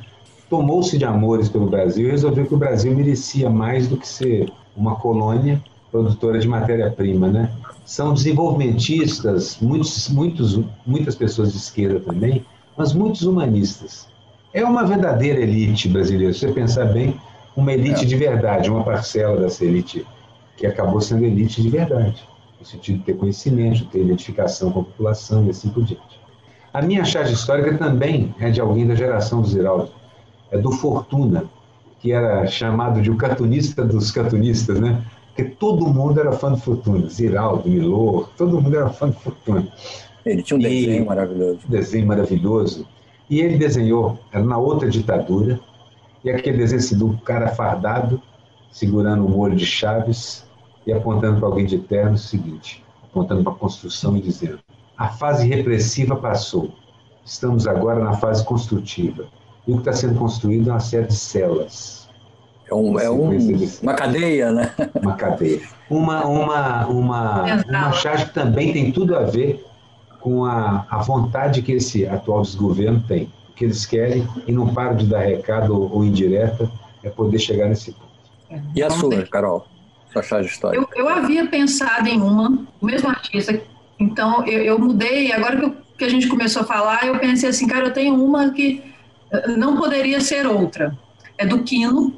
tomou-se 0.49 0.97
de 0.97 1.05
amores 1.05 1.49
pelo 1.49 1.67
Brasil 1.67 2.07
e 2.07 2.11
resolveu 2.11 2.45
que 2.45 2.53
o 2.53 2.57
Brasil 2.57 2.95
merecia 2.95 3.49
mais 3.49 3.87
do 3.87 3.97
que 3.97 4.07
ser 4.07 4.51
uma 4.75 4.95
colônia 4.95 5.61
produtora 5.91 6.39
de 6.39 6.47
matéria-prima, 6.47 7.27
né? 7.27 7.51
São 7.85 8.13
desenvolvimentistas, 8.13 9.59
muitos, 9.61 10.09
muitos, 10.09 10.59
muitas 10.85 11.15
pessoas 11.15 11.51
de 11.51 11.57
esquerda 11.57 11.99
também, 11.99 12.43
mas 12.75 12.93
muitos 12.93 13.23
humanistas. 13.23 14.07
É 14.53 14.63
uma 14.63 14.83
verdadeira 14.85 15.39
elite 15.39 15.87
brasileira. 15.87 16.33
Se 16.33 16.39
você 16.39 16.51
pensar 16.51 16.85
bem, 16.85 17.19
uma 17.55 17.73
elite 17.73 18.03
é. 18.03 18.05
de 18.05 18.15
verdade, 18.15 18.69
uma 18.69 18.83
parcela 18.83 19.39
dessa 19.39 19.63
elite 19.63 20.05
que 20.57 20.65
acabou 20.65 21.01
sendo 21.01 21.25
elite 21.25 21.61
de 21.61 21.69
verdade, 21.69 22.23
no 22.59 22.65
sentido 22.65 22.99
de 22.99 23.05
ter 23.05 23.13
conhecimento, 23.13 23.85
ter 23.85 24.01
identificação 24.01 24.71
com 24.71 24.81
a 24.81 24.83
população 24.83 25.45
e 25.45 25.49
assim 25.49 25.69
por 25.69 25.83
diante. 25.83 26.19
A 26.73 26.81
minha 26.81 27.05
charge 27.05 27.33
histórica 27.33 27.77
também 27.77 28.33
é 28.39 28.49
de 28.49 28.59
alguém 28.59 28.87
da 28.87 28.95
geração 28.95 29.41
do 29.41 29.47
Ziraldo, 29.47 29.91
é 30.51 30.57
do 30.57 30.71
Fortuna, 30.71 31.45
que 31.99 32.11
era 32.11 32.45
chamado 32.47 33.01
de 33.01 33.11
o 33.11 33.15
cartunista 33.15 33.83
dos 33.83 34.11
cartunistas, 34.11 34.79
né? 34.79 35.03
Porque 35.27 35.51
todo 35.51 35.87
mundo 35.87 36.19
era 36.19 36.31
fã 36.31 36.51
do 36.51 36.57
Fortuna, 36.57 37.07
Ziraldo, 37.07 37.69
Milor, 37.69 38.29
todo 38.37 38.61
mundo 38.61 38.75
era 38.75 38.89
fã 38.89 39.07
do 39.07 39.15
Fortuna. 39.15 39.67
Ele 40.25 40.41
tinha 40.41 40.57
um 40.57 40.61
desenho 40.61 41.05
maravilhoso. 41.05 41.59
Um 41.67 41.71
desenho 41.71 42.07
maravilhoso. 42.07 42.87
E 43.29 43.39
ele 43.39 43.57
desenhou, 43.57 44.19
era 44.31 44.43
na 44.43 44.57
outra 44.57 44.89
ditadura, 44.89 45.59
e 46.23 46.29
aquele 46.29 46.57
desenho 46.57 46.99
do 46.99 47.17
cara 47.19 47.49
fardado, 47.49 48.21
segurando 48.71 49.25
o 49.25 49.29
molho 49.29 49.55
de 49.55 49.65
chaves 49.65 50.45
e 50.87 50.93
apontando 50.93 51.39
para 51.39 51.47
alguém 51.47 51.65
de 51.65 51.77
terno 51.79 52.13
o 52.13 52.17
seguinte, 52.17 52.83
apontando 53.03 53.43
para 53.43 53.53
a 53.53 53.55
construção 53.55 54.15
e 54.17 54.21
dizendo: 54.21 54.59
a 54.97 55.09
fase 55.09 55.47
repressiva 55.47 56.15
passou, 56.15 56.71
estamos 57.25 57.67
agora 57.67 58.03
na 58.03 58.13
fase 58.13 58.43
construtiva. 58.43 59.25
E 59.67 59.71
o 59.71 59.75
que 59.75 59.81
está 59.81 59.93
sendo 59.93 60.19
construído 60.19 60.69
é 60.69 60.73
uma 60.73 60.79
série 60.79 61.07
de 61.07 61.15
celas. 61.15 62.09
É, 62.69 62.75
um, 62.75 62.99
é 62.99 63.09
um, 63.09 63.29
uma 63.81 63.93
cadeia, 63.93 64.51
né? 64.51 64.73
Uma 65.01 65.13
cadeia. 65.15 65.61
Uma, 65.89 66.25
uma, 66.25 66.87
uma, 66.87 67.43
uma 67.67 67.91
charge 67.91 68.25
que 68.25 68.33
também 68.33 68.71
tem 68.71 68.91
tudo 68.91 69.15
a 69.15 69.23
ver 69.23 69.63
com 70.21 70.45
a, 70.45 70.85
a 70.89 71.01
vontade 71.03 71.61
que 71.61 71.73
esse 71.73 72.07
atual 72.07 72.41
desgoverno 72.41 73.03
tem. 73.05 73.31
O 73.53 73.55
que 73.55 73.65
eles 73.65 73.85
querem, 73.85 74.27
e 74.47 74.51
não 74.51 74.73
param 74.73 74.95
de 74.95 75.05
dar 75.05 75.19
recado 75.19 75.79
ou, 75.79 75.97
ou 75.97 76.03
indireta, 76.03 76.69
é 77.03 77.09
poder 77.09 77.37
chegar 77.37 77.69
nesse 77.69 77.91
ponto. 77.91 78.11
E 78.75 78.81
a 78.81 78.89
sua, 78.89 79.21
Carol? 79.27 79.67
Sua 80.11 80.23
charge 80.23 80.49
histórica? 80.49 80.83
Eu, 80.95 81.05
eu 81.05 81.09
havia 81.09 81.45
pensado 81.45 82.09
em 82.09 82.19
uma, 82.19 82.65
o 82.81 82.85
mesmo 82.85 83.09
artista, 83.09 83.61
então 83.99 84.45
eu, 84.47 84.61
eu 84.63 84.79
mudei, 84.79 85.31
agora 85.31 85.57
que, 85.57 85.65
eu, 85.65 85.75
que 85.97 86.03
a 86.03 86.09
gente 86.09 86.27
começou 86.27 86.63
a 86.63 86.65
falar, 86.65 87.05
eu 87.05 87.19
pensei 87.19 87.49
assim, 87.49 87.67
cara, 87.67 87.85
eu 87.85 87.93
tenho 87.93 88.15
uma 88.15 88.49
que 88.49 88.81
eh, 89.31 89.49
não 89.49 89.77
poderia 89.77 90.19
ser 90.19 90.47
outra. 90.47 90.97
É 91.37 91.45
do 91.45 91.63
Quino, 91.63 92.13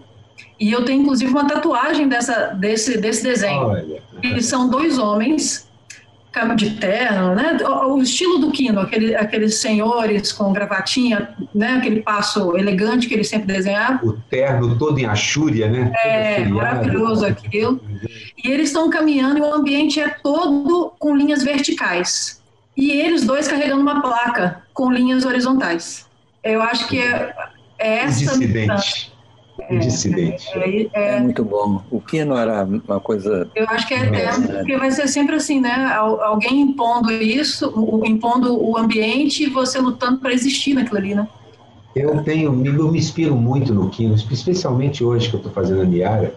e 0.59 0.71
eu 0.71 0.85
tenho 0.85 1.01
inclusive 1.01 1.31
uma 1.31 1.47
tatuagem 1.47 2.07
dessa, 2.07 2.47
desse, 2.47 2.97
desse 2.97 3.23
desenho. 3.23 3.67
Olha. 3.67 4.01
Eles 4.23 4.45
são 4.45 4.69
dois 4.69 4.97
homens, 4.97 5.64
cama 6.35 6.53
de 6.53 6.71
terno, 6.71 7.33
né? 7.33 7.57
O, 7.87 8.01
estilo 8.01 8.37
do 8.39 8.51
Quino, 8.51 8.81
aquele, 8.81 9.15
aqueles 9.15 9.55
senhores 9.55 10.33
com 10.33 10.51
gravatinha, 10.51 11.29
né? 11.55 11.77
Aquele 11.77 12.01
passo 12.01 12.57
elegante 12.57 13.07
que 13.07 13.13
ele 13.13 13.23
sempre 13.23 13.47
desenhava. 13.47 14.05
O 14.05 14.13
terno 14.29 14.77
todo 14.77 14.99
em 14.99 15.05
achúria, 15.05 15.69
né? 15.69 15.93
É, 16.03 16.45
maravilhoso 16.45 17.25
aquilo. 17.25 17.79
E 18.43 18.51
eles 18.51 18.67
estão 18.67 18.89
caminhando 18.89 19.37
e 19.37 19.41
o 19.41 19.53
ambiente 19.53 20.01
é 20.01 20.09
todo 20.09 20.91
com 20.99 21.15
linhas 21.15 21.41
verticais. 21.41 22.41
E 22.75 22.91
eles 22.91 23.23
dois 23.23 23.47
carregando 23.47 23.81
uma 23.81 24.01
placa 24.01 24.61
com 24.73 24.91
linhas 24.91 25.23
horizontais. 25.23 26.05
Eu 26.43 26.61
acho 26.61 26.85
que 26.89 26.99
é, 26.99 27.33
é 27.79 27.99
essa. 27.99 28.37
Dissidente 28.37 29.14
é, 29.69 29.77
dissidente. 29.77 30.47
É, 30.53 30.81
é, 30.93 31.15
é, 31.15 31.19
muito 31.19 31.43
bom. 31.43 31.81
O 31.89 31.99
Kino 31.99 32.35
era 32.35 32.63
uma 32.63 32.99
coisa. 32.99 33.49
Eu 33.55 33.65
acho 33.69 33.87
que 33.87 33.93
é 33.93 34.05
eterno, 34.05 34.47
porque 34.47 34.77
vai 34.77 34.91
ser 34.91 35.07
sempre 35.07 35.35
assim, 35.35 35.59
né? 35.59 35.93
Alguém 35.95 36.61
impondo 36.61 37.11
isso, 37.11 37.73
impondo 38.05 38.61
o 38.61 38.77
ambiente 38.77 39.43
e 39.43 39.49
você 39.49 39.79
lutando 39.79 40.19
para 40.19 40.33
existir 40.33 40.73
naquilo 40.73 40.97
ali, 40.97 41.15
né? 41.15 41.27
Eu 41.95 42.21
tenho, 42.23 42.65
eu 42.65 42.91
me 42.91 42.99
inspiro 42.99 43.35
muito 43.35 43.73
no 43.73 43.89
Kino, 43.89 44.15
especialmente 44.15 45.03
hoje 45.03 45.29
que 45.29 45.35
eu 45.35 45.37
estou 45.37 45.53
fazendo 45.53 45.81
a 45.81 45.85
Niara, 45.85 46.35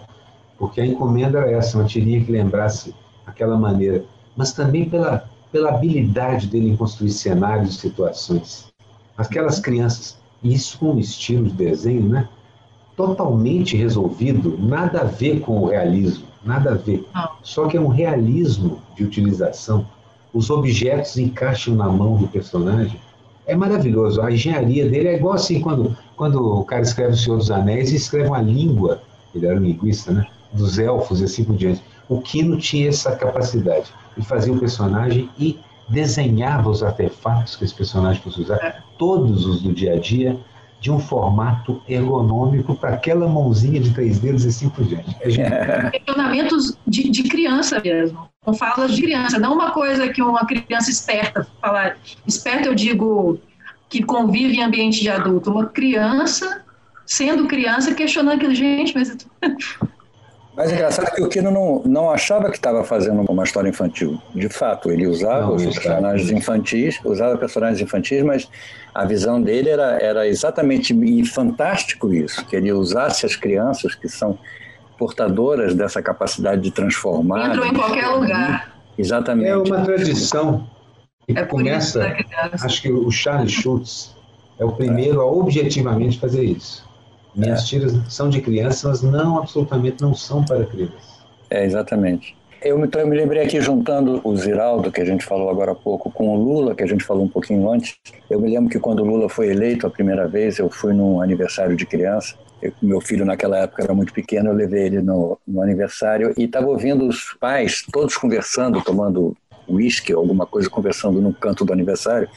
porque 0.56 0.80
a 0.80 0.86
encomenda 0.86 1.38
era 1.38 1.50
essa, 1.50 1.76
uma 1.78 1.84
tirinha 1.84 2.24
que 2.24 2.30
lembrasse 2.30 2.94
aquela 3.26 3.56
maneira, 3.56 4.04
mas 4.36 4.52
também 4.52 4.88
pela, 4.88 5.28
pela 5.50 5.70
habilidade 5.70 6.46
dele 6.46 6.70
em 6.70 6.76
construir 6.76 7.10
cenários 7.10 7.74
e 7.74 7.78
situações. 7.78 8.68
Aquelas 9.16 9.58
crianças, 9.58 10.16
isso 10.44 10.78
com 10.78 10.94
o 10.94 11.00
estilo 11.00 11.46
de 11.46 11.54
desenho, 11.54 12.08
né? 12.08 12.28
Totalmente 12.98 13.76
resolvido, 13.76 14.58
nada 14.58 15.02
a 15.02 15.04
ver 15.04 15.38
com 15.38 15.60
o 15.60 15.66
realismo, 15.66 16.26
nada 16.44 16.72
a 16.72 16.74
ver. 16.74 17.06
Só 17.44 17.68
que 17.68 17.76
é 17.76 17.80
um 17.80 17.86
realismo 17.86 18.82
de 18.96 19.04
utilização. 19.04 19.86
Os 20.34 20.50
objetos 20.50 21.16
encaixam 21.16 21.76
na 21.76 21.88
mão 21.88 22.16
do 22.16 22.26
personagem. 22.26 23.00
É 23.46 23.54
maravilhoso. 23.54 24.20
A 24.20 24.32
engenharia 24.32 24.90
dele 24.90 25.08
é 25.10 25.14
igual 25.14 25.34
assim 25.34 25.60
quando, 25.60 25.96
quando 26.16 26.42
o 26.58 26.64
cara 26.64 26.82
escreve 26.82 27.12
O 27.12 27.16
Senhor 27.16 27.36
dos 27.36 27.52
Anéis 27.52 27.92
e 27.92 27.96
escreve 27.96 28.26
uma 28.26 28.42
língua, 28.42 29.00
ele 29.32 29.46
era 29.46 29.56
um 29.56 29.62
linguista, 29.62 30.12
né? 30.12 30.26
Dos 30.52 30.76
elfos 30.76 31.20
e 31.20 31.24
assim 31.24 31.44
por 31.44 31.54
diante. 31.54 31.80
O 32.08 32.20
Kino 32.20 32.58
tinha 32.58 32.88
essa 32.88 33.14
capacidade 33.14 33.92
de 34.16 34.26
fazer 34.26 34.50
o 34.50 34.58
personagem 34.58 35.30
e 35.38 35.56
desenhava 35.88 36.68
os 36.68 36.82
artefatos 36.82 37.54
que 37.54 37.64
esse 37.64 37.74
personagem 37.74 38.20
fosse 38.20 38.40
usar, 38.40 38.56
é. 38.56 38.82
todos 38.98 39.46
os 39.46 39.62
do 39.62 39.72
dia 39.72 39.94
a 39.94 39.98
dia, 40.00 40.36
de 40.80 40.90
um 40.90 40.98
formato 40.98 41.82
ergonômico 41.88 42.74
para 42.74 42.90
aquela 42.90 43.28
mãozinha 43.28 43.80
de 43.80 43.92
três 43.92 44.18
dedos 44.18 44.44
e 44.44 44.48
assim 44.48 44.68
por 44.68 44.84
diante. 44.84 45.16
É 45.20 45.90
Questionamentos 45.90 46.78
de, 46.86 47.10
de, 47.10 47.24
criança 47.24 47.80
mesmo, 47.80 48.28
com 48.44 48.54
falas 48.54 48.94
de 48.94 49.02
criança, 49.02 49.38
não 49.38 49.54
uma 49.54 49.72
coisa 49.72 50.08
que 50.08 50.22
uma 50.22 50.46
criança 50.46 50.90
esperta 50.90 51.46
falar. 51.60 51.96
Esperta 52.26 52.68
eu 52.68 52.74
digo 52.74 53.40
que 53.88 54.02
convive 54.02 54.56
em 54.56 54.62
ambiente 54.62 55.00
de 55.00 55.08
adulto, 55.08 55.50
uma 55.50 55.66
criança 55.66 56.62
sendo 57.04 57.46
criança 57.46 57.94
questionando 57.94 58.36
aquilo, 58.36 58.54
gente, 58.54 58.94
mas 58.94 59.16
mas 60.58 60.72
é 60.72 60.74
engraçado 60.74 61.14
que 61.14 61.22
o 61.22 61.28
Kino 61.28 61.52
não, 61.52 61.80
não 61.86 62.10
achava 62.10 62.50
que 62.50 62.56
estava 62.56 62.82
fazendo 62.82 63.24
uma 63.30 63.44
história 63.44 63.68
infantil. 63.68 64.20
De 64.34 64.48
fato, 64.48 64.90
ele 64.90 65.06
usava 65.06 65.46
não, 65.46 65.54
os 65.54 65.62
personagens 65.62 66.32
infantis, 66.32 66.98
usava 67.04 67.38
personagens 67.38 67.80
infantis, 67.80 68.24
mas 68.24 68.50
a 68.92 69.04
visão 69.04 69.40
dele 69.40 69.70
era, 69.70 70.02
era 70.02 70.26
exatamente 70.26 70.92
e 70.92 71.24
fantástico 71.24 72.12
isso, 72.12 72.44
que 72.46 72.56
ele 72.56 72.72
usasse 72.72 73.24
as 73.24 73.36
crianças 73.36 73.94
que 73.94 74.08
são 74.08 74.36
portadoras 74.98 75.76
dessa 75.76 76.02
capacidade 76.02 76.60
de 76.60 76.72
transformar. 76.72 77.50
Entrou 77.50 77.64
em 77.64 77.74
qualquer 77.74 78.08
lugar. 78.08 78.74
Exatamente. 78.98 79.50
É 79.50 79.56
uma 79.56 79.84
tradição 79.84 80.68
que 81.24 81.38
é 81.38 81.44
começa. 81.44 82.16
Acho 82.64 82.82
que 82.82 82.90
o 82.90 83.08
Charles 83.12 83.52
Schultz 83.52 84.16
é 84.58 84.64
o 84.64 84.72
primeiro 84.72 85.20
a 85.20 85.24
objetivamente 85.24 86.18
fazer 86.18 86.42
isso. 86.42 86.87
Minhas 87.34 87.62
é. 87.62 87.66
tiras 87.66 87.92
são 88.08 88.28
de 88.28 88.40
crianças, 88.40 89.02
mas 89.02 89.12
não, 89.12 89.38
absolutamente 89.38 90.02
não 90.02 90.14
são 90.14 90.44
para 90.44 90.64
crianças. 90.64 91.18
É, 91.50 91.64
exatamente. 91.64 92.36
Eu, 92.60 92.84
então, 92.84 93.00
eu 93.00 93.06
me 93.06 93.16
lembrei 93.16 93.44
aqui, 93.44 93.60
juntando 93.60 94.20
o 94.24 94.36
Ziraldo, 94.36 94.90
que 94.90 95.00
a 95.00 95.04
gente 95.04 95.24
falou 95.24 95.48
agora 95.48 95.72
há 95.72 95.74
pouco, 95.76 96.10
com 96.10 96.28
o 96.28 96.36
Lula, 96.36 96.74
que 96.74 96.82
a 96.82 96.86
gente 96.86 97.04
falou 97.04 97.24
um 97.24 97.28
pouquinho 97.28 97.70
antes. 97.70 97.96
Eu 98.28 98.40
me 98.40 98.50
lembro 98.50 98.68
que 98.68 98.80
quando 98.80 99.00
o 99.00 99.04
Lula 99.04 99.28
foi 99.28 99.48
eleito 99.48 99.86
a 99.86 99.90
primeira 99.90 100.26
vez, 100.26 100.58
eu 100.58 100.68
fui 100.68 100.92
num 100.92 101.22
aniversário 101.22 101.76
de 101.76 101.86
criança. 101.86 102.34
Eu, 102.60 102.72
meu 102.82 103.00
filho, 103.00 103.24
naquela 103.24 103.58
época, 103.58 103.84
era 103.84 103.94
muito 103.94 104.12
pequeno, 104.12 104.50
eu 104.50 104.54
levei 104.54 104.86
ele 104.86 105.00
no, 105.00 105.38
no 105.46 105.62
aniversário 105.62 106.34
e 106.36 106.44
estava 106.44 106.66
ouvindo 106.66 107.06
os 107.06 107.36
pais, 107.38 107.84
todos 107.92 108.16
conversando, 108.16 108.82
tomando 108.82 109.36
uísque, 109.68 110.12
alguma 110.12 110.44
coisa, 110.44 110.68
conversando 110.68 111.20
no 111.20 111.32
canto 111.32 111.64
do 111.64 111.72
aniversário 111.72 112.28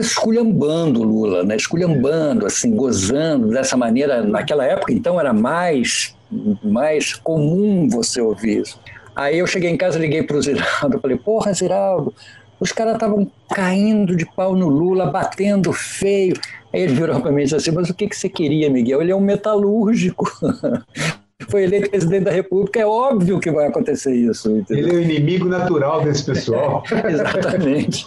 esculhambando 0.00 1.02
Lula, 1.02 1.44
né? 1.44 1.56
esculhambando, 1.56 2.46
assim, 2.46 2.74
gozando 2.74 3.48
dessa 3.48 3.76
maneira. 3.76 4.22
Naquela 4.22 4.64
época, 4.64 4.92
então, 4.92 5.18
era 5.18 5.32
mais, 5.32 6.14
mais 6.62 7.14
comum 7.14 7.88
você 7.88 8.20
ouvir 8.20 8.62
isso. 8.62 8.80
Aí 9.14 9.38
eu 9.38 9.46
cheguei 9.46 9.70
em 9.70 9.76
casa, 9.76 9.98
liguei 9.98 10.22
para 10.22 10.36
o 10.36 10.42
Ziraldo, 10.42 10.98
falei, 11.02 11.16
porra, 11.16 11.52
Ziraldo, 11.54 12.12
os 12.60 12.72
caras 12.72 12.94
estavam 12.94 13.30
caindo 13.54 14.14
de 14.14 14.26
pau 14.26 14.54
no 14.54 14.68
Lula, 14.68 15.06
batendo 15.06 15.72
feio. 15.72 16.34
Aí 16.72 16.82
ele 16.82 16.94
virou 16.94 17.20
para 17.20 17.32
mim 17.32 17.40
e 17.40 17.44
disse 17.44 17.56
assim, 17.56 17.70
mas 17.70 17.88
o 17.88 17.94
que, 17.94 18.08
que 18.08 18.16
você 18.16 18.28
queria, 18.28 18.68
Miguel? 18.68 19.00
Ele 19.00 19.12
é 19.12 19.16
um 19.16 19.20
metalúrgico. 19.20 20.30
foi 21.48 21.64
eleito 21.64 21.90
presidente 21.90 22.24
da 22.24 22.30
República, 22.30 22.80
é 22.80 22.86
óbvio 22.86 23.38
que 23.38 23.50
vai 23.50 23.66
acontecer 23.66 24.14
isso. 24.14 24.50
Entendeu? 24.50 24.88
Ele 24.88 24.90
é 24.90 24.98
o 24.98 25.02
inimigo 25.02 25.48
natural 25.48 26.02
desse 26.02 26.24
pessoal. 26.24 26.82
Exatamente. 27.04 28.06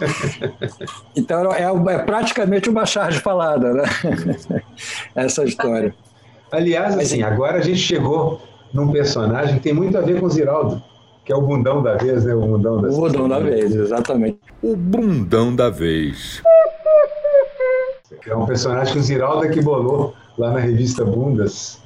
Então 1.16 1.52
é, 1.52 1.62
é, 1.62 1.98
praticamente 1.98 2.68
uma 2.68 2.84
charge 2.84 3.20
falada, 3.20 3.72
né? 3.72 3.84
Essa 5.14 5.44
história. 5.44 5.94
Aliás, 6.50 6.98
assim, 6.98 7.22
agora 7.22 7.58
a 7.58 7.60
gente 7.60 7.78
chegou 7.78 8.42
num 8.74 8.90
personagem 8.90 9.56
que 9.56 9.60
tem 9.60 9.72
muito 9.72 9.96
a 9.96 10.00
ver 10.00 10.18
com 10.18 10.26
o 10.26 10.30
Ziraldo, 10.30 10.82
que 11.24 11.32
é 11.32 11.36
o 11.36 11.42
bundão 11.42 11.80
da 11.82 11.96
vez, 11.96 12.24
né? 12.24 12.34
O 12.34 12.40
bundão 12.40 12.80
da, 12.80 12.88
o 12.88 12.96
bundão 12.96 13.28
da 13.28 13.38
vez, 13.38 13.74
exatamente. 13.74 14.38
O 14.60 14.74
bundão 14.74 15.54
da 15.54 15.70
vez. 15.70 16.42
É 18.26 18.34
um 18.34 18.44
personagem 18.44 18.92
que 18.92 18.98
o 18.98 19.02
Ziraldo 19.02 19.46
é 19.46 19.48
que 19.48 19.62
bolou 19.62 20.14
lá 20.38 20.52
na 20.52 20.60
revista 20.60 21.04
Bundas. 21.04 21.80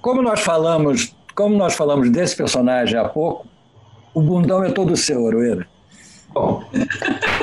Como 0.00 0.22
nós 0.22 0.40
falamos, 0.40 1.14
como 1.34 1.56
nós 1.56 1.74
falamos 1.74 2.10
desse 2.10 2.36
personagem 2.36 2.98
há 2.98 3.08
pouco, 3.08 3.46
o 4.14 4.20
bundão 4.20 4.62
é 4.64 4.70
todo 4.70 4.96
seu, 4.96 5.26
Aroeira. 5.26 5.66
Bom, 6.32 6.62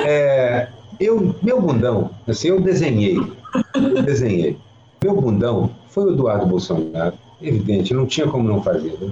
é, 0.06 0.68
eu, 1.00 1.36
meu 1.42 1.62
bundão, 1.62 2.12
assim, 2.28 2.50
eu 2.50 2.62
desenhei, 2.62 3.18
eu 3.76 4.04
desenhei. 4.04 4.58
Meu 5.04 5.20
bundão 5.20 5.72
foi 5.90 6.06
o 6.06 6.14
Eduardo 6.14 6.46
Bolsonaro, 6.46 7.18
evidente, 7.42 7.94
não 7.94 8.06
tinha 8.06 8.28
como 8.28 8.48
não 8.48 8.62
fazer, 8.62 8.98
né? 9.00 9.12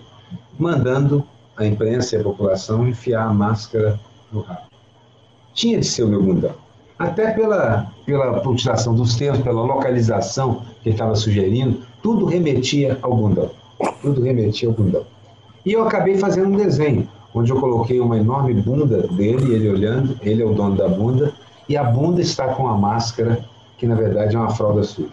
mandando 0.58 1.26
a 1.58 1.66
imprensa 1.66 2.16
e 2.16 2.20
a 2.20 2.24
população 2.24 2.88
enfiar 2.88 3.28
a 3.28 3.34
máscara 3.34 4.00
no 4.32 4.42
rabo. 4.42 4.68
Tinha 5.54 5.80
de 5.80 5.86
ser 5.86 6.04
o 6.04 6.08
meu 6.08 6.22
bundão 6.22 6.65
até 6.98 7.32
pela, 7.32 7.92
pela 8.06 8.42
utilização 8.48 8.96
dos 8.96 9.16
termos, 9.16 9.42
pela 9.42 9.62
localização 9.62 10.62
que 10.82 10.90
ele 10.90 10.96
estava 10.96 11.16
sugerindo, 11.16 11.82
tudo 12.02 12.26
remetia 12.26 12.98
ao 13.02 13.16
bundão. 13.16 13.52
Tudo 14.02 14.22
remetia 14.22 14.70
ao 14.70 14.76
bundão. 14.76 15.04
E 15.66 15.74
eu 15.74 15.84
acabei 15.84 16.18
fazendo 16.18 16.50
um 16.50 16.58
desenho, 16.58 17.08
onde 17.34 17.52
eu 17.52 17.60
coloquei 17.60 18.00
uma 18.00 18.18
enorme 18.18 18.54
bunda 18.54 19.02
dele, 19.08 19.54
ele 19.54 19.70
olhando, 19.70 20.18
ele 20.22 20.42
é 20.42 20.46
o 20.46 20.54
dono 20.54 20.76
da 20.76 20.88
bunda, 20.88 21.34
e 21.68 21.76
a 21.76 21.84
bunda 21.84 22.22
está 22.22 22.50
com 22.50 22.68
a 22.68 22.78
máscara, 22.78 23.44
que 23.78 23.86
na 23.88 23.96
verdade 23.96 24.36
é 24.36 24.40
uma 24.40 24.52
fralda 24.52 24.84
suja. 24.84 25.10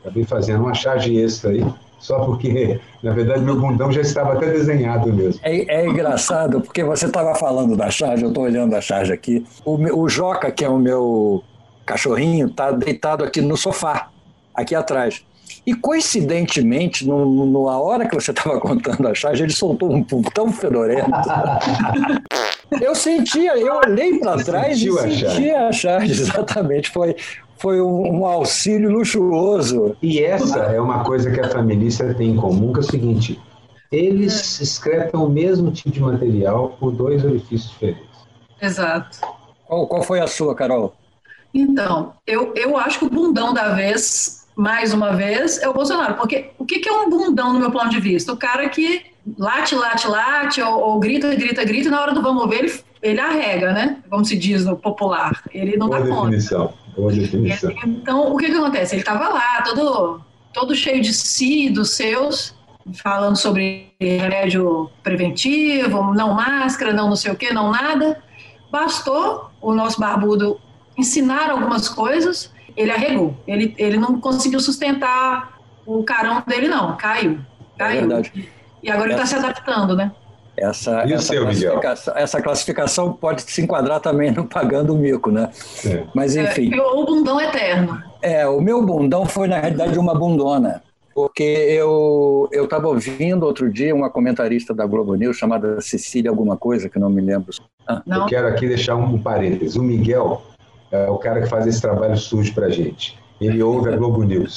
Acabei 0.00 0.24
fazendo 0.24 0.62
uma 0.62 0.74
charge 0.74 1.16
extra 1.16 1.50
aí, 1.50 1.66
só 1.98 2.24
porque, 2.24 2.80
na 3.02 3.12
verdade, 3.12 3.40
meu 3.40 3.58
bundão 3.58 3.90
já 3.90 4.00
estava 4.00 4.34
até 4.34 4.50
desenhado 4.50 5.12
mesmo. 5.12 5.40
É, 5.42 5.82
é 5.82 5.86
engraçado, 5.86 6.60
porque 6.60 6.84
você 6.84 7.06
estava 7.06 7.34
falando 7.34 7.76
da 7.76 7.90
charge, 7.90 8.22
eu 8.22 8.28
estou 8.28 8.44
olhando 8.44 8.74
a 8.74 8.80
charge 8.80 9.12
aqui. 9.12 9.44
O, 9.64 9.76
o 10.02 10.08
Joca, 10.08 10.50
que 10.50 10.64
é 10.64 10.68
o 10.68 10.78
meu 10.78 11.42
cachorrinho, 11.84 12.48
está 12.48 12.70
deitado 12.70 13.24
aqui 13.24 13.40
no 13.40 13.56
sofá, 13.56 14.08
aqui 14.54 14.74
atrás. 14.74 15.24
E 15.66 15.74
coincidentemente, 15.74 17.06
no, 17.06 17.64
na 17.64 17.78
hora 17.78 18.08
que 18.08 18.14
você 18.14 18.30
estava 18.30 18.58
contando 18.60 19.08
a 19.08 19.14
charge, 19.14 19.42
ele 19.42 19.52
soltou 19.52 19.92
um 19.92 20.02
pum 20.02 20.22
tão 20.22 20.52
fedorento. 20.52 21.10
eu 22.80 22.94
sentia, 22.94 23.56
eu 23.56 23.74
olhei 23.84 24.18
para 24.18 24.42
trás 24.44 24.80
e 24.80 24.92
senti 24.92 25.50
a 25.50 25.72
charge, 25.72 26.12
exatamente. 26.22 26.90
Foi, 26.90 27.16
foi 27.58 27.80
um, 27.80 28.20
um, 28.20 28.26
auxílio 28.26 28.90
luxuoso. 28.90 29.96
E 30.02 30.20
essa 30.20 30.60
é 30.60 30.80
uma 30.80 31.04
coisa 31.04 31.30
que 31.30 31.40
a 31.40 31.48
família 31.48 32.14
tem 32.14 32.30
em 32.30 32.36
comum, 32.36 32.72
que 32.72 32.80
é 32.80 32.82
o 32.82 32.84
seguinte: 32.84 33.40
eles 33.90 34.60
excretam 34.60 35.24
o 35.24 35.28
mesmo 35.28 35.70
tipo 35.70 35.90
de 35.90 36.00
material 36.00 36.76
por 36.78 36.92
dois 36.92 37.24
orifícios 37.24 37.70
diferentes. 37.70 38.04
Exato. 38.60 39.20
Qual, 39.66 39.86
qual 39.86 40.02
foi 40.02 40.20
a 40.20 40.26
sua, 40.26 40.54
Carol? 40.54 40.94
Então, 41.52 42.12
eu, 42.26 42.52
eu 42.54 42.76
acho 42.76 42.98
que 42.98 43.04
o 43.06 43.10
bundão 43.10 43.54
da 43.54 43.74
vez, 43.74 44.46
mais 44.54 44.92
uma 44.92 45.12
vez, 45.14 45.58
é 45.58 45.68
o 45.68 45.72
Bolsonaro. 45.72 46.14
Porque 46.14 46.50
o 46.58 46.64
que, 46.64 46.80
que 46.80 46.88
é 46.88 46.92
um 46.92 47.08
bundão 47.08 47.52
no 47.52 47.58
meu 47.58 47.70
ponto 47.70 47.88
de 47.88 48.00
vista? 48.00 48.32
O 48.32 48.36
cara 48.36 48.68
que 48.68 49.06
late, 49.38 49.74
late, 49.74 50.06
late, 50.06 50.60
ou, 50.60 50.80
ou 50.80 51.00
grita, 51.00 51.34
grita, 51.34 51.64
grita, 51.64 51.88
e 51.88 51.90
na 51.90 52.00
hora 52.00 52.12
do 52.12 52.22
vamos 52.22 52.48
ver, 52.48 52.64
ele, 52.64 52.80
ele 53.02 53.20
arrega, 53.20 53.72
né? 53.72 53.98
Como 54.08 54.24
se 54.24 54.36
diz 54.36 54.64
no 54.64 54.76
popular. 54.76 55.42
Ele 55.52 55.76
não 55.76 55.88
Boa 55.88 56.00
dá 56.00 56.06
definição. 56.06 56.68
conta. 56.68 56.85
Definição. 56.96 57.72
Então, 57.84 58.32
o 58.32 58.36
que, 58.36 58.46
que 58.46 58.56
acontece? 58.56 58.94
Ele 58.94 59.02
estava 59.02 59.28
lá, 59.28 59.62
todo, 59.62 60.20
todo 60.52 60.74
cheio 60.74 61.02
de 61.02 61.12
si, 61.12 61.68
dos 61.68 61.90
seus, 61.90 62.54
falando 63.02 63.36
sobre 63.36 63.92
remédio 64.00 64.90
preventivo, 65.02 66.14
não 66.14 66.34
máscara, 66.34 66.92
não 66.92 67.08
não 67.08 67.16
sei 67.16 67.32
o 67.32 67.36
que, 67.36 67.52
não 67.52 67.70
nada. 67.70 68.22
Bastou 68.70 69.50
o 69.60 69.74
nosso 69.74 70.00
barbudo 70.00 70.60
ensinar 70.96 71.50
algumas 71.50 71.88
coisas, 71.88 72.52
ele 72.76 72.90
arregou. 72.90 73.36
Ele, 73.46 73.74
ele 73.78 73.98
não 73.98 74.20
conseguiu 74.20 74.60
sustentar 74.60 75.58
o 75.84 76.02
carão 76.02 76.42
dele, 76.46 76.68
não. 76.68 76.96
Caiu. 76.96 77.40
Caiu. 77.78 77.98
É 77.98 78.00
verdade. 78.00 78.48
E 78.82 78.90
agora 78.90 79.10
ele 79.10 79.14
está 79.14 79.26
se 79.26 79.34
adaptando, 79.34 79.94
né? 79.96 80.12
Essa, 80.56 81.02
essa, 81.02 81.18
seu, 81.18 81.42
classificação, 81.42 82.14
essa, 82.16 82.42
classificação, 82.42 83.12
pode 83.12 83.42
se 83.42 83.60
enquadrar 83.60 84.00
também 84.00 84.30
no 84.30 84.46
pagando 84.46 84.94
o 84.94 84.96
mico, 84.96 85.30
né? 85.30 85.50
É. 85.84 86.04
Mas 86.14 86.34
enfim. 86.34 86.74
É, 86.74 86.80
o 86.80 87.04
bundão 87.04 87.40
eterno. 87.40 88.02
É, 88.22 88.46
o 88.46 88.60
meu 88.60 88.84
bundão 88.84 89.26
foi, 89.26 89.48
na 89.48 89.58
realidade, 89.58 89.98
uma 89.98 90.14
bundona. 90.14 90.82
Porque 91.14 91.42
eu 91.42 92.48
estava 92.52 92.88
ouvindo 92.88 93.44
outro 93.44 93.72
dia 93.72 93.94
uma 93.94 94.10
comentarista 94.10 94.74
da 94.74 94.84
Globo 94.84 95.14
News 95.14 95.38
chamada 95.38 95.80
Cecília 95.80 96.30
alguma 96.30 96.58
coisa, 96.58 96.90
que 96.90 96.98
não 96.98 97.08
me 97.08 97.22
lembro. 97.22 97.50
Ah. 97.88 98.02
Eu 98.06 98.26
quero 98.26 98.46
aqui 98.48 98.68
deixar 98.68 98.96
um 98.96 99.18
parênteses. 99.18 99.76
O 99.76 99.82
Miguel 99.82 100.42
é 100.90 101.08
o 101.08 101.16
cara 101.16 101.40
que 101.40 101.48
faz 101.48 101.66
esse 101.66 101.80
trabalho 101.80 102.16
sujo 102.18 102.54
para 102.54 102.68
gente. 102.68 103.18
Ele 103.40 103.62
ouve 103.62 103.92
a 103.92 103.96
Globo 103.96 104.22
News. 104.24 104.56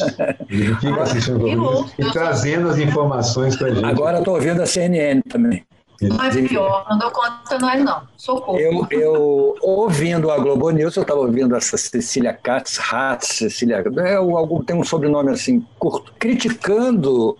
Ele 0.49 0.75
fica 0.75 1.01
assistindo 1.01 1.35
a 1.35 1.55
Globo 1.55 1.81
News 1.81 1.93
e 1.97 2.11
trazendo 2.11 2.69
as 2.69 2.77
informações 2.77 3.55
para 3.55 3.69
gente. 3.73 3.85
Agora 3.85 4.19
estou 4.19 4.35
ouvindo 4.35 4.61
a 4.61 4.65
CNN 4.65 5.21
também. 5.29 5.63
Não 6.01 6.23
é 6.23 6.29
pior, 6.47 6.85
não 6.89 6.97
dou 6.97 7.11
conta 7.11 7.59
nós 7.59 7.83
não. 7.83 8.03
Socorro. 8.15 8.57
Eu, 8.57 8.87
eu 8.91 9.55
ouvindo 9.61 10.31
a 10.31 10.37
Globo 10.37 10.69
News, 10.69 10.95
eu 10.95 11.01
estava 11.01 11.19
ouvindo 11.19 11.55
essa 11.55 11.77
Cecília 11.77 12.33
Katz, 12.33 12.79
Hatz, 12.79 13.27
Cecília, 13.27 13.83
é, 13.97 14.15
algum, 14.15 14.63
tem 14.63 14.75
um 14.75 14.83
sobrenome 14.83 15.31
assim 15.31 15.65
curto, 15.77 16.13
criticando 16.17 17.37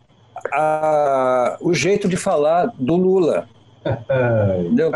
a, 0.53 1.57
o 1.61 1.73
jeito 1.73 2.07
de 2.07 2.17
falar 2.17 2.71
do 2.77 2.95
Lula. 2.95 3.47
Entendeu? 4.59 4.91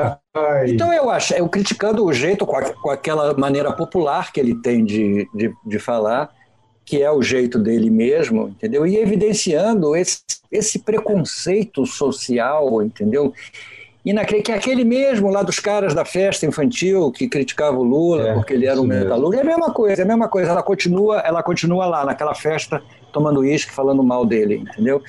Então 0.68 0.92
eu 0.94 1.10
acho, 1.10 1.34
eu 1.34 1.48
criticando 1.48 2.06
o 2.06 2.14
jeito 2.14 2.46
com, 2.46 2.58
a, 2.58 2.74
com 2.74 2.90
aquela 2.90 3.34
maneira 3.38 3.72
popular 3.72 4.32
que 4.32 4.40
ele 4.40 4.56
tem 4.62 4.84
de, 4.84 5.28
de, 5.34 5.54
de, 5.66 5.80
falar, 5.80 6.30
que 6.86 7.02
é 7.02 7.12
o 7.12 7.22
jeito 7.22 7.58
dele 7.58 7.90
mesmo, 7.90 8.50
entendeu? 8.50 8.86
E 8.86 8.98
evidenciando 8.98 9.96
esse, 9.96 10.20
esse 10.52 10.80
preconceito 10.80 11.86
social, 11.86 12.82
entendeu? 12.82 13.34
E 14.06 14.12
naquele, 14.12 14.42
que 14.42 14.52
é 14.52 14.56
aquele 14.56 14.84
mesmo 14.84 15.30
lá 15.30 15.42
dos 15.44 15.60
caras 15.60 15.94
da 15.94 16.04
festa 16.04 16.46
infantil 16.46 17.10
que 17.10 17.30
criticava 17.30 17.78
o 17.78 17.84
Lula 17.84 18.30
é, 18.30 18.34
porque 18.34 18.54
ele 18.54 18.66
era 18.66 18.80
um 18.80 18.86
metalúrgico, 18.86 19.36
é 19.36 19.42
a 19.42 19.56
mesma 19.56 19.74
coisa, 19.74 20.02
é 20.02 20.04
a 20.04 20.08
mesma 20.08 20.28
coisa. 20.28 20.52
Ela 20.52 20.64
continua, 20.64 21.20
ela 21.20 21.42
continua 21.42 21.86
lá 21.86 22.06
naquela 22.06 22.36
festa 22.36 22.84
tomando 23.14 23.40
uísque, 23.40 23.72
falando 23.72 24.04
mal 24.04 24.26
dele, 24.26 24.56
entendeu? 24.56 25.02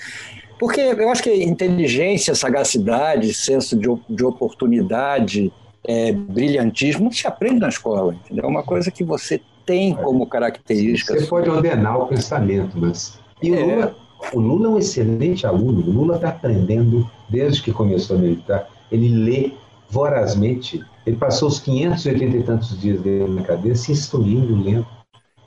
Porque 0.61 0.81
eu 0.81 1.11
acho 1.11 1.25
que 1.25 1.33
inteligência, 1.43 2.37
sagacidade, 2.37 3.35
senso 3.35 3.77
de, 3.77 3.89
de 4.09 4.25
oportunidade, 4.25 5.53
é, 5.87 6.13
brilhantismo, 6.13 7.13
se 7.13 7.27
aprende 7.27 7.61
na 7.61 7.69
escola, 7.69 8.15
entendeu? 8.15 8.45
É 8.45 8.49
uma 8.49 8.63
coisa 8.63 8.91
que 8.91 9.05
você 9.05 9.41
tem 9.67 9.95
como 9.95 10.27
característica. 10.27 11.19
Você 11.19 11.27
pode 11.27 11.49
ordenar 11.49 11.99
o 11.99 12.07
pensamento, 12.07 12.77
mas. 12.77 13.19
E 13.43 13.51
o, 13.51 13.55
é. 13.55 13.63
Lula, 13.63 13.97
o 14.33 14.41
Lula 14.41 14.67
é 14.67 14.71
um 14.71 14.79
excelente 14.79 15.47
aluno, 15.47 15.81
o 15.81 15.91
Lula 15.91 16.17
está 16.17 16.29
aprendendo 16.29 17.09
desde 17.29 17.63
que 17.63 17.73
começou 17.73 18.17
a 18.17 18.19
militar. 18.19 18.69
Ele 18.91 19.09
lê 19.09 19.53
vorazmente, 19.91 20.83
ele 21.07 21.17
passou 21.17 21.49
os 21.49 21.59
580 21.61 22.37
e 22.37 22.43
tantos 22.43 22.81
dias 22.81 23.01
dele 23.01 23.33
na 23.33 23.43
cadeia 23.43 23.75
se 23.75 23.93
instruindo, 23.93 24.57
lendo. 24.63 24.87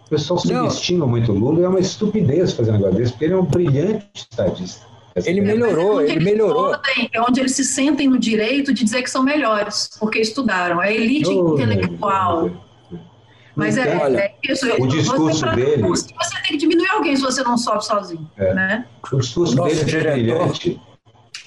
O 0.05 0.09
pessoal 0.09 0.39
subestima 0.39 1.05
muito 1.05 1.33
o 1.33 1.37
Lula 1.37 1.65
é 1.65 1.67
uma 1.67 1.79
estupidez 1.79 2.53
fazer 2.53 2.71
um 2.71 2.75
negócio 2.75 2.95
desse, 2.95 3.11
porque 3.11 3.25
ele 3.25 3.33
é 3.33 3.37
um 3.37 3.43
brilhante 3.43 4.07
estadista. 4.13 4.85
Ele 5.25 5.41
melhorou, 5.41 6.01
ele 6.01 6.23
melhorou. 6.23 6.75
é 7.11 7.21
onde 7.21 7.39
eles 7.39 7.53
se 7.53 7.63
sentem 7.63 8.07
no 8.07 8.19
direito 8.19 8.73
de 8.73 8.83
dizer 8.83 9.01
que 9.01 9.09
são 9.09 9.23
melhores, 9.23 9.89
porque 9.99 10.19
estudaram. 10.19 10.81
É 10.81 10.93
elite 10.93 11.29
oh, 11.29 11.53
intelectual. 11.53 12.51
Mas 13.55 13.75
é, 13.75 13.89
é, 13.89 14.35
isso. 14.43 14.67
O 14.79 14.87
discurso 14.87 15.39
você, 15.39 15.55
dele. 15.55 15.81
Você 15.81 16.41
tem 16.43 16.51
que 16.51 16.57
diminuir 16.57 16.89
alguém 16.91 17.15
se 17.15 17.23
você 17.23 17.41
não 17.43 17.57
sobe 17.57 17.83
sozinho. 17.83 18.29
É. 18.37 18.53
Né? 18.53 18.85
O 19.11 19.17
discurso 19.17 19.55
dele 19.55 19.81
é 19.81 19.83
diretor... 19.83 20.11
brilhante. 20.13 20.81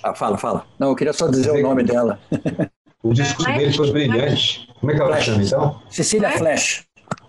Ah, 0.03 0.15
fala, 0.15 0.37
fala. 0.37 0.67
Não, 0.79 0.89
eu 0.89 0.97
queria 0.97 1.13
só 1.13 1.29
dizer 1.29 1.51
o 1.51 1.63
nome 1.63 1.85
dela. 1.85 2.19
O 3.03 3.15
discurso 3.15 3.51
dele 3.51 3.73
foi 3.73 3.91
brilhante. 3.93 4.69
Como 4.79 4.93
é 4.93 4.95
que 4.95 5.01
ela 5.01 5.19
chama, 5.19 5.43
então? 5.43 5.81
Cecília 5.89 6.33
Flash. 6.33 6.85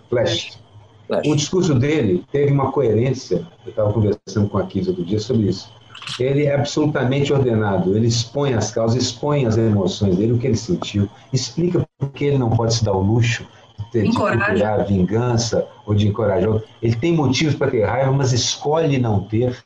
Flash. 0.09 0.59
Flash. 1.07 1.25
O 1.25 1.33
discurso 1.33 1.73
dele 1.73 2.25
teve 2.29 2.51
uma 2.51 2.73
coerência. 2.73 3.47
Eu 3.65 3.69
estava 3.69 3.93
conversando 3.93 4.49
com 4.49 4.57
a 4.57 4.67
Kisa 4.67 4.89
outro 4.89 5.05
dia 5.05 5.17
sobre 5.17 5.47
isso 5.47 5.71
ele 6.19 6.45
é 6.45 6.55
absolutamente 6.55 7.31
ordenado, 7.31 7.95
ele 7.95 8.07
expõe 8.07 8.53
as 8.53 8.71
causas, 8.71 9.01
expõe 9.01 9.45
as 9.45 9.57
emoções 9.57 10.15
dele, 10.15 10.33
o 10.33 10.37
que 10.37 10.47
ele 10.47 10.57
sentiu, 10.57 11.09
explica 11.31 11.85
por 11.97 12.09
que 12.09 12.25
ele 12.25 12.37
não 12.37 12.49
pode 12.49 12.73
se 12.73 12.83
dar 12.83 12.93
o 12.93 13.01
luxo 13.01 13.45
de, 13.77 13.91
ter, 13.91 14.03
de 14.03 14.13
procurar 14.13 14.85
vingança 14.85 15.67
ou 15.85 15.93
de 15.93 16.07
encorajar. 16.07 16.61
Ele 16.81 16.95
tem 16.95 17.13
motivos 17.13 17.55
para 17.55 17.71
ter 17.71 17.85
raiva, 17.85 18.11
mas 18.11 18.33
escolhe 18.33 18.97
não 18.97 19.21
ter, 19.21 19.57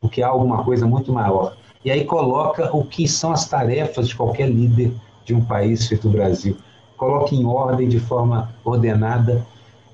porque 0.00 0.22
há 0.22 0.28
alguma 0.28 0.64
coisa 0.64 0.86
muito 0.86 1.12
maior. 1.12 1.56
E 1.84 1.90
aí 1.90 2.04
coloca 2.04 2.74
o 2.76 2.84
que 2.84 3.08
são 3.08 3.32
as 3.32 3.48
tarefas 3.48 4.08
de 4.08 4.14
qualquer 4.14 4.48
líder 4.48 4.92
de 5.24 5.34
um 5.34 5.44
país 5.44 5.86
feito 5.86 6.08
o 6.08 6.10
Brasil. 6.10 6.56
Coloca 6.96 7.34
em 7.34 7.46
ordem 7.46 7.88
de 7.88 7.98
forma 7.98 8.54
ordenada 8.64 9.44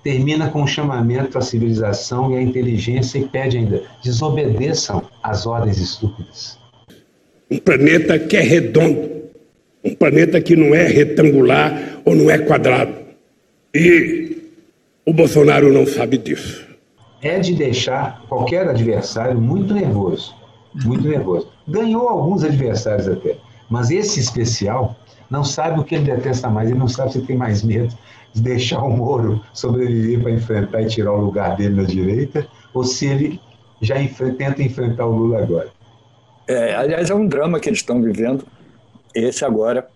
termina 0.06 0.48
com 0.48 0.62
um 0.62 0.66
chamamento 0.68 1.36
à 1.36 1.40
civilização 1.40 2.30
e 2.30 2.36
à 2.36 2.40
inteligência 2.40 3.18
e 3.18 3.26
pede 3.26 3.58
ainda: 3.58 3.82
desobedeçam 4.00 5.02
às 5.26 5.46
ordens 5.46 5.78
estúpidas. 5.78 6.58
Um 7.50 7.58
planeta 7.58 8.18
que 8.18 8.36
é 8.36 8.40
redondo, 8.40 9.10
um 9.84 9.94
planeta 9.94 10.40
que 10.40 10.56
não 10.56 10.74
é 10.74 10.86
retangular 10.86 12.00
ou 12.04 12.14
não 12.14 12.30
é 12.30 12.38
quadrado. 12.38 12.94
E 13.74 14.52
o 15.04 15.12
Bolsonaro 15.12 15.72
não 15.72 15.86
sabe 15.86 16.18
disso. 16.18 16.66
É 17.22 17.38
de 17.38 17.54
deixar 17.54 18.22
qualquer 18.28 18.68
adversário 18.68 19.40
muito 19.40 19.74
nervoso, 19.74 20.34
muito 20.84 21.06
nervoso. 21.08 21.48
Ganhou 21.66 22.08
alguns 22.08 22.44
adversários 22.44 23.08
até, 23.08 23.36
mas 23.68 23.90
esse 23.90 24.20
especial 24.20 24.96
não 25.28 25.42
sabe 25.42 25.80
o 25.80 25.84
que 25.84 25.96
ele 25.96 26.04
detesta 26.04 26.48
mais, 26.48 26.70
ele 26.70 26.78
não 26.78 26.88
sabe 26.88 27.12
se 27.12 27.22
tem 27.22 27.36
mais 27.36 27.62
medo 27.62 27.96
deixar 28.40 28.82
o 28.82 28.90
Moro 28.90 29.40
sobreviver 29.52 30.20
para 30.20 30.30
enfrentar 30.32 30.82
e 30.82 30.86
tirar 30.86 31.12
o 31.12 31.20
lugar 31.20 31.56
dele 31.56 31.74
na 31.74 31.84
direita, 31.84 32.46
ou 32.74 32.84
se 32.84 33.06
ele 33.06 33.40
já 33.80 33.96
tenta 34.38 34.62
enfrentar 34.62 35.06
o 35.06 35.10
Lula 35.10 35.42
agora. 35.42 35.68
É, 36.48 36.74
aliás, 36.74 37.10
é 37.10 37.14
um 37.14 37.26
drama 37.26 37.58
que 37.58 37.68
eles 37.68 37.80
estão 37.80 38.00
vivendo, 38.00 38.44
esse 39.14 39.44
agora, 39.44 39.86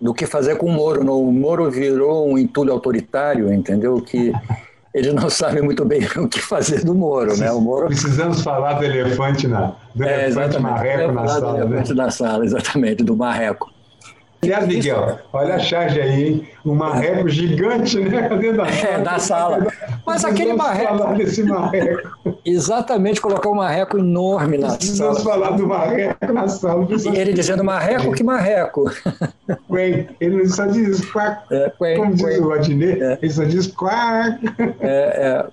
do 0.00 0.12
que 0.12 0.26
fazer 0.26 0.56
com 0.56 0.66
o 0.66 0.72
Moro. 0.72 1.00
O 1.12 1.32
Moro 1.32 1.70
virou 1.70 2.28
um 2.28 2.36
entulho 2.36 2.72
autoritário, 2.72 3.52
entendeu? 3.52 4.00
Que 4.00 4.32
eles 4.92 5.12
não 5.12 5.28
sabem 5.28 5.62
muito 5.62 5.84
bem 5.84 6.00
o 6.16 6.28
que 6.28 6.40
fazer 6.40 6.84
do 6.84 6.94
Moro, 6.94 7.36
né? 7.36 7.50
O 7.52 7.60
Moro... 7.60 7.86
Precisamos 7.86 8.42
falar 8.42 8.74
do 8.74 8.84
elefante 8.84 9.46
na 9.46 9.74
do 9.94 10.04
é, 10.04 10.24
elefante 10.24 10.58
marreco 10.58 11.12
na 11.12 11.28
sala, 11.28 11.52
do 11.52 11.56
elefante 11.58 11.90
né? 11.90 12.04
na 12.04 12.10
sala, 12.10 12.44
exatamente, 12.44 13.04
do 13.04 13.16
marreco. 13.16 13.70
Aliás, 14.46 14.66
Miguel, 14.66 15.18
olha 15.32 15.54
a 15.56 15.58
charge 15.58 16.00
aí, 16.00 16.28
hein? 16.28 16.48
Um 16.64 16.74
marreco 16.74 17.28
gigante, 17.28 17.98
né? 17.98 18.28
Dentro 18.38 18.56
da 18.56 18.66
sala. 18.66 18.86
É, 18.88 19.00
da 19.02 19.18
sala. 19.18 19.66
Mas 20.06 20.24
aquele 20.24 20.52
marreco. 20.52 20.98
falar 20.98 21.14
desse 21.14 21.42
marreco. 21.42 22.38
Exatamente, 22.44 23.20
colocar 23.20 23.48
um 23.48 23.56
marreco 23.56 23.98
enorme 23.98 24.58
na 24.58 24.76
Precisamos 24.76 25.22
sala. 25.22 25.34
falar 25.34 25.56
do 25.56 25.66
marreco 25.66 26.32
na 26.32 26.48
sala. 26.48 26.86
E 26.90 27.18
ele 27.18 27.32
dizendo, 27.32 27.64
marreco, 27.64 28.12
que 28.12 28.22
marreco? 28.22 28.84
Quen. 29.68 30.08
Ele 30.20 30.48
só 30.48 30.66
diz 30.66 31.04
quack. 31.10 31.42
É, 31.52 31.72
quen, 31.78 31.96
Como 31.96 32.14
diz 32.14 32.38
o 32.38 32.52
Adnet, 32.52 33.02
é. 33.02 33.18
ele 33.20 33.32
só 33.32 33.44
diz 33.44 33.66
quack. 33.66 34.38
É, 34.80 34.86
é. 35.42 35.46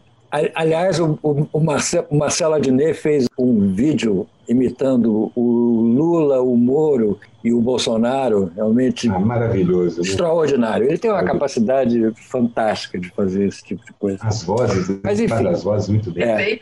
Aliás, 0.56 1.00
o, 1.00 1.20
o, 1.22 1.48
o, 1.54 1.60
Marcelo, 1.60 2.08
o 2.10 2.18
Marcelo 2.18 2.56
Adnet 2.56 2.96
fez 2.96 3.28
um 3.38 3.72
vídeo 3.72 4.28
imitando 4.50 5.32
o 5.36 5.94
Lula, 5.96 6.42
o 6.42 6.58
Moro 6.58 7.20
e 7.44 7.54
o 7.54 7.62
Bolsonaro, 7.62 8.52
realmente 8.56 9.08
ah, 9.10 9.20
maravilhoso, 9.20 10.02
né? 10.02 10.08
extraordinário. 10.08 10.88
Ele 10.88 10.98
tem 10.98 11.12
uma 11.12 11.24
capacidade 11.24 12.12
fantástica 12.16 13.00
de 13.00 13.10
fazer 13.10 13.46
esse 13.46 13.64
tipo 13.64 13.86
de 13.86 13.94
coisa. 13.94 14.18
As 14.24 14.42
vozes, 14.42 15.00
Mas 15.04 15.20
enfim, 15.20 15.48
as 15.48 15.64
vozes 15.64 15.90
muito 15.90 16.12
bem. 16.12 16.24
É. 16.24 16.58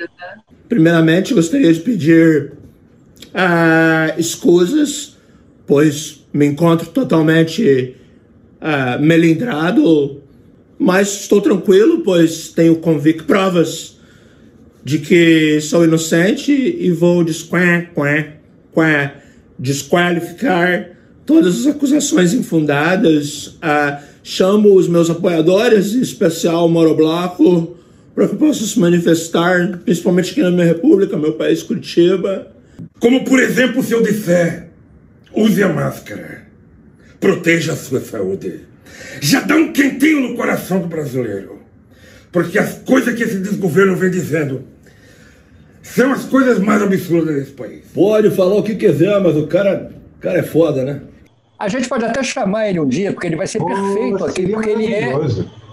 Primeiramente, 0.68 1.34
gostaria 1.34 1.72
de 1.74 1.80
pedir 1.80 2.52
uh, 3.28 4.20
escusas, 4.20 5.18
pois 5.66 6.28
me 6.34 6.46
encontro 6.46 6.90
totalmente 6.90 7.96
uh, 8.60 9.02
melindrado 9.02 10.21
mas 10.82 11.22
estou 11.22 11.40
tranquilo, 11.40 12.00
pois 12.00 12.48
tenho 12.50 12.76
convicto 12.78 13.26
provas 13.26 14.00
de 14.84 14.98
que 14.98 15.62
sou 15.62 15.84
inocente 15.84 16.52
e 16.52 16.90
vou 16.90 17.24
desqualificar 19.60 20.90
todas 21.24 21.60
as 21.60 21.68
acusações 21.68 22.34
infundadas. 22.34 23.60
Ah, 23.62 24.02
chamo 24.24 24.74
os 24.74 24.88
meus 24.88 25.08
apoiadores, 25.08 25.94
em 25.94 26.02
especial 26.02 26.68
Moro 26.68 26.96
Bloco, 26.96 27.78
para 28.16 28.28
que 28.28 28.36
possam 28.36 28.66
se 28.66 28.80
manifestar, 28.80 29.82
principalmente 29.86 30.32
aqui 30.32 30.42
na 30.42 30.50
minha 30.50 30.66
república, 30.66 31.16
meu 31.16 31.34
país, 31.34 31.62
Curitiba. 31.62 32.52
Como, 33.00 33.24
por 33.24 33.40
exemplo, 33.40 33.84
se 33.84 33.94
eu 33.94 34.02
disser, 34.02 34.70
use 35.32 35.62
a 35.62 35.70
máscara, 35.70 36.48
proteja 37.20 37.74
a 37.74 37.76
sua 37.76 38.02
saúde 38.02 38.71
já 39.20 39.42
dá 39.42 39.56
um 39.56 39.72
quentinho 39.72 40.22
no 40.22 40.36
coração 40.36 40.80
do 40.80 40.88
brasileiro. 40.88 41.60
Porque 42.32 42.58
as 42.58 42.76
coisas 42.80 43.14
que 43.14 43.24
esse 43.24 43.40
desgoverno 43.40 43.96
vem 43.96 44.10
dizendo 44.10 44.64
são 45.82 46.14
as 46.14 46.24
coisas 46.26 46.60
mais 46.60 46.82
absurdas 46.82 47.36
desse 47.36 47.52
país. 47.52 47.86
Pode 47.94 48.30
falar 48.32 48.56
o 48.56 48.64
que 48.64 48.76
quiser, 48.76 49.20
mas 49.20 49.36
o 49.36 49.48
cara, 49.48 49.92
o 50.18 50.22
cara 50.22 50.40
é 50.40 50.44
foda, 50.44 50.84
né? 50.84 51.02
A 51.60 51.68
gente 51.68 51.88
pode 51.88 52.06
até 52.06 52.24
chamar 52.24 52.70
ele 52.70 52.80
um 52.80 52.88
dia, 52.88 53.12
porque 53.12 53.28
ele 53.28 53.36
vai 53.36 53.46
ser 53.46 53.60
Pô, 53.60 53.66
perfeito 53.66 54.26
aqui, 54.26 54.48
porque 54.48 54.70
ele 54.70 54.94
é, 54.94 55.14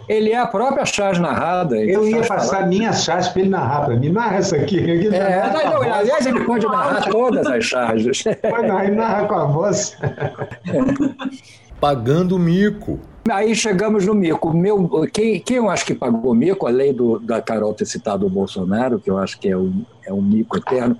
ele 0.08 0.32
é 0.32 0.38
a 0.38 0.46
própria 0.46 0.84
charge 0.84 1.20
narrada. 1.20 1.76
Eu 1.76 2.06
ia 2.06 2.22
passar 2.22 2.56
falar. 2.56 2.66
minha 2.66 2.92
charge 2.92 3.30
para 3.32 3.40
ele 3.40 3.50
narrar 3.50 3.84
para 3.86 3.96
mim. 3.96 4.10
Narra 4.10 4.36
essa 4.36 4.56
aqui. 4.56 4.78
aqui 4.78 5.06
é, 5.14 5.50
não, 5.52 5.80
não, 5.80 5.94
aliás, 5.94 6.26
ele 6.26 6.40
pode 6.40 6.66
narrar 6.66 7.08
todas 7.08 7.46
as 7.46 7.64
charges. 7.64 8.22
Pode 8.22 8.66
narrar, 8.66 8.84
ele 8.86 8.96
narra 8.96 9.26
com 9.26 9.34
a 9.34 9.44
voz. 9.44 9.96
Pagando 11.80 12.38
mico. 12.38 12.98
Aí 13.30 13.54
chegamos 13.54 14.06
no 14.06 14.14
mico. 14.14 14.52
Meu, 14.52 15.06
quem, 15.12 15.40
quem 15.40 15.58
eu 15.58 15.68
acho 15.68 15.84
que 15.84 15.94
pagou 15.94 16.34
mico, 16.34 16.66
além 16.66 16.94
do, 16.94 17.18
da 17.18 17.42
Carol 17.42 17.74
ter 17.74 17.86
citado 17.86 18.26
o 18.26 18.30
Bolsonaro, 18.30 18.98
que 18.98 19.10
eu 19.10 19.18
acho 19.18 19.38
que 19.38 19.48
é 19.48 19.56
um, 19.56 19.84
é 20.04 20.12
um 20.12 20.22
mico 20.22 20.56
eterno, 20.56 20.98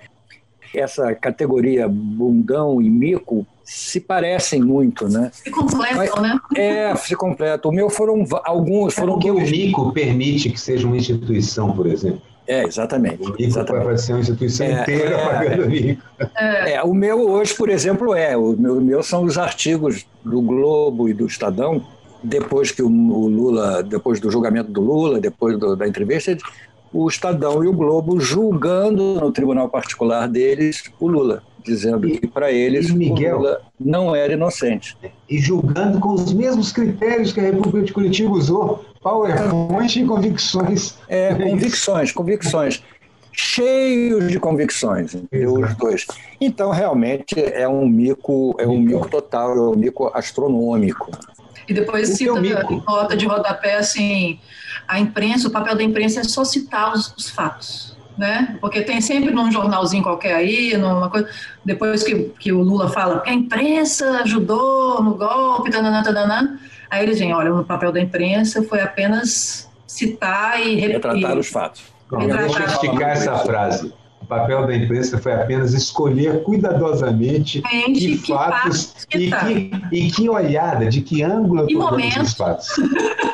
essa 0.74 1.14
categoria 1.14 1.89
bundão 1.89 2.83
e 2.83 2.91
mico 2.91 3.47
se 3.64 4.01
parecem 4.01 4.62
muito, 4.62 5.09
né? 5.09 5.31
Se 5.33 5.51
completam, 5.51 6.22
né? 6.22 6.39
É, 6.57 6.95
se 6.97 7.14
completam. 7.14 7.70
O 7.70 7.74
meu 7.74 7.91
foram 7.91 8.24
alguns. 8.45 8.95
Foram 8.95 9.12
é 9.12 9.14
porque 9.14 9.33
dois... 9.33 9.49
o 9.49 9.51
mico 9.51 9.93
permite 9.93 10.51
que 10.51 10.61
seja 10.61 10.87
uma 10.87 10.97
instituição, 10.97 11.72
por 11.72 11.87
exemplo. 11.87 12.22
É, 12.49 12.64
exatamente. 12.64 13.22
O 13.22 13.34
exatamente. 13.38 13.84
vai 13.84 13.99
ser 13.99 14.12
uma 14.12 14.20
instituição 14.20 14.66
é, 14.66 14.80
inteira 14.80 15.16
é, 15.16 15.24
pagando 15.26 15.68
mico. 15.68 16.03
É. 16.34 16.72
é, 16.72 16.82
o 16.82 16.94
meu 16.94 17.30
hoje, 17.30 17.55
por 17.55 17.68
exemplo, 17.68 18.14
é. 18.14 18.34
O 18.36 18.57
meu, 18.57 18.80
meu 18.80 19.03
são 19.03 19.22
os 19.24 19.36
artigos 19.36 20.07
do 20.24 20.40
Globo 20.40 21.11
e 21.11 21.12
do 21.12 21.26
Estadão 21.26 21.84
depois 22.22 22.70
que 22.70 22.82
o, 22.82 22.88
Lula, 22.88 23.82
depois 23.82 24.18
do 24.18 24.30
julgamento 24.30 24.70
do 24.72 24.80
Lula, 24.80 25.20
depois 25.20 25.59
do, 25.59 25.76
da 25.76 25.86
entrevista, 25.86 26.36
o 26.92 27.07
Estadão 27.07 27.62
e 27.62 27.68
o 27.68 27.72
Globo 27.72 28.18
julgando 28.18 29.20
no 29.20 29.30
tribunal 29.30 29.68
particular 29.68 30.26
deles 30.26 30.90
o 30.99 31.07
Lula, 31.07 31.42
dizendo 31.69 32.09
e, 32.09 32.19
que 32.19 32.27
para 32.27 32.51
eles 32.51 32.91
Miguel, 32.91 33.37
o 33.37 33.39
Lula 33.41 33.61
não 33.79 34.16
era 34.16 34.33
inocente. 34.33 34.97
E 35.29 35.39
julgando 35.39 36.01
com 36.01 36.14
os 36.14 36.33
mesmos 36.33 36.73
critérios 36.73 37.33
que 37.33 37.41
a 37.41 37.45
República 37.45 37.83
de 37.83 37.93
Curitiba 37.93 38.31
usou, 38.31 38.85
PowerPoint 39.03 40.01
e 40.01 40.05
convicções. 40.05 40.99
É, 41.09 41.35
convicções, 41.35 42.12
convicções. 42.12 42.83
Cheios 43.31 44.33
de 44.33 44.41
convicções, 44.41 45.14
os 45.14 45.77
dois. 45.77 46.07
Então, 46.41 46.71
realmente, 46.71 47.39
é 47.39 47.69
um 47.69 47.87
mico, 47.87 48.57
é 48.59 48.66
um 48.66 48.81
mico 48.81 49.09
total, 49.09 49.57
é 49.57 49.61
um 49.61 49.77
mico 49.77 50.11
astronômico. 50.12 51.09
E 51.69 51.75
depois 51.75 52.09
cita 52.09 52.39
em 52.39 52.83
nota 52.85 53.16
de 53.16 53.27
rodapé 53.27 53.77
assim, 53.77 54.41
a 54.89 54.99
imprensa, 54.99 55.49
o 55.49 55.51
papel 55.51 55.77
da 55.77 55.83
imprensa 55.83 56.21
é 56.21 56.25
só 56.25 56.43
citar 56.43 56.95
os, 56.95 57.14
os 57.16 57.29
fatos. 57.29 57.97
Né? 58.19 58.59
Porque 58.61 58.83
tem 58.83 59.01
sempre 59.01 59.31
num 59.31 59.51
jornalzinho 59.53 60.03
qualquer 60.03 60.35
aí, 60.35 60.77
numa 60.77 61.09
coisa, 61.09 61.29
depois 61.64 62.03
que, 62.03 62.16
que 62.41 62.51
o 62.51 62.61
Lula 62.61 62.89
fala 62.89 63.21
que 63.21 63.31
a 63.31 63.33
imprensa 63.33 64.23
ajudou 64.23 65.01
no 65.01 65.14
golpe, 65.14 65.71
tanana, 65.71 66.03
tanana, 66.03 66.59
aí 66.91 67.05
eles 67.05 67.16
dizem, 67.16 67.33
olha, 67.33 67.55
o 67.55 67.64
papel 67.64 67.93
da 67.93 68.01
imprensa 68.01 68.61
foi 68.64 68.81
apenas 68.81 69.71
citar 69.87 70.61
e 70.61 70.75
retratar 70.75 71.39
os 71.39 71.47
fatos. 71.49 71.85
Deixa 72.11 72.61
eu 72.61 72.66
esticar 72.66 73.11
essa 73.11 73.39
frase 73.39 73.93
papel 74.29 74.66
da 74.66 74.77
imprensa 74.77 75.19
foi 75.19 75.33
apenas 75.33 75.73
escolher 75.73 76.43
cuidadosamente 76.43 77.62
que, 77.62 77.93
que 77.95 78.16
fatos 78.19 79.07
que 79.09 79.19
e, 79.19 79.31
que, 79.31 79.71
e 79.91 80.11
que 80.11 80.29
olhada, 80.29 80.87
de 80.87 81.01
que 81.01 81.23
ângulo 81.23 81.62
eu 81.62 81.66
estou 81.66 81.99
esses 81.99 82.35
fatos. 82.35 82.69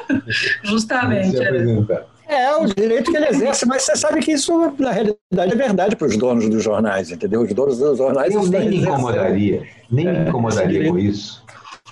Justamente. 0.62 1.36
É. 1.36 2.04
é 2.34 2.56
o 2.56 2.66
direito 2.66 3.10
que 3.10 3.16
ele 3.16 3.28
exerce, 3.28 3.66
mas 3.66 3.82
você 3.82 3.96
sabe 3.96 4.20
que 4.20 4.32
isso, 4.32 4.52
na 4.78 4.90
realidade, 4.90 5.52
é 5.52 5.56
verdade 5.56 5.96
para 5.96 6.06
os 6.06 6.16
donos 6.16 6.48
dos 6.48 6.62
jornais, 6.62 7.10
entendeu? 7.10 7.42
Os 7.42 7.52
donos 7.52 7.78
dos 7.78 7.98
jornais. 7.98 8.34
Eu 8.34 8.46
nem 8.46 8.68
me 8.68 8.76
incomodaria, 8.78 9.62
nem 9.90 10.06
me 10.06 10.16
é, 10.16 10.28
incomodaria 10.28 10.90
com 10.90 10.98
isso 10.98 11.44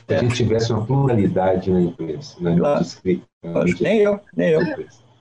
se 0.07 0.14
a 0.14 0.18
gente 0.18 0.34
tivesse 0.34 0.72
uma 0.72 0.84
pluralidade 0.84 1.70
na 1.70 1.80
imprensa, 1.80 2.36
na 2.40 2.80
escrita. 2.80 3.24
Nem 3.80 3.99
eu, 3.99 4.20
nem 4.36 4.51
eu. 4.51 4.61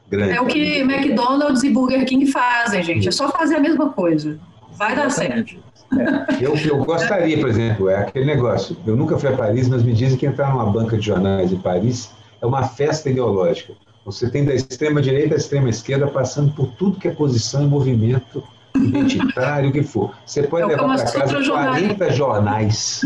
Grande. 0.09 0.33
É 0.33 0.41
o 0.41 0.45
que 0.45 0.79
McDonald's 0.79 1.63
e 1.63 1.69
Burger 1.69 2.05
King 2.05 2.25
fazem, 2.25 2.83
gente. 2.83 3.07
É 3.07 3.11
só 3.11 3.29
fazer 3.29 3.55
a 3.55 3.59
mesma 3.59 3.93
coisa. 3.93 4.37
Vai 4.73 4.95
dar 4.95 5.09
certo. 5.09 5.55
É. 5.97 6.45
Eu, 6.45 6.55
eu 6.55 6.83
gostaria, 6.83 7.37
por 7.39 7.49
exemplo, 7.49 7.89
é 7.89 7.97
aquele 7.97 8.25
negócio. 8.25 8.75
Eu 8.85 8.95
nunca 8.95 9.17
fui 9.17 9.29
a 9.29 9.37
Paris, 9.37 9.69
mas 9.69 9.83
me 9.83 9.93
dizem 9.93 10.17
que 10.17 10.25
entrar 10.25 10.51
numa 10.51 10.65
banca 10.65 10.97
de 10.97 11.05
jornais 11.05 11.53
em 11.53 11.57
Paris 11.57 12.11
é 12.41 12.45
uma 12.45 12.63
festa 12.63 13.09
ideológica. 13.09 13.73
Você 14.05 14.29
tem 14.29 14.43
da 14.43 14.53
extrema 14.53 15.01
direita 15.01 15.35
à 15.35 15.37
extrema 15.37 15.69
esquerda 15.69 16.07
passando 16.07 16.53
por 16.53 16.67
tudo 16.73 16.99
que 16.99 17.07
é 17.07 17.11
posição 17.11 17.63
e 17.63 17.67
movimento 17.67 18.43
identitário, 18.75 19.69
o 19.69 19.71
que 19.71 19.83
for. 19.83 20.15
Você 20.25 20.43
pode 20.43 20.63
é 20.63 20.67
levar 20.67 20.95
para 20.95 21.11
casa 21.11 21.43
40 21.43 22.11
jornais 22.11 23.01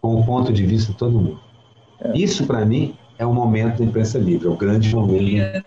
com 0.00 0.20
o 0.20 0.24
ponto 0.24 0.52
de 0.52 0.64
vista 0.64 0.92
de 0.92 0.98
todo 0.98 1.12
mundo. 1.12 1.40
É. 2.00 2.16
Isso, 2.16 2.46
para 2.46 2.64
mim, 2.64 2.96
é 3.18 3.26
um 3.26 3.34
momento 3.34 3.78
da 3.78 3.84
imprensa 3.84 4.18
livre, 4.18 4.46
é 4.46 4.50
o 4.50 4.56
grande 4.56 4.94
momento. 4.94 5.64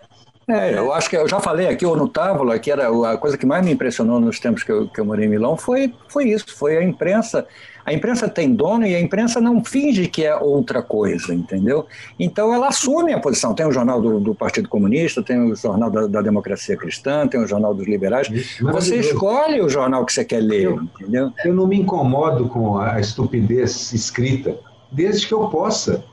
É, 0.48 0.76
eu 0.76 0.92
acho 0.92 1.08
que 1.08 1.16
eu 1.16 1.28
já 1.28 1.38
falei 1.38 1.68
aqui, 1.68 1.86
ou 1.86 1.96
no 1.96 2.08
Távola, 2.08 2.58
que 2.58 2.70
era 2.70 2.88
a 2.88 3.16
coisa 3.16 3.38
que 3.38 3.46
mais 3.46 3.64
me 3.64 3.72
impressionou 3.72 4.18
nos 4.18 4.40
tempos 4.40 4.64
que 4.64 4.72
eu, 4.72 4.88
que 4.88 5.00
eu 5.00 5.04
morei 5.04 5.26
em 5.26 5.28
Milão, 5.28 5.56
foi, 5.56 5.94
foi 6.08 6.30
isso, 6.30 6.46
foi 6.56 6.76
a 6.76 6.82
imprensa. 6.82 7.46
A 7.84 7.92
imprensa 7.92 8.28
tem 8.28 8.54
dono 8.54 8.86
e 8.86 8.94
a 8.94 9.00
imprensa 9.00 9.40
não 9.40 9.64
finge 9.64 10.06
que 10.06 10.24
é 10.24 10.34
outra 10.36 10.82
coisa, 10.82 11.34
entendeu? 11.34 11.86
Então 12.18 12.54
ela 12.54 12.68
assume 12.68 13.12
a 13.12 13.20
posição. 13.20 13.54
Tem 13.54 13.66
o 13.66 13.72
jornal 13.72 14.00
do, 14.00 14.20
do 14.20 14.34
Partido 14.34 14.68
Comunista, 14.68 15.22
tem 15.22 15.38
o 15.50 15.54
jornal 15.54 15.90
da, 15.90 16.06
da, 16.06 16.22
Democracia 16.22 16.76
Cristã, 16.76 17.26
tem 17.26 17.40
o 17.40 17.46
jornal 17.46 17.74
dos 17.74 17.86
liberais. 17.86 18.28
Isso, 18.30 18.64
você 18.64 18.96
escolhe 18.96 19.60
o 19.60 19.68
jornal 19.68 20.06
que 20.06 20.12
você 20.12 20.24
quer 20.24 20.40
ler, 20.40 20.62
eu, 20.62 20.82
entendeu? 20.82 21.32
Eu 21.44 21.54
não 21.54 21.66
me 21.66 21.78
incomodo 21.78 22.48
com 22.48 22.78
a 22.78 23.00
estupidez 23.00 23.92
escrita, 23.92 24.56
desde 24.90 25.26
que 25.26 25.34
eu 25.34 25.48
possa 25.48 26.04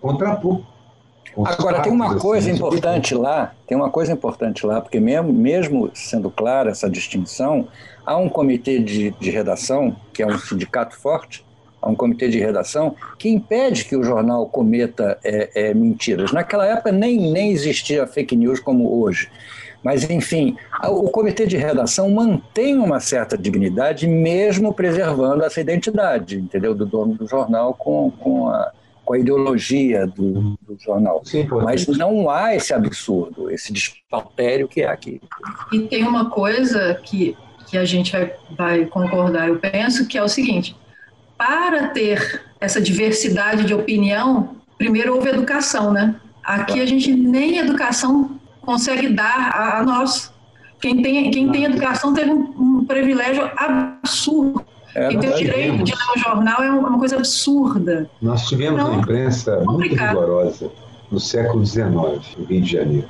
contrapor. 0.00 0.60
Agora, 1.44 1.80
tem 1.80 1.92
uma 1.92 2.16
coisa 2.16 2.50
importante 2.50 3.14
lá, 3.14 3.52
tem 3.66 3.76
uma 3.76 3.90
coisa 3.90 4.12
importante 4.12 4.64
lá, 4.64 4.80
porque 4.80 5.00
mesmo, 5.00 5.32
mesmo 5.32 5.90
sendo 5.92 6.30
clara 6.30 6.70
essa 6.70 6.88
distinção, 6.88 7.66
há 8.06 8.16
um 8.16 8.28
comitê 8.28 8.78
de, 8.78 9.10
de 9.12 9.30
redação, 9.30 9.96
que 10.12 10.22
é 10.22 10.26
um 10.26 10.38
sindicato 10.38 10.96
forte, 10.96 11.44
há 11.82 11.88
um 11.88 11.94
comitê 11.94 12.28
de 12.28 12.38
redação 12.38 12.94
que 13.18 13.28
impede 13.28 13.84
que 13.84 13.96
o 13.96 14.04
jornal 14.04 14.46
cometa 14.46 15.18
é, 15.24 15.50
é, 15.54 15.74
mentiras. 15.74 16.32
Naquela 16.32 16.66
época 16.66 16.92
nem, 16.92 17.32
nem 17.32 17.50
existia 17.50 18.06
fake 18.06 18.36
news 18.36 18.60
como 18.60 19.02
hoje. 19.02 19.28
Mas, 19.82 20.08
enfim, 20.08 20.56
o 20.82 21.10
comitê 21.10 21.44
de 21.44 21.58
redação 21.58 22.08
mantém 22.08 22.78
uma 22.78 23.00
certa 23.00 23.36
dignidade, 23.36 24.06
mesmo 24.06 24.72
preservando 24.72 25.44
essa 25.44 25.60
identidade, 25.60 26.38
entendeu? 26.38 26.74
Do 26.74 26.86
dono 26.86 27.14
do 27.14 27.26
jornal 27.26 27.74
com, 27.74 28.10
com 28.10 28.48
a 28.48 28.72
com 29.04 29.14
a 29.14 29.18
ideologia 29.18 30.06
do, 30.06 30.58
do 30.62 30.76
jornal. 30.78 31.22
Sim, 31.24 31.46
Mas 31.62 31.86
não 31.86 32.30
há 32.30 32.54
esse 32.54 32.72
absurdo, 32.72 33.50
esse 33.50 33.72
despautério 33.72 34.66
que 34.66 34.82
é 34.82 34.88
aqui. 34.88 35.20
E 35.72 35.80
tem 35.80 36.04
uma 36.04 36.30
coisa 36.30 36.94
que, 37.04 37.36
que 37.66 37.76
a 37.76 37.84
gente 37.84 38.12
vai, 38.12 38.32
vai 38.56 38.86
concordar, 38.86 39.48
eu 39.48 39.58
penso, 39.58 40.06
que 40.06 40.16
é 40.16 40.22
o 40.22 40.28
seguinte: 40.28 40.76
para 41.36 41.88
ter 41.88 42.42
essa 42.60 42.80
diversidade 42.80 43.64
de 43.64 43.74
opinião, 43.74 44.56
primeiro 44.78 45.14
houve 45.14 45.28
educação, 45.28 45.92
né? 45.92 46.16
Aqui 46.42 46.80
a 46.80 46.86
gente 46.86 47.12
nem 47.12 47.58
educação 47.58 48.38
consegue 48.60 49.08
dar 49.08 49.50
a, 49.54 49.78
a 49.78 49.82
nós. 49.82 50.32
Quem 50.80 51.00
tem, 51.02 51.30
quem 51.30 51.50
tem 51.50 51.64
educação 51.64 52.12
teve 52.12 52.30
um, 52.30 52.54
um 52.58 52.84
privilégio 52.84 53.50
absurdo. 53.56 54.64
É, 54.94 55.08
tem 55.08 55.18
o 55.18 55.20
direito 55.20 55.84
de 55.84 55.92
ler 55.92 55.98
um 56.16 56.20
jornal 56.20 56.62
é 56.62 56.70
uma 56.70 56.98
coisa 56.98 57.16
absurda. 57.16 58.08
Nós 58.22 58.46
tivemos 58.46 58.80
então, 58.80 58.92
uma 58.92 59.00
imprensa 59.00 59.60
muito 59.64 59.94
rigorosa 59.94 60.70
no 61.10 61.18
século 61.18 61.64
XIX, 61.66 61.90
no 62.38 62.44
Rio 62.44 62.60
de 62.60 62.70
Janeiro. 62.70 63.08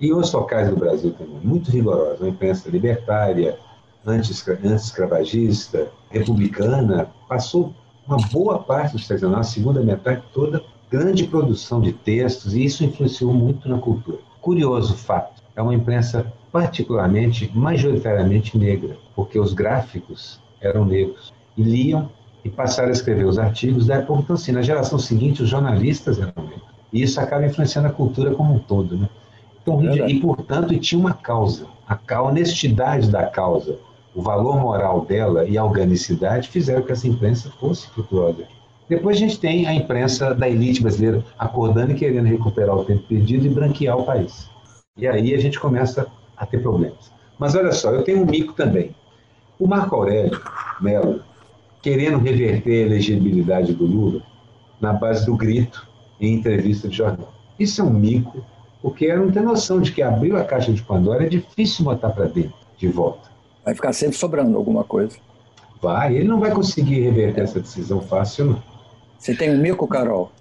E 0.00 0.08
em 0.08 0.12
outros 0.12 0.32
locais 0.32 0.68
do 0.68 0.76
Brasil 0.76 1.12
também, 1.12 1.38
muito 1.42 1.70
rigorosa. 1.70 2.16
Uma 2.20 2.30
imprensa 2.30 2.68
libertária, 2.68 3.58
anti-escravagista, 4.06 5.88
republicana. 6.10 7.08
Passou 7.28 7.74
uma 8.06 8.16
boa 8.28 8.58
parte 8.58 8.92
do 8.92 8.98
século 8.98 9.32
XIX, 9.32 9.40
a 9.40 9.42
segunda 9.42 9.80
metade 9.82 10.22
toda, 10.32 10.62
grande 10.90 11.24
produção 11.24 11.80
de 11.80 11.92
textos, 11.92 12.54
e 12.54 12.64
isso 12.64 12.84
influenciou 12.84 13.32
muito 13.32 13.68
na 13.68 13.78
cultura. 13.78 14.18
Curioso 14.40 14.96
fato, 14.96 15.42
é 15.54 15.62
uma 15.62 15.74
imprensa 15.74 16.32
particularmente, 16.50 17.50
majoritariamente 17.54 18.58
negra, 18.58 18.96
porque 19.14 19.38
os 19.38 19.52
gráficos 19.52 20.40
eram 20.60 20.84
negros 20.84 21.32
e 21.56 21.62
liam 21.62 22.10
e 22.44 22.48
passaram 22.48 22.88
a 22.88 22.92
escrever 22.92 23.24
os 23.24 23.38
artigos 23.38 23.86
da 23.86 23.96
época. 23.96 24.20
Então, 24.20 24.34
assim, 24.34 24.52
na 24.52 24.62
geração 24.62 24.98
seguinte, 24.98 25.42
os 25.42 25.48
jornalistas 25.48 26.18
eram 26.18 26.32
negros. 26.36 26.70
E 26.92 27.02
isso 27.02 27.20
acaba 27.20 27.46
influenciando 27.46 27.88
a 27.88 27.92
cultura 27.92 28.34
como 28.34 28.54
um 28.54 28.58
todo, 28.58 28.96
né? 28.96 29.08
Então, 29.62 29.82
e, 30.08 30.20
portanto, 30.20 30.76
tinha 30.78 30.98
uma 30.98 31.14
causa. 31.14 31.66
A 31.86 32.22
honestidade 32.22 33.10
da 33.10 33.26
causa, 33.26 33.78
o 34.14 34.22
valor 34.22 34.58
moral 34.58 35.04
dela 35.04 35.44
e 35.44 35.56
a 35.58 35.64
organicidade 35.64 36.48
fizeram 36.48 36.82
que 36.82 36.92
essa 36.92 37.06
imprensa 37.06 37.50
fosse 37.60 37.88
frutuosa. 37.90 38.44
Depois 38.88 39.16
a 39.16 39.20
gente 39.20 39.38
tem 39.38 39.66
a 39.66 39.74
imprensa 39.74 40.34
da 40.34 40.48
elite 40.48 40.82
brasileira 40.82 41.24
acordando 41.38 41.92
e 41.92 41.94
querendo 41.94 42.26
recuperar 42.26 42.76
o 42.76 42.84
tempo 42.84 43.06
perdido 43.06 43.46
e 43.46 43.50
branquear 43.50 43.96
o 43.96 44.04
país. 44.04 44.50
E 44.96 45.06
aí 45.06 45.32
a 45.32 45.38
gente 45.38 45.60
começa 45.60 46.06
a 46.36 46.44
ter 46.44 46.58
problemas. 46.60 47.12
Mas 47.38 47.54
olha 47.54 47.70
só, 47.70 47.90
eu 47.92 48.02
tenho 48.02 48.22
um 48.22 48.26
mico 48.26 48.52
também. 48.54 48.94
O 49.60 49.68
Marco 49.68 49.94
Aurélio 49.94 50.40
Melo, 50.80 51.20
querendo 51.82 52.18
reverter 52.18 52.82
a 52.82 52.86
elegibilidade 52.86 53.74
do 53.74 53.84
Lula 53.84 54.22
na 54.80 54.94
base 54.94 55.26
do 55.26 55.36
grito 55.36 55.86
em 56.18 56.34
entrevista 56.34 56.88
de 56.88 56.96
jornal. 56.96 57.32
Isso 57.58 57.82
é 57.82 57.84
um 57.84 57.90
mico, 57.90 58.42
porque 58.80 59.06
ela 59.06 59.22
não 59.22 59.30
tem 59.30 59.42
noção 59.42 59.78
de 59.78 59.92
que 59.92 60.00
abriu 60.00 60.38
a 60.38 60.44
caixa 60.44 60.72
de 60.72 60.82
Pandora 60.82 61.26
é 61.26 61.28
difícil 61.28 61.84
botar 61.84 62.08
para 62.08 62.24
dentro 62.24 62.54
de 62.78 62.88
volta. 62.88 63.30
Vai 63.62 63.74
ficar 63.74 63.92
sempre 63.92 64.16
sobrando 64.16 64.56
alguma 64.56 64.82
coisa. 64.82 65.18
Vai, 65.80 66.16
ele 66.16 66.28
não 66.28 66.40
vai 66.40 66.52
conseguir 66.52 67.00
reverter 67.00 67.42
essa 67.42 67.60
decisão 67.60 68.00
fácil, 68.00 68.46
não. 68.46 68.62
Você 69.18 69.34
tem 69.34 69.50
um 69.50 69.58
mico, 69.58 69.86
Carol? 69.86 70.32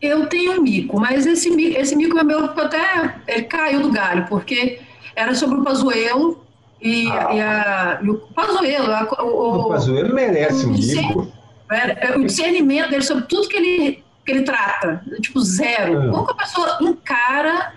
Eu 0.00 0.28
tenho 0.28 0.60
um 0.60 0.62
mico, 0.62 1.00
mas 1.00 1.26
esse, 1.26 1.48
esse 1.72 1.96
mico 1.96 2.16
é 2.16 2.22
meu 2.22 2.44
até 2.44 3.16
ele 3.26 3.42
caiu 3.44 3.82
do 3.82 3.90
galho, 3.90 4.26
porque 4.28 4.78
era 5.16 5.34
sobre 5.34 5.58
o 5.58 5.64
Pazuello 5.64 6.43
e, 6.80 7.10
ah. 7.10 7.28
e, 7.32 7.40
a, 7.40 8.00
e 8.02 8.10
o 8.10 8.18
Pazuello. 8.34 8.92
A, 8.92 9.22
o, 9.22 9.60
o 9.60 9.68
Pazuello 9.70 10.14
merece 10.14 10.66
um 10.66 10.72
mico. 10.72 11.32
É, 11.70 12.16
o 12.16 12.24
discernimento 12.24 12.90
dele 12.90 13.02
sobre 13.02 13.24
tudo 13.24 13.48
que 13.48 13.56
ele, 13.56 14.04
que 14.24 14.32
ele 14.32 14.42
trata, 14.42 15.02
tipo 15.20 15.40
zero. 15.40 15.98
Ah. 15.98 16.10
Como 16.10 16.26
que 16.26 16.32
a 16.32 16.36
pessoa 16.36 16.78
encara 16.80 17.72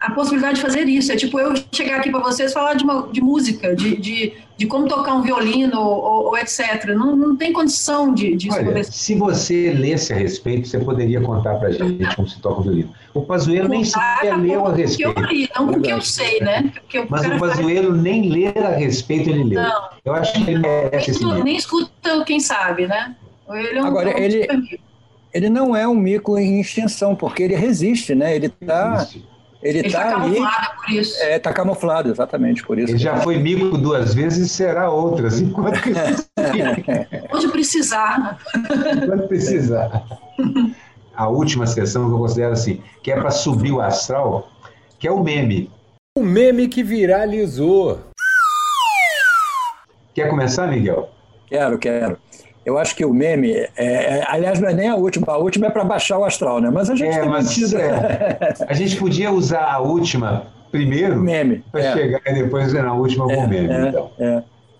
a 0.00 0.10
possibilidade 0.12 0.56
de 0.56 0.62
fazer 0.62 0.88
isso. 0.88 1.12
É 1.12 1.16
tipo 1.16 1.38
eu 1.38 1.52
chegar 1.70 1.98
aqui 1.98 2.10
para 2.10 2.20
vocês 2.20 2.54
falar 2.54 2.72
de, 2.72 2.82
uma, 2.82 3.06
de 3.12 3.20
música, 3.20 3.76
de, 3.76 3.96
de, 3.98 4.32
de, 4.56 4.66
como 4.66 4.88
tocar 4.88 5.14
um 5.14 5.20
violino 5.20 5.78
ou, 5.78 6.28
ou 6.28 6.38
etc. 6.38 6.86
Não, 6.96 7.14
não 7.14 7.36
tem 7.36 7.52
condição 7.52 8.14
de, 8.14 8.34
de 8.34 8.50
Olha, 8.50 8.82
Se 8.82 9.14
você 9.14 9.70
lesse 9.72 10.12
a 10.14 10.16
respeito, 10.16 10.66
você 10.66 10.78
poderia 10.78 11.20
contar 11.20 11.56
para 11.56 11.68
a 11.68 11.72
gente 11.72 12.16
como 12.16 12.26
se 12.26 12.40
toca 12.40 12.60
um 12.60 12.62
violino. 12.62 12.94
O 13.12 13.20
Pazuello 13.22 13.68
nem 13.68 13.84
sequer 13.84 14.36
leu 14.38 14.66
a 14.66 14.72
respeito. 14.72 15.20
eu 15.20 15.26
li, 15.26 15.50
não 15.54 15.66
porque 15.68 15.92
eu 15.92 16.00
sei, 16.00 16.40
né? 16.40 16.72
Porque 16.74 17.04
Mas 17.06 17.26
o 17.26 17.38
Pazuello 17.38 17.90
faz... 17.90 18.02
nem 18.02 18.30
ler 18.30 18.58
a 18.58 18.70
respeito 18.70 19.28
ele 19.28 19.44
leu. 19.44 19.62
Não. 19.62 19.90
Eu 20.02 20.14
acho 20.14 20.32
que 20.32 20.50
ele 20.50 20.58
merece 20.60 21.10
esse 21.10 21.24
Nem 21.24 21.56
escuta 21.56 22.24
quem 22.24 22.40
sabe, 22.40 22.86
né? 22.86 23.14
Ele 23.50 23.78
é 23.78 23.82
um, 23.82 23.86
Agora, 23.86 24.18
ele, 24.18 24.46
ele 25.34 25.50
não 25.50 25.76
é 25.76 25.86
um 25.86 25.94
mico 25.94 26.38
em 26.38 26.60
extinção, 26.60 27.14
porque 27.14 27.42
ele 27.42 27.54
resiste, 27.54 28.14
né? 28.14 28.34
Ele 28.34 28.46
está 28.46 29.06
ele 29.62 29.86
está 29.86 30.04
tá 30.04 30.22
ali. 30.22 30.36
Por 30.36 30.90
isso. 30.90 31.22
É, 31.22 31.36
está 31.36 31.52
camuflado, 31.52 32.10
exatamente 32.10 32.62
por 32.62 32.78
isso. 32.78 32.92
Ele 32.92 32.98
já 32.98 33.16
foi 33.20 33.38
mico 33.38 33.76
duas 33.76 34.14
vezes 34.14 34.46
e 34.46 34.48
será 34.48 34.90
outras, 34.90 35.40
enquanto 35.40 35.78
Onde 37.32 37.48
precisar. 37.52 38.38
Quando 39.06 39.28
precisar. 39.28 40.04
A 41.14 41.28
última 41.28 41.66
sessão 41.66 42.08
que 42.08 42.14
eu 42.14 42.18
considero 42.18 42.52
assim, 42.52 42.82
que 43.02 43.12
é 43.12 43.16
para 43.16 43.30
subir 43.30 43.72
o 43.72 43.80
astral, 43.80 44.48
que 44.98 45.06
é 45.06 45.12
o 45.12 45.22
meme. 45.22 45.70
O 46.16 46.22
meme 46.22 46.66
que 46.66 46.82
viralizou. 46.82 48.00
Quer 50.14 50.28
começar, 50.28 50.66
Miguel? 50.66 51.10
Quero, 51.46 51.78
quero. 51.78 52.18
Eu 52.70 52.78
acho 52.78 52.94
que 52.94 53.04
o 53.04 53.12
meme, 53.12 53.50
é, 53.50 53.68
é, 53.76 54.24
aliás, 54.28 54.60
não 54.60 54.68
é 54.68 54.72
nem 54.72 54.88
a 54.88 54.94
última, 54.94 55.26
a 55.26 55.36
última 55.36 55.66
é 55.66 55.70
para 55.70 55.82
baixar 55.82 56.18
o 56.18 56.24
astral, 56.24 56.60
né? 56.60 56.70
Mas 56.70 56.88
a 56.88 56.94
gente 56.94 57.16
é, 57.16 57.20
tem 57.20 57.28
mas, 57.28 57.72
é, 57.74 58.54
A 58.68 58.74
gente 58.74 58.96
podia 58.96 59.32
usar 59.32 59.64
a 59.64 59.80
última 59.80 60.46
primeiro 60.70 61.20
meme 61.20 61.64
para 61.72 61.80
é. 61.80 61.92
chegar 61.92 62.20
e 62.24 62.32
depois 62.32 62.72
na 62.72 62.94
última 62.94 63.24
com 63.24 63.32
o 63.32 63.34
é, 63.34 63.46
meme. 63.48 63.72
É, 63.72 63.88
então. 63.88 64.10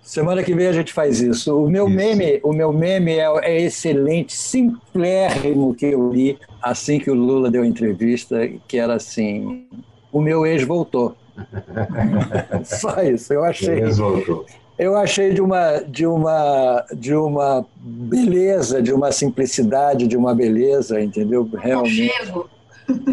Semana 0.05 0.45
que 0.45 0.55
vem 0.55 0.68
a 0.68 0.72
gente 0.72 0.93
faz 0.93 1.20
isso. 1.20 1.64
O 1.64 1.68
meu 1.68 1.88
isso. 1.88 1.97
meme, 1.97 2.41
o 2.45 2.53
meu 2.53 2.72
meme 2.72 3.18
é, 3.18 3.26
é 3.43 3.61
excelente, 3.61 4.34
simplérrimo 4.34 5.74
que 5.74 5.86
eu 5.86 6.12
li 6.12 6.38
assim 6.62 7.01
que 7.01 7.11
o 7.11 7.14
Lula 7.14 7.51
deu 7.51 7.64
a 7.64 7.66
entrevista, 7.66 8.49
que 8.68 8.78
era 8.78 8.95
assim: 8.95 9.66
o 10.12 10.20
meu 10.20 10.47
ex 10.47 10.62
voltou. 10.62 11.16
Só 12.62 13.03
isso, 13.03 13.32
eu 13.32 13.43
achei. 13.43 13.80
Ex 13.80 13.99
voltou 13.99 14.47
eu 14.81 14.97
achei 14.97 15.35
de 15.35 15.43
uma, 15.43 15.76
de, 15.87 16.07
uma, 16.07 16.87
de 16.91 17.14
uma 17.14 17.66
beleza, 17.76 18.81
de 18.81 18.95
uma 18.95 19.12
simplicidade, 19.12 20.07
de 20.07 20.16
uma 20.16 20.35
beleza, 20.35 20.99
entendeu? 21.03 21.47
Realmente. 21.55 22.11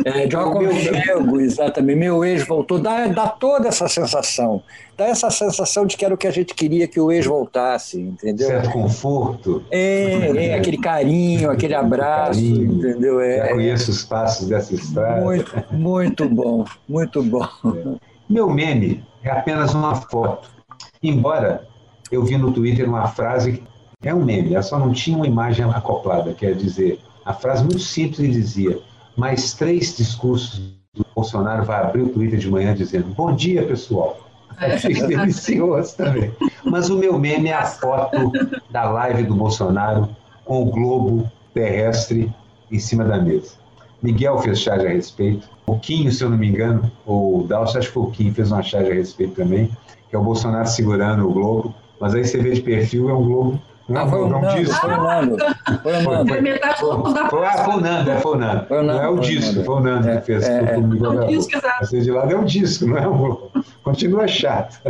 É, 0.05 0.25
de 0.25 0.35
um 0.35 0.39
aconchego, 0.39 1.41
exatamente. 1.41 1.99
Meu 1.99 2.23
ex 2.23 2.47
voltou, 2.47 2.79
dá, 2.79 3.05
dá 3.07 3.27
toda 3.27 3.67
essa 3.67 3.87
sensação. 3.89 4.63
Dá 4.97 5.07
essa 5.07 5.29
sensação 5.29 5.85
de 5.85 5.97
que 5.97 6.05
era 6.05 6.13
o 6.13 6.17
que 6.17 6.25
a 6.25 6.31
gente 6.31 6.53
queria 6.55 6.87
que 6.87 7.01
o 7.01 7.11
ex 7.11 7.25
voltasse, 7.25 7.99
entendeu? 7.99 8.47
Certo 8.47 8.71
conforto. 8.71 9.61
É, 9.69 10.47
é 10.47 10.55
aquele 10.55 10.77
carinho, 10.77 11.51
aquele 11.51 11.75
abraço, 11.75 12.39
carinho. 12.39 12.75
entendeu? 12.75 13.19
É, 13.19 13.37
Já 13.39 13.53
conheço 13.53 13.91
os 13.91 14.03
passos 14.05 14.47
dessa 14.47 14.73
estrada. 14.73 15.21
Muito, 15.21 15.63
muito 15.69 16.29
bom, 16.29 16.63
muito 16.87 17.21
bom. 17.21 17.45
É. 17.65 18.07
Meu 18.29 18.49
meme 18.49 19.03
é 19.21 19.29
apenas 19.29 19.73
uma 19.73 19.93
foto 19.95 20.56
Embora 21.01 21.67
eu 22.11 22.23
vi 22.23 22.37
no 22.37 22.51
Twitter 22.51 22.87
uma 22.87 23.07
frase 23.07 23.63
que 24.01 24.07
é 24.07 24.13
um 24.13 24.23
meme, 24.23 24.53
ela 24.53 24.63
só 24.63 24.77
não 24.77 24.93
tinha 24.93 25.17
uma 25.17 25.27
imagem 25.27 25.65
acoplada, 25.65 26.33
quer 26.33 26.53
dizer, 26.53 26.99
a 27.25 27.33
frase 27.33 27.63
muito 27.63 27.79
simples 27.79 28.33
dizia: 28.33 28.79
mais 29.15 29.53
três 29.53 29.97
discursos 29.97 30.59
do 30.93 31.05
Bolsonaro 31.15 31.65
vai 31.65 31.81
abrir 31.81 32.03
o 32.03 32.09
Twitter 32.09 32.39
de 32.39 32.49
manhã 32.49 32.73
dizendo: 32.73 33.07
Bom 33.13 33.35
dia, 33.35 33.65
pessoal. 33.65 34.17
Achei 34.57 34.93
delicioso 35.05 35.97
também. 35.97 36.31
Mas 36.63 36.89
o 36.89 36.97
meu 36.97 37.19
meme 37.19 37.49
é 37.49 37.53
a 37.53 37.65
foto 37.65 38.31
da 38.71 38.89
live 38.89 39.23
do 39.23 39.35
Bolsonaro 39.35 40.09
com 40.45 40.63
o 40.63 40.65
globo 40.65 41.31
terrestre 41.53 42.33
em 42.71 42.79
cima 42.79 43.03
da 43.03 43.17
mesa. 43.17 43.53
Miguel 44.01 44.37
fez 44.39 44.59
charge 44.59 44.85
a 44.85 44.89
respeito. 44.89 45.49
O 45.65 45.77
Quinho, 45.77 46.11
se 46.11 46.23
eu 46.23 46.29
não 46.29 46.37
me 46.37 46.47
engano, 46.47 46.91
o 47.05 47.45
Dalcio, 47.47 47.79
acho 47.79 47.87
que 47.87 47.93
foi 47.93 48.03
o 48.03 48.11
Quinho, 48.11 48.33
fez 48.33 48.51
uma 48.51 48.63
charge 48.63 48.91
a 48.91 48.93
respeito 48.93 49.33
também 49.33 49.69
que 50.09 50.15
é 50.15 50.19
o 50.19 50.23
Bolsonaro 50.23 50.67
segurando 50.67 51.27
o 51.27 51.33
globo, 51.33 51.75
mas 51.99 52.15
aí 52.15 52.25
você 52.25 52.37
vê 52.37 52.51
de 52.51 52.61
perfil, 52.61 53.09
é 53.09 53.13
um 53.13 53.23
globo. 53.23 53.61
Não, 53.89 54.01
ah, 54.01 54.07
foi 54.07 54.19
o 54.19 54.27
Nando, 54.27 54.55
disco. 54.55 54.75
Foi 54.75 54.93
o 54.93 55.01
Nando. 55.01 55.37
Foi 55.81 55.93
o 55.93 56.01
Nando. 56.03 56.27
Foi, 56.27 56.41
metade 56.41 56.81
do 56.81 57.29
foi, 57.29 57.45
ah, 57.45 57.63
foi 57.63 57.73
o 57.73 57.79
Nando, 57.79 58.11
é, 58.11 58.19
foi 58.19 58.31
o 58.31 58.37
Nando. 58.37 58.65
Foi 58.65 58.79
o 58.79 58.83
Nando 58.83 58.99
não 58.99 59.05
é 59.05 59.09
o 59.09 59.19
disco, 59.19 59.63
foi 59.63 59.75
o 59.75 59.79
Nando 59.79 60.07
que 60.07 60.21
fez. 60.21 60.43
É, 60.43 60.57
é, 60.57 60.77
o 60.77 61.23
é, 61.23 61.27
disco, 61.27 61.51
Você 61.79 62.01
de 62.01 62.11
lado 62.11 62.33
é 62.33 62.37
um 62.37 62.43
disco, 62.43 62.85
não 62.85 62.97
é 62.97 63.07
um 63.07 63.17
globo. 63.17 63.51
Continua 63.83 64.27
chato. 64.27 64.81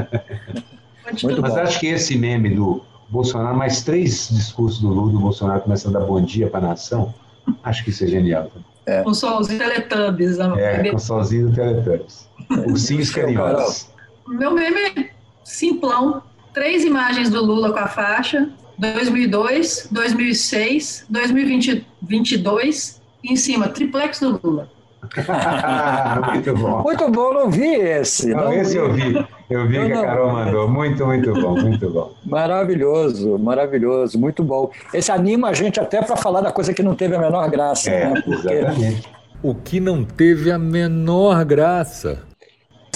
Muito 1.23 1.41
mas 1.41 1.53
bom. 1.53 1.59
acho 1.59 1.79
que 1.79 1.87
esse 1.87 2.17
meme 2.17 2.55
do 2.55 2.83
Bolsonaro, 3.07 3.55
mais 3.55 3.83
três 3.83 4.29
discursos 4.29 4.81
do 4.81 4.89
Lula, 4.89 5.11
do 5.11 5.19
Bolsonaro 5.19 5.61
começando 5.61 5.95
a 5.95 5.99
dar 5.99 6.05
bom 6.05 6.19
dia 6.19 6.49
para 6.49 6.65
a 6.65 6.69
nação, 6.69 7.13
acho 7.63 7.83
que 7.83 7.91
isso 7.91 8.03
é 8.03 8.07
genial. 8.07 8.51
É. 8.85 9.03
Com 9.03 9.13
solzinho 9.13 9.59
Teletubbies. 9.59 10.39
É, 10.39 10.89
com 10.89 10.97
solzinho 10.97 11.53
Teletubbies. 11.53 12.27
Ursinhos 12.67 13.11
carinhosos. 13.11 13.89
Meu 14.27 14.51
meme 14.51 15.09
simplão. 15.43 16.21
Três 16.53 16.83
imagens 16.83 17.29
do 17.29 17.43
Lula 17.43 17.71
com 17.71 17.79
a 17.79 17.87
faixa. 17.87 18.49
2002, 18.77 19.87
2006, 19.91 21.05
2022 21.09 23.01
e 23.23 23.33
em 23.33 23.35
cima, 23.35 23.69
triplex 23.69 24.19
do 24.19 24.39
Lula. 24.43 24.69
muito 26.33 26.53
bom. 26.55 26.83
Muito 26.83 27.09
bom, 27.09 27.33
não 27.33 27.49
vi 27.49 27.73
esse. 27.75 28.27
Não, 28.29 28.45
não 28.45 28.53
esse 28.53 28.73
vi. 28.73 28.77
eu 28.77 28.93
vi. 28.93 29.27
Eu 29.49 29.67
vi 29.67 29.77
eu 29.77 29.85
que 29.85 29.93
a 29.93 30.01
Carol 30.01 30.31
mandou. 30.31 30.67
Muito, 30.67 31.05
muito 31.05 31.33
bom, 31.33 31.59
muito 31.59 31.89
bom. 31.89 32.13
Maravilhoso, 32.25 33.37
maravilhoso, 33.39 34.19
muito 34.19 34.43
bom. 34.43 34.69
Esse 34.93 35.11
anima 35.11 35.49
a 35.49 35.53
gente 35.53 35.79
até 35.79 36.01
para 36.01 36.17
falar 36.17 36.41
da 36.41 36.51
coisa 36.51 36.73
que 36.73 36.83
não 36.83 36.93
teve 36.95 37.15
a 37.15 37.19
menor 37.19 37.49
graça. 37.49 37.89
É, 37.89 38.09
né? 38.09 38.21
Porque... 38.21 38.49
exatamente. 38.49 39.07
O 39.41 39.55
que 39.55 39.79
não 39.79 40.03
teve 40.03 40.51
a 40.51 40.59
menor 40.59 41.45
graça 41.45 42.26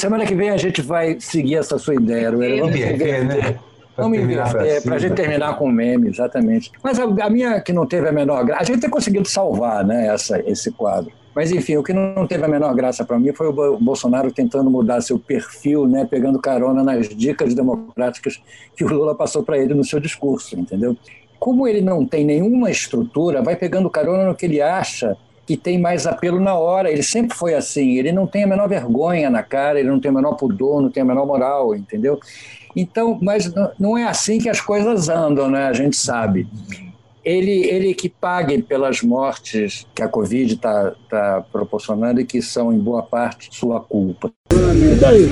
semana 0.02 0.26
que 0.26 0.36
vem 0.36 0.49
a 0.49 0.58
gente 0.58 0.82
vai 0.82 1.18
seguir 1.20 1.56
essa 1.56 1.78
sua 1.78 1.95
ideia, 1.95 2.32
Vamos 2.32 2.76
inverter, 2.76 3.26
né? 3.26 3.60
Vamos 3.95 4.18
inverter, 4.18 4.82
para 4.84 4.95
a 4.95 4.99
gente 4.99 5.14
terminar 5.14 5.58
com 5.58 5.70
meme, 5.70 6.10
exatamente. 6.10 6.72
Mas 6.84 6.99
a, 6.99 7.04
a, 7.04 7.30
minha 7.30 7.62
que 7.62 7.72
não 7.72 7.86
teve 7.86 8.10
a 8.10 8.12
menor 8.12 8.43
graça, 8.43 8.64
a 8.64 8.66
gente 8.66 8.82
tem 8.82 8.89
conseguido 8.89 9.28
salvar 9.28 9.86
né, 9.86 10.08
essa, 10.08 10.39
esse 10.49 10.72
quadro. 10.72 11.12
Mas, 11.36 11.52
enfim, 11.52 11.78
o 11.78 11.84
que 11.84 11.93
não 11.93 12.28
teve 12.28 12.43
a 12.43 12.47
menor 12.47 12.74
graça 12.74 13.06
para 13.06 13.20
mim 13.20 13.32
foi 13.32 13.47
o 13.47 13.78
Bolsonaro 13.78 14.32
tentando 14.32 14.70
mudar 14.70 15.02
seu 15.02 15.20
perfil, 15.20 15.88
né, 15.88 16.06
pegando 16.10 16.39
carona 16.39 16.84
nas 16.84 17.08
dicas 17.08 17.54
democráticas 17.54 18.41
que 18.76 18.84
o 18.84 18.88
Lula 18.88 19.16
passou 19.16 19.43
para 19.43 19.58
ele 19.58 19.74
no 19.74 19.84
seu 19.84 19.99
discurso, 19.99 20.60
entendeu? 20.60 20.97
Como 21.39 21.68
ele 21.68 21.82
não 21.82 22.06
tem 22.06 22.26
nenhuma 22.26 22.70
estrutura, 22.70 23.41
vai 23.41 23.56
pegando 23.56 23.89
carona 23.89 24.26
no 24.26 24.36
que 24.36 24.45
ele 24.45 24.62
acha 24.62 25.16
que 25.52 25.58
tem 25.58 25.78
mais 25.78 26.08
apelo 26.08 26.39
na 26.39 26.56
hora. 26.56 26.89
Ele 26.89 27.04
sempre 27.04 27.36
foi 27.36 27.54
assim. 27.54 27.97
Ele 27.97 28.14
não 28.14 28.26
tem 28.26 28.45
a 28.45 28.47
menor 28.47 28.70
vergonha 28.70 29.30
na 29.30 29.43
cara, 29.43 29.80
ele 29.80 29.89
não 29.89 29.99
tem 29.99 30.10
o 30.10 30.14
menor 30.14 30.36
pudor, 30.36 30.82
não 30.82 30.89
tem 30.89 31.04
a 31.04 31.06
menor 31.06 31.26
moral, 31.26 31.76
entendeu? 31.76 32.20
Então, 32.74 33.20
mas 33.22 33.52
não 33.78 33.97
é 33.97 34.06
assim 34.06 34.39
que 34.39 34.47
as 34.47 34.62
coisas 34.62 35.10
andam, 35.10 35.49
né? 35.49 35.66
A 35.66 35.74
gente 35.74 35.97
sabe. 35.97 36.47
Ele, 37.24 37.66
ele 37.66 37.93
que 37.93 38.08
pague 38.08 38.62
pelas 38.62 39.02
mortes 39.02 39.86
que 39.93 40.02
a 40.02 40.08
Covid 40.08 40.54
está 40.54 40.93
tá 41.10 41.43
proporcionando 41.52 42.22
e 42.22 42.26
que 42.26 42.41
são, 42.41 42.72
em 42.72 42.80
boa 42.80 43.04
parte, 43.04 43.49
sua 43.52 43.82
culpa. 43.82 44.32
E 44.54 44.95
daí? 44.95 45.30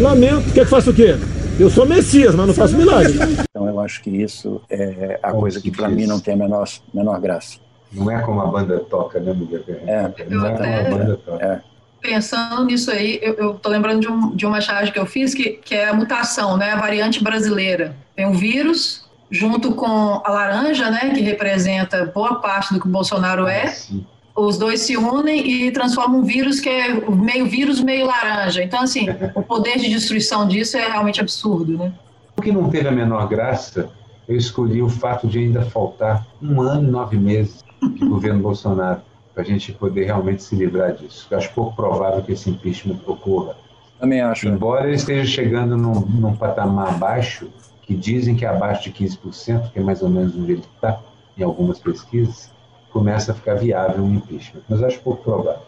Lamento. 0.00 0.52
Quer 0.54 0.64
que 0.64 0.70
faça 0.70 0.90
o 0.90 0.94
quê? 0.94 1.16
Eu 1.58 1.68
sou 1.68 1.84
Messias, 1.84 2.34
mas 2.34 2.46
não 2.46 2.54
faço 2.54 2.76
milagre. 2.76 3.12
Então, 3.50 3.66
eu 3.66 3.80
acho 3.80 4.02
que 4.02 4.10
isso 4.10 4.60
é 4.70 5.18
a 5.20 5.32
coisa 5.32 5.60
que, 5.60 5.70
para 5.70 5.88
mim, 5.88 6.06
não 6.06 6.20
tem 6.20 6.34
a 6.34 6.36
menor, 6.36 6.68
menor 6.94 7.20
graça. 7.20 7.58
Não 7.92 8.10
é 8.10 8.20
como 8.22 8.40
a 8.40 8.46
banda 8.46 8.78
toca, 8.80 9.20
né, 9.20 9.34
Miguel? 9.34 9.62
É. 9.86 10.10
Não 10.28 10.46
é 10.46 10.52
como 10.52 10.64
a 10.64 10.98
banda 10.98 11.16
toca. 11.24 11.44
É 11.44 11.72
pensando 12.02 12.64
nisso 12.64 12.90
aí, 12.90 13.20
eu 13.22 13.52
estou 13.52 13.70
lembrando 13.70 14.00
de, 14.00 14.08
um, 14.08 14.34
de, 14.34 14.44
uma 14.44 14.60
charge 14.60 14.90
que 14.90 14.98
eu 14.98 15.06
fiz, 15.06 15.32
que, 15.32 15.50
que 15.50 15.74
é 15.74 15.88
a 15.88 15.94
mutação, 15.94 16.56
né? 16.56 16.72
A 16.72 16.76
variante 16.76 17.22
brasileira. 17.22 17.94
Tem 18.16 18.26
um 18.26 18.32
vírus, 18.32 19.08
junto 19.30 19.74
com 19.74 20.20
a 20.24 20.30
laranja, 20.30 20.90
né? 20.90 21.10
Que 21.14 21.20
representa 21.20 22.04
boa 22.12 22.40
parte 22.40 22.74
do 22.74 22.80
que 22.80 22.86
o 22.86 22.90
Bolsonaro 22.90 23.46
é. 23.46 23.68
Sim. 23.68 24.04
Os 24.34 24.58
dois 24.58 24.80
se 24.80 24.96
unem 24.96 25.46
e 25.46 25.70
transformam 25.70 26.20
um 26.20 26.24
vírus 26.24 26.58
que 26.58 26.68
é 26.68 26.92
meio 27.10 27.46
vírus, 27.46 27.80
meio 27.80 28.06
laranja. 28.06 28.62
Então, 28.62 28.80
assim, 28.80 29.06
o 29.34 29.42
poder 29.42 29.78
de 29.78 29.88
destruição 29.88 30.48
disso 30.48 30.76
é 30.76 30.90
realmente 30.90 31.20
absurdo, 31.20 31.78
né? 31.78 31.92
O 32.36 32.42
que 32.42 32.50
não 32.50 32.68
teve 32.68 32.88
a 32.88 32.92
menor 32.92 33.28
graça, 33.28 33.90
eu 34.26 34.34
escolhi 34.34 34.82
o 34.82 34.88
fato 34.88 35.28
de 35.28 35.38
ainda 35.38 35.62
faltar 35.62 36.26
um 36.42 36.60
ano 36.62 36.88
e 36.88 36.90
nove 36.90 37.16
meses 37.16 37.62
de 37.88 38.04
governo 38.04 38.40
Bolsonaro 38.40 39.00
para 39.34 39.42
a 39.42 39.46
gente 39.46 39.72
poder 39.72 40.04
realmente 40.04 40.42
se 40.42 40.54
livrar 40.54 40.94
disso. 40.94 41.26
Eu 41.30 41.38
acho 41.38 41.52
pouco 41.52 41.74
provável 41.74 42.22
que 42.22 42.32
esse 42.32 42.50
impeachment 42.50 42.98
ocorra. 43.06 43.56
Também 43.98 44.20
acho. 44.20 44.48
Embora 44.48 44.86
ele 44.86 44.96
esteja 44.96 45.24
chegando 45.24 45.76
num, 45.76 46.00
num 46.00 46.36
patamar 46.36 46.98
baixo, 46.98 47.48
que 47.82 47.94
dizem 47.94 48.36
que 48.36 48.44
é 48.44 48.48
abaixo 48.48 48.84
de 48.84 48.92
15%, 48.92 49.72
que 49.72 49.78
é 49.78 49.82
mais 49.82 50.02
ou 50.02 50.08
menos 50.08 50.36
onde 50.36 50.52
ele 50.52 50.64
está, 50.74 51.00
em 51.36 51.42
algumas 51.42 51.78
pesquisas, 51.78 52.50
começa 52.90 53.32
a 53.32 53.34
ficar 53.34 53.54
viável 53.54 54.04
um 54.04 54.14
impeachment. 54.14 54.62
Mas 54.68 54.80
eu 54.80 54.86
acho 54.86 55.00
pouco 55.00 55.22
provável. 55.22 55.62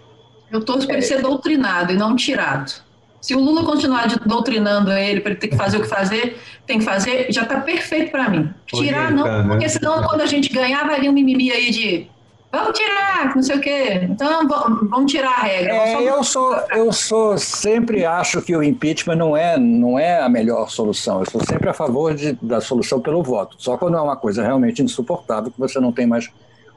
Eu 0.50 0.64
torço 0.64 0.86
para 0.86 0.96
ele 0.96 1.06
ser 1.06 1.22
doutrinado 1.22 1.92
e 1.92 1.96
não 1.96 2.14
tirado. 2.14 2.82
Se 3.24 3.34
o 3.34 3.40
Lula 3.40 3.64
continuar 3.64 4.06
doutrinando 4.26 4.92
ele 4.92 5.18
para 5.18 5.30
ele 5.30 5.40
ter 5.40 5.48
que 5.48 5.56
fazer 5.56 5.78
o 5.78 5.80
que 5.80 5.88
fazer, 5.88 6.38
tem 6.66 6.78
que 6.78 6.84
fazer, 6.84 7.32
já 7.32 7.44
está 7.44 7.58
perfeito 7.58 8.10
para 8.10 8.28
mim. 8.28 8.52
Tirar 8.66 9.10
não, 9.10 9.24
né? 9.24 9.48
porque 9.48 9.66
senão 9.66 10.02
quando 10.02 10.20
a 10.20 10.26
gente 10.26 10.52
ganhar 10.52 10.86
vai 10.86 11.00
vir 11.00 11.08
um 11.08 11.12
mimimi 11.14 11.50
aí 11.50 11.70
de 11.70 12.06
Vamos 12.52 12.78
tirar, 12.78 13.34
não 13.34 13.42
sei 13.42 13.56
o 13.56 13.60
quê. 13.60 14.00
Então, 14.02 14.46
vamos 14.46 15.10
tirar 15.10 15.30
a 15.30 15.42
regra. 15.42 15.72
É, 15.72 16.08
eu, 16.08 16.22
sou, 16.22 16.54
eu 16.70 16.92
sou 16.92 17.38
sempre 17.38 18.04
acho 18.04 18.42
que 18.42 18.54
o 18.54 18.62
impeachment 18.62 19.16
não 19.16 19.34
é, 19.34 19.58
não 19.58 19.98
é 19.98 20.20
a 20.20 20.28
melhor 20.28 20.68
solução. 20.70 21.20
Eu 21.20 21.30
sou 21.30 21.40
sempre 21.44 21.68
a 21.68 21.72
favor 21.72 22.14
de, 22.14 22.38
da 22.42 22.60
solução 22.60 23.00
pelo 23.00 23.22
voto. 23.22 23.56
Só 23.58 23.76
quando 23.78 23.96
é 23.96 24.00
uma 24.00 24.16
coisa 24.16 24.42
realmente 24.42 24.82
insuportável, 24.82 25.50
que 25.50 25.58
você 25.58 25.80
não 25.80 25.90
tem 25.90 26.06
mais 26.06 26.30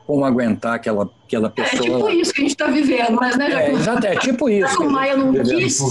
como 0.07 0.23
aguentar 0.23 0.75
aquela, 0.75 1.09
aquela 1.25 1.49
pessoa. 1.49 1.85
É 1.85 1.91
tipo 1.91 2.09
isso 2.09 2.33
que 2.33 2.39
a 2.39 2.43
gente 2.43 2.51
está 2.51 2.67
vivendo, 2.67 3.15
mas 3.17 3.35
né? 3.35 3.51
Já 3.51 3.61
é, 3.61 3.71
exato, 3.71 4.07
é 4.07 4.15
tipo 4.15 4.49
isso. 4.49 4.81
O 4.81 4.89
Maia 4.89 5.17
não 5.17 5.33
quis. 5.33 5.79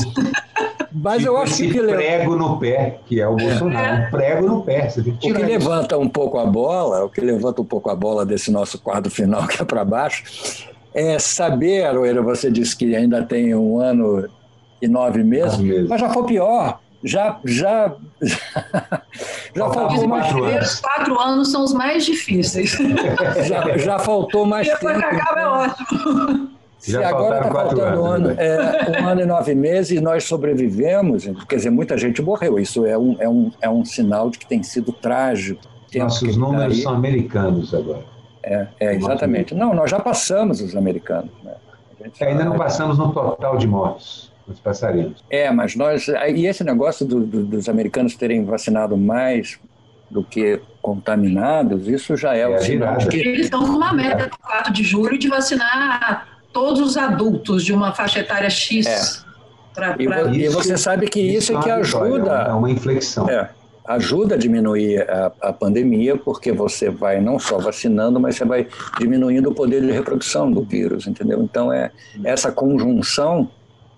Mas 0.98 1.26
eu 1.26 1.36
acho 1.36 1.56
que. 1.56 1.78
prego 1.78 2.36
no 2.36 2.58
pé, 2.58 3.00
que 3.04 3.20
é 3.20 3.28
o 3.28 3.36
Bolsonaro. 3.36 4.02
É. 4.02 4.06
Um 4.06 4.10
prego 4.10 4.46
no 4.46 4.62
pé. 4.62 4.88
Você 4.88 5.02
tem 5.02 5.12
que 5.12 5.18
tirar 5.18 5.34
o 5.34 5.44
que 5.44 5.52
isso. 5.52 5.68
levanta 5.68 5.98
um 5.98 6.08
pouco 6.08 6.38
a 6.38 6.46
bola, 6.46 7.04
o 7.04 7.10
que 7.10 7.20
levanta 7.20 7.60
um 7.60 7.66
pouco 7.66 7.90
a 7.90 7.94
bola 7.94 8.24
desse 8.24 8.50
nosso 8.50 8.78
quadro 8.78 9.10
final, 9.10 9.46
que 9.46 9.60
é 9.60 9.64
para 9.64 9.84
baixo, 9.84 10.24
é 10.94 11.18
saber, 11.18 11.84
Aroeira, 11.84 12.22
você 12.22 12.50
disse 12.50 12.74
que 12.74 12.96
ainda 12.96 13.22
tem 13.22 13.54
um 13.54 13.78
ano 13.78 14.26
e 14.80 14.88
nove 14.88 15.22
meses, 15.22 15.58
meses. 15.58 15.86
mas 15.86 16.00
já 16.00 16.08
foi 16.08 16.24
pior. 16.24 16.80
Já, 17.06 17.38
já, 17.44 17.94
já, 18.20 18.42
já 19.54 19.70
faltou 19.70 20.08
mais 20.08 20.26
tempo. 20.26 20.58
Os 20.58 20.80
quatro 20.80 21.20
anos 21.20 21.52
são 21.52 21.62
os 21.62 21.72
mais 21.72 22.04
difíceis. 22.04 22.76
já, 23.46 23.78
já 23.78 23.98
faltou 24.00 24.44
mais 24.44 24.66
tempo. 24.66 24.80
Depois 24.80 24.98
que 24.98 25.04
acaba 25.04 25.40
é 25.40 25.46
ótimo. 25.46 26.50
Já 26.84 27.00
e 27.00 27.04
agora 27.04 27.38
está 27.38 27.50
faltando 27.52 27.82
anos, 27.82 28.00
um 28.00 28.06
ano, 28.06 28.28
né? 28.28 28.36
é, 28.38 29.00
um 29.00 29.06
ano 29.06 29.20
e 29.20 29.24
nove 29.24 29.54
meses 29.54 29.98
e 29.98 30.00
nós 30.00 30.24
sobrevivemos. 30.24 31.28
Quer 31.48 31.56
dizer, 31.56 31.70
muita 31.70 31.96
gente 31.96 32.20
morreu. 32.20 32.58
Isso 32.58 32.84
é 32.84 32.98
um, 32.98 33.16
é 33.20 33.28
um, 33.28 33.52
é 33.60 33.70
um 33.70 33.84
sinal 33.84 34.28
de 34.28 34.38
que 34.38 34.46
tem 34.46 34.62
sido 34.64 34.92
trágico. 34.92 35.62
Nossos 35.94 36.36
números 36.36 36.82
são 36.82 36.92
americanos 36.92 37.72
agora. 37.72 38.04
É, 38.42 38.66
é 38.80 38.94
exatamente. 38.94 39.54
Não, 39.54 39.72
nós 39.74 39.90
já 39.90 40.00
passamos 40.00 40.60
os 40.60 40.74
americanos. 40.74 41.30
Né? 41.44 41.54
É, 42.20 42.26
ainda 42.26 42.44
não 42.44 42.56
passamos 42.56 42.98
no 42.98 43.12
total 43.12 43.56
de 43.56 43.66
mortos. 43.68 44.34
Nós 44.48 44.60
passaremos. 44.60 45.24
É, 45.28 45.50
mas 45.50 45.74
nós. 45.74 46.08
E 46.08 46.46
esse 46.46 46.62
negócio 46.62 47.04
do, 47.04 47.20
do, 47.20 47.44
dos 47.44 47.68
americanos 47.68 48.14
terem 48.14 48.44
vacinado 48.44 48.96
mais 48.96 49.58
do 50.08 50.22
que 50.22 50.60
contaminados, 50.80 51.88
isso 51.88 52.16
já 52.16 52.36
é, 52.36 52.40
é 52.40 52.48
o 52.48 52.58
sinal 52.60 52.96
de 52.96 53.08
que. 53.08 53.16
Eles 53.16 53.46
estão 53.46 53.64
com 53.64 53.72
uma 53.72 53.92
meta 53.92 54.26
no 54.26 54.38
4 54.38 54.72
de 54.72 54.84
julho 54.84 55.18
de 55.18 55.28
vacinar 55.28 56.28
todos 56.52 56.80
os 56.80 56.96
adultos 56.96 57.64
de 57.64 57.72
uma 57.72 57.92
faixa 57.92 58.20
etária 58.20 58.48
X. 58.48 58.86
É. 58.86 59.26
Pra, 59.74 59.92
pra... 59.94 60.22
E, 60.32 60.44
e, 60.44 60.48
você 60.48 60.76
sabe 60.76 61.06
que 61.08 61.20
isso, 61.20 61.52
isso 61.52 61.58
é 61.58 61.62
que 61.62 61.70
ajuda. 61.70 62.30
É 62.48 62.52
uma 62.52 62.70
inflexão. 62.70 63.28
É, 63.28 63.50
ajuda 63.84 64.34
a 64.34 64.38
diminuir 64.38 65.02
a, 65.10 65.32
a, 65.42 65.52
pandemia, 65.52 66.16
porque 66.16 66.52
você 66.52 66.88
vai 66.88 67.20
não 67.20 67.38
só 67.38 67.58
vacinando, 67.58 68.18
mas 68.18 68.36
você 68.36 68.44
vai 68.44 68.66
diminuindo 68.98 69.50
o 69.50 69.54
poder 69.54 69.82
de 69.82 69.90
reprodução 69.90 70.50
do 70.50 70.62
vírus, 70.62 71.06
entendeu? 71.06 71.42
Então 71.42 71.72
é 71.72 71.90
essa 72.24 72.50
conjunção 72.50 73.50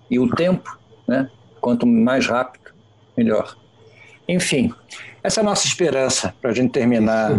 e 0.09 0.19
o 0.19 0.29
tempo, 0.29 0.77
né? 1.07 1.29
Quanto 1.61 1.85
mais 1.85 2.25
rápido, 2.27 2.71
melhor. 3.17 3.55
Enfim, 4.27 4.73
essa 5.23 5.39
é 5.39 5.41
a 5.41 5.45
nossa 5.45 5.67
esperança 5.67 6.33
para 6.41 6.51
a 6.51 6.53
gente 6.53 6.71
terminar 6.71 7.31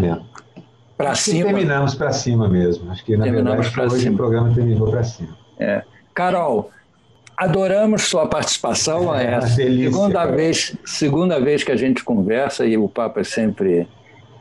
para 0.97 1.15
cima. 1.15 1.47
terminamos 1.47 1.95
para 1.95 2.13
cima 2.13 2.49
mesmo. 2.49 2.91
Acho 2.91 3.05
que, 3.05 3.17
na 3.17 3.25
terminamos 3.25 3.67
verdade, 3.67 3.95
hoje 3.95 4.03
cima. 4.03 4.15
o 4.15 4.17
programa 4.19 4.55
terminou 4.55 4.91
para 4.91 5.03
cima. 5.03 5.37
É. 5.59 5.83
Carol, 6.13 6.71
adoramos 7.37 8.03
sua 8.03 8.27
participação. 8.27 9.15
É, 9.15 9.35
é 9.35 9.41
delícia, 9.41 9.91
segunda, 9.91 10.27
vez, 10.27 10.77
segunda 10.85 11.41
vez 11.41 11.65
que 11.65 11.73
a 11.73 11.77
gente 11.77 12.05
conversa 12.05 12.67
e 12.67 12.77
o 12.77 12.87
papo 12.87 13.21
é 13.21 13.25
sempre, 13.25 13.89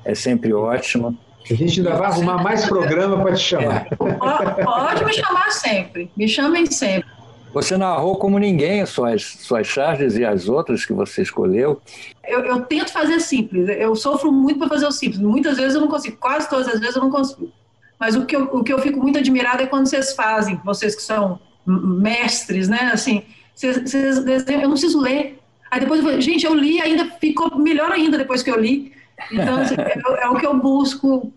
é 0.03 0.13
sempre 0.13 0.53
ótimo. 0.53 1.17
A 1.49 1.53
gente 1.53 1.79
ainda 1.79 1.95
vai 1.95 2.07
arrumar 2.07 2.43
mais 2.43 2.65
programa 2.65 3.23
para 3.23 3.33
te 3.33 3.41
chamar. 3.41 3.87
É. 3.87 4.63
Pode 4.63 5.05
me 5.05 5.13
chamar 5.13 5.51
sempre. 5.51 6.11
Me 6.15 6.27
chamem 6.27 6.65
sempre. 6.65 7.09
Você 7.53 7.77
narrou 7.77 8.15
como 8.17 8.37
ninguém 8.37 8.85
suas, 8.85 9.23
suas 9.23 9.65
charges 9.65 10.15
e 10.17 10.23
as 10.23 10.47
outras 10.47 10.85
que 10.85 10.93
você 10.93 11.21
escolheu. 11.21 11.81
Eu, 12.27 12.41
eu 12.41 12.61
tento 12.61 12.91
fazer 12.91 13.19
simples. 13.19 13.67
Eu 13.69 13.95
sofro 13.95 14.31
muito 14.31 14.59
para 14.59 14.69
fazer 14.69 14.85
o 14.85 14.91
simples. 14.91 15.19
Muitas 15.19 15.57
vezes 15.57 15.75
eu 15.75 15.81
não 15.81 15.87
consigo. 15.87 16.17
Quase 16.17 16.49
todas 16.49 16.67
as 16.67 16.79
vezes 16.79 16.95
eu 16.95 17.01
não 17.01 17.09
consigo. 17.09 17.51
Mas 17.99 18.15
o 18.15 18.25
que 18.25 18.35
eu, 18.35 18.43
o 18.43 18.63
que 18.63 18.71
eu 18.71 18.79
fico 18.79 18.99
muito 18.99 19.17
admirada 19.17 19.63
é 19.63 19.67
quando 19.67 19.87
vocês 19.87 20.13
fazem, 20.13 20.59
vocês 20.63 20.95
que 20.95 21.01
são 21.01 21.39
mestres, 21.65 22.69
né? 22.69 22.91
Assim, 22.93 23.23
vocês, 23.53 23.81
vocês 23.81 24.23
desenham, 24.23 24.61
eu 24.61 24.69
não 24.69 24.75
preciso 24.75 25.01
ler. 25.01 25.39
Aí 25.69 25.79
depois 25.79 25.99
eu 25.99 26.07
falo, 26.07 26.21
gente, 26.21 26.45
eu 26.45 26.53
li 26.53 26.81
ainda 26.81 27.05
ficou 27.19 27.57
melhor 27.57 27.91
ainda 27.91 28.17
depois 28.17 28.41
que 28.41 28.49
eu 28.49 28.59
li. 28.59 28.93
Então, 29.31 29.57
assim, 29.57 29.75
é, 29.77 30.23
é, 30.23 30.29
o 30.29 30.35
que 30.35 30.45
eu 30.45 30.57
busco. 30.57 31.33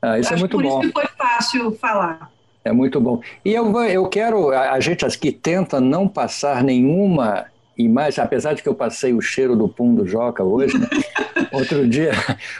Ah, 0.00 0.18
isso 0.18 0.30
é 0.30 0.34
Acho 0.34 0.34
é 0.34 0.38
muito 0.38 0.56
por 0.56 0.62
bom. 0.62 0.80
Por 0.80 0.84
isso 0.84 0.92
que 0.92 1.00
foi 1.00 1.08
fácil 1.16 1.72
falar. 1.72 2.31
É 2.64 2.72
muito 2.72 3.00
bom. 3.00 3.20
E 3.44 3.52
eu, 3.52 3.72
eu 3.84 4.06
quero, 4.06 4.50
a, 4.50 4.72
a 4.72 4.80
gente 4.80 5.04
aqui 5.04 5.32
tenta 5.32 5.80
não 5.80 6.06
passar 6.06 6.62
nenhuma 6.62 7.46
imagem, 7.76 8.22
apesar 8.22 8.54
de 8.54 8.62
que 8.62 8.68
eu 8.68 8.74
passei 8.74 9.12
o 9.12 9.20
cheiro 9.20 9.56
do 9.56 9.68
pum 9.68 9.94
do 9.94 10.06
Joca 10.06 10.44
hoje, 10.44 10.78
né? 10.78 10.86
outro 11.52 11.86
dia, 11.88 12.12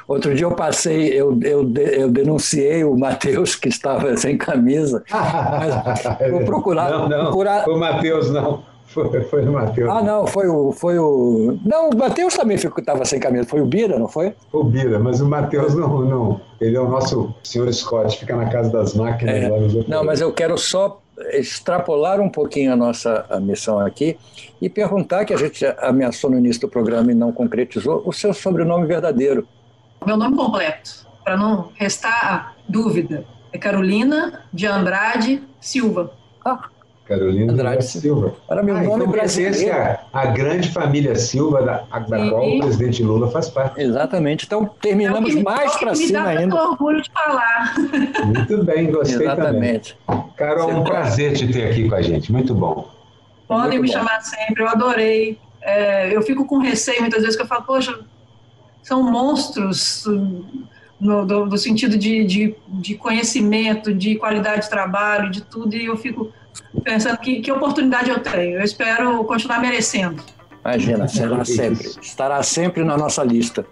outro 0.08 0.34
dia 0.34 0.44
eu 0.44 0.52
passei, 0.52 1.08
eu, 1.08 1.38
eu, 1.42 1.72
eu 1.74 2.10
denunciei 2.10 2.84
o 2.84 2.96
Matheus 2.96 3.54
que 3.54 3.68
estava 3.68 4.16
sem 4.16 4.36
camisa, 4.36 5.04
mas 5.10 6.30
vou 6.30 6.44
procurar. 6.44 6.90
Não, 6.90 7.08
não, 7.08 7.20
procurar... 7.24 7.68
o 7.68 7.78
Matheus 7.78 8.30
não. 8.30 8.71
Foi, 8.92 9.22
foi 9.22 9.46
o 9.46 9.52
Matheus. 9.52 9.90
Ah, 9.90 10.02
não, 10.02 10.26
foi 10.26 10.48
o. 10.48 10.72
Foi 10.72 10.98
o... 10.98 11.58
Não, 11.64 11.90
o 11.90 11.96
Matheus 11.96 12.34
também 12.34 12.56
estava 12.56 13.04
sem 13.04 13.18
camisa. 13.18 13.48
Foi 13.48 13.60
o 13.60 13.66
Bira, 13.66 13.98
não 13.98 14.08
foi? 14.08 14.34
O 14.52 14.62
Bira, 14.62 14.98
mas 14.98 15.20
o 15.20 15.28
Matheus 15.28 15.74
não, 15.74 16.02
não. 16.02 16.40
Ele 16.60 16.76
é 16.76 16.80
o 16.80 16.88
nosso 16.88 17.34
senhor 17.42 17.72
Scott, 17.72 18.18
fica 18.18 18.36
na 18.36 18.48
casa 18.50 18.70
das 18.70 18.94
máquinas. 18.94 19.34
É. 19.34 19.48
Lá 19.48 19.58
nos 19.58 19.88
não, 19.88 20.04
mas 20.04 20.20
eu 20.20 20.32
quero 20.32 20.58
só 20.58 21.00
extrapolar 21.30 22.20
um 22.20 22.28
pouquinho 22.28 22.72
a 22.72 22.76
nossa 22.76 23.26
a 23.28 23.38
missão 23.40 23.78
aqui 23.78 24.16
e 24.60 24.68
perguntar, 24.68 25.24
que 25.24 25.32
a 25.32 25.36
gente 25.36 25.64
ameaçou 25.78 26.30
no 26.30 26.38
início 26.38 26.62
do 26.62 26.68
programa 26.68 27.10
e 27.12 27.14
não 27.14 27.32
concretizou, 27.32 28.02
o 28.04 28.12
seu 28.12 28.32
sobrenome 28.32 28.86
verdadeiro. 28.86 29.46
Meu 30.04 30.16
nome 30.16 30.36
completo, 30.36 31.06
para 31.24 31.36
não 31.36 31.70
restar 31.74 32.56
dúvida, 32.68 33.24
é 33.52 33.58
Carolina 33.58 34.44
de 34.52 34.66
Andrade 34.66 35.42
Silva. 35.60 36.12
Ah, 36.44 36.68
Carolina 37.06 37.52
Andrade 37.52 37.84
Silva. 37.84 38.34
Era 38.48 38.62
meu 38.62 38.76
ah, 38.76 38.82
nome 38.82 39.02
então 39.02 39.12
brasileiro. 39.12 39.72
A, 39.72 40.00
a, 40.12 40.26
grande 40.26 40.70
família 40.70 41.14
Silva, 41.16 41.62
da, 41.62 41.98
da 41.98 42.30
qual 42.30 42.48
o 42.48 42.58
presidente 42.60 43.02
Lula 43.02 43.30
faz 43.30 43.48
parte. 43.48 43.80
Exatamente. 43.80 44.46
Então, 44.46 44.70
terminamos 44.80 45.34
é 45.34 45.42
mais 45.42 45.76
para 45.76 45.94
cima 45.94 46.22
ainda. 46.22 46.56
Eu 46.56 46.70
orgulho 46.70 47.02
de 47.02 47.10
falar. 47.10 47.74
Muito 48.24 48.64
bem, 48.64 48.90
gostei 48.90 49.26
Exatamente. 49.26 49.96
também. 50.06 50.24
Carol, 50.36 50.68
Você 50.68 50.74
um 50.74 50.84
prazer 50.84 51.32
te 51.34 51.52
ter 51.52 51.70
aqui 51.70 51.88
com 51.88 51.94
a 51.94 52.02
gente. 52.02 52.30
Muito 52.30 52.54
bom. 52.54 52.88
Podem 53.48 53.78
Muito 53.78 53.82
me 53.82 53.88
bom. 53.88 53.92
chamar 53.94 54.20
sempre, 54.22 54.62
eu 54.62 54.68
adorei. 54.68 55.38
É, 55.60 56.14
eu 56.14 56.22
fico 56.22 56.44
com 56.44 56.58
receio 56.58 57.00
muitas 57.00 57.20
vezes 57.22 57.36
que 57.36 57.42
eu 57.42 57.46
falo, 57.46 57.64
poxa, 57.64 57.98
são 58.82 59.02
monstros 59.02 60.04
no 60.98 61.26
do, 61.26 61.46
do 61.46 61.58
sentido 61.58 61.98
de, 61.98 62.24
de, 62.24 62.54
de 62.68 62.94
conhecimento, 62.94 63.92
de 63.92 64.14
qualidade 64.16 64.62
de 64.62 64.70
trabalho, 64.70 65.30
de 65.30 65.40
tudo, 65.42 65.76
e 65.76 65.86
eu 65.86 65.96
fico 65.96 66.32
pensando 66.84 67.18
que, 67.18 67.40
que 67.40 67.50
oportunidade 67.52 68.10
eu 68.10 68.20
tenho. 68.20 68.58
Eu 68.58 68.64
espero 68.64 69.24
continuar 69.24 69.60
merecendo. 69.60 70.22
Imagina, 70.64 71.08
será 71.08 71.44
sempre. 71.44 71.90
Estará 72.00 72.42
sempre 72.42 72.84
na 72.84 72.96
nossa 72.96 73.22
lista. 73.24 73.66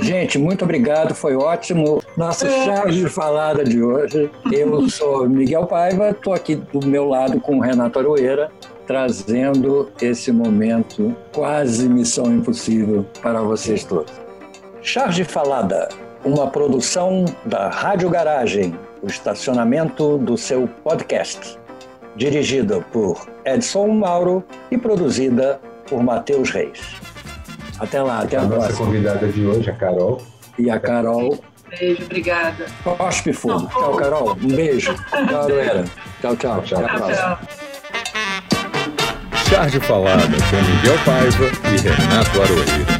Gente, 0.00 0.38
muito 0.38 0.64
obrigado, 0.64 1.14
foi 1.14 1.36
ótimo. 1.36 2.02
Nossa 2.16 2.46
é. 2.46 2.64
charge 2.64 3.00
de 3.00 3.08
falada 3.08 3.64
de 3.64 3.82
hoje. 3.82 4.30
Eu 4.50 4.88
sou 4.90 5.28
Miguel 5.28 5.66
Paiva, 5.66 6.10
estou 6.10 6.32
aqui 6.32 6.54
do 6.56 6.86
meu 6.86 7.08
lado 7.08 7.40
com 7.40 7.58
o 7.58 7.60
Renato 7.60 7.98
Aroeira, 7.98 8.50
trazendo 8.86 9.90
esse 10.00 10.32
momento 10.32 11.14
quase 11.32 11.88
missão 11.88 12.32
impossível 12.32 13.04
para 13.20 13.42
vocês 13.42 13.84
todos. 13.84 14.12
Charge 14.80 15.24
falada 15.24 15.88
uma 16.24 16.48
produção 16.48 17.24
da 17.44 17.68
Rádio 17.68 18.10
Garagem, 18.10 18.78
o 19.02 19.06
estacionamento 19.06 20.18
do 20.18 20.36
seu 20.36 20.68
podcast. 20.82 21.58
Dirigida 22.16 22.80
por 22.92 23.28
Edson 23.44 23.88
Mauro 23.88 24.44
e 24.70 24.76
produzida 24.76 25.60
por 25.88 26.02
Matheus 26.02 26.50
Reis. 26.50 26.80
Até 27.78 28.02
lá, 28.02 28.20
até 28.20 28.36
a, 28.36 28.42
a 28.42 28.46
próxima. 28.46 28.68
nossa 28.68 28.84
convidada 28.84 29.28
de 29.28 29.46
hoje, 29.46 29.70
a 29.70 29.74
Carol. 29.74 30.20
E 30.58 30.70
a 30.70 30.80
Carol. 30.80 31.38
Beijo, 31.70 32.02
obrigada. 32.04 32.66
Cospe. 32.82 33.32
Tchau, 33.32 33.96
Carol. 33.96 34.36
Um 34.42 34.48
beijo. 34.48 34.94
Tchau, 34.94 35.42
Aroeira. 35.42 35.84
Tchau, 36.20 36.36
tchau. 36.36 36.62
Tchau, 36.62 36.84
a 36.84 36.88
próxima. 36.88 37.38
Charge 39.48 39.80
Falada 39.80 40.22
com 40.22 40.56
Miguel 40.56 40.98
Paiva 41.04 41.44
e 41.72 41.88
Renato 41.88 42.42
Aroeira. 42.42 42.97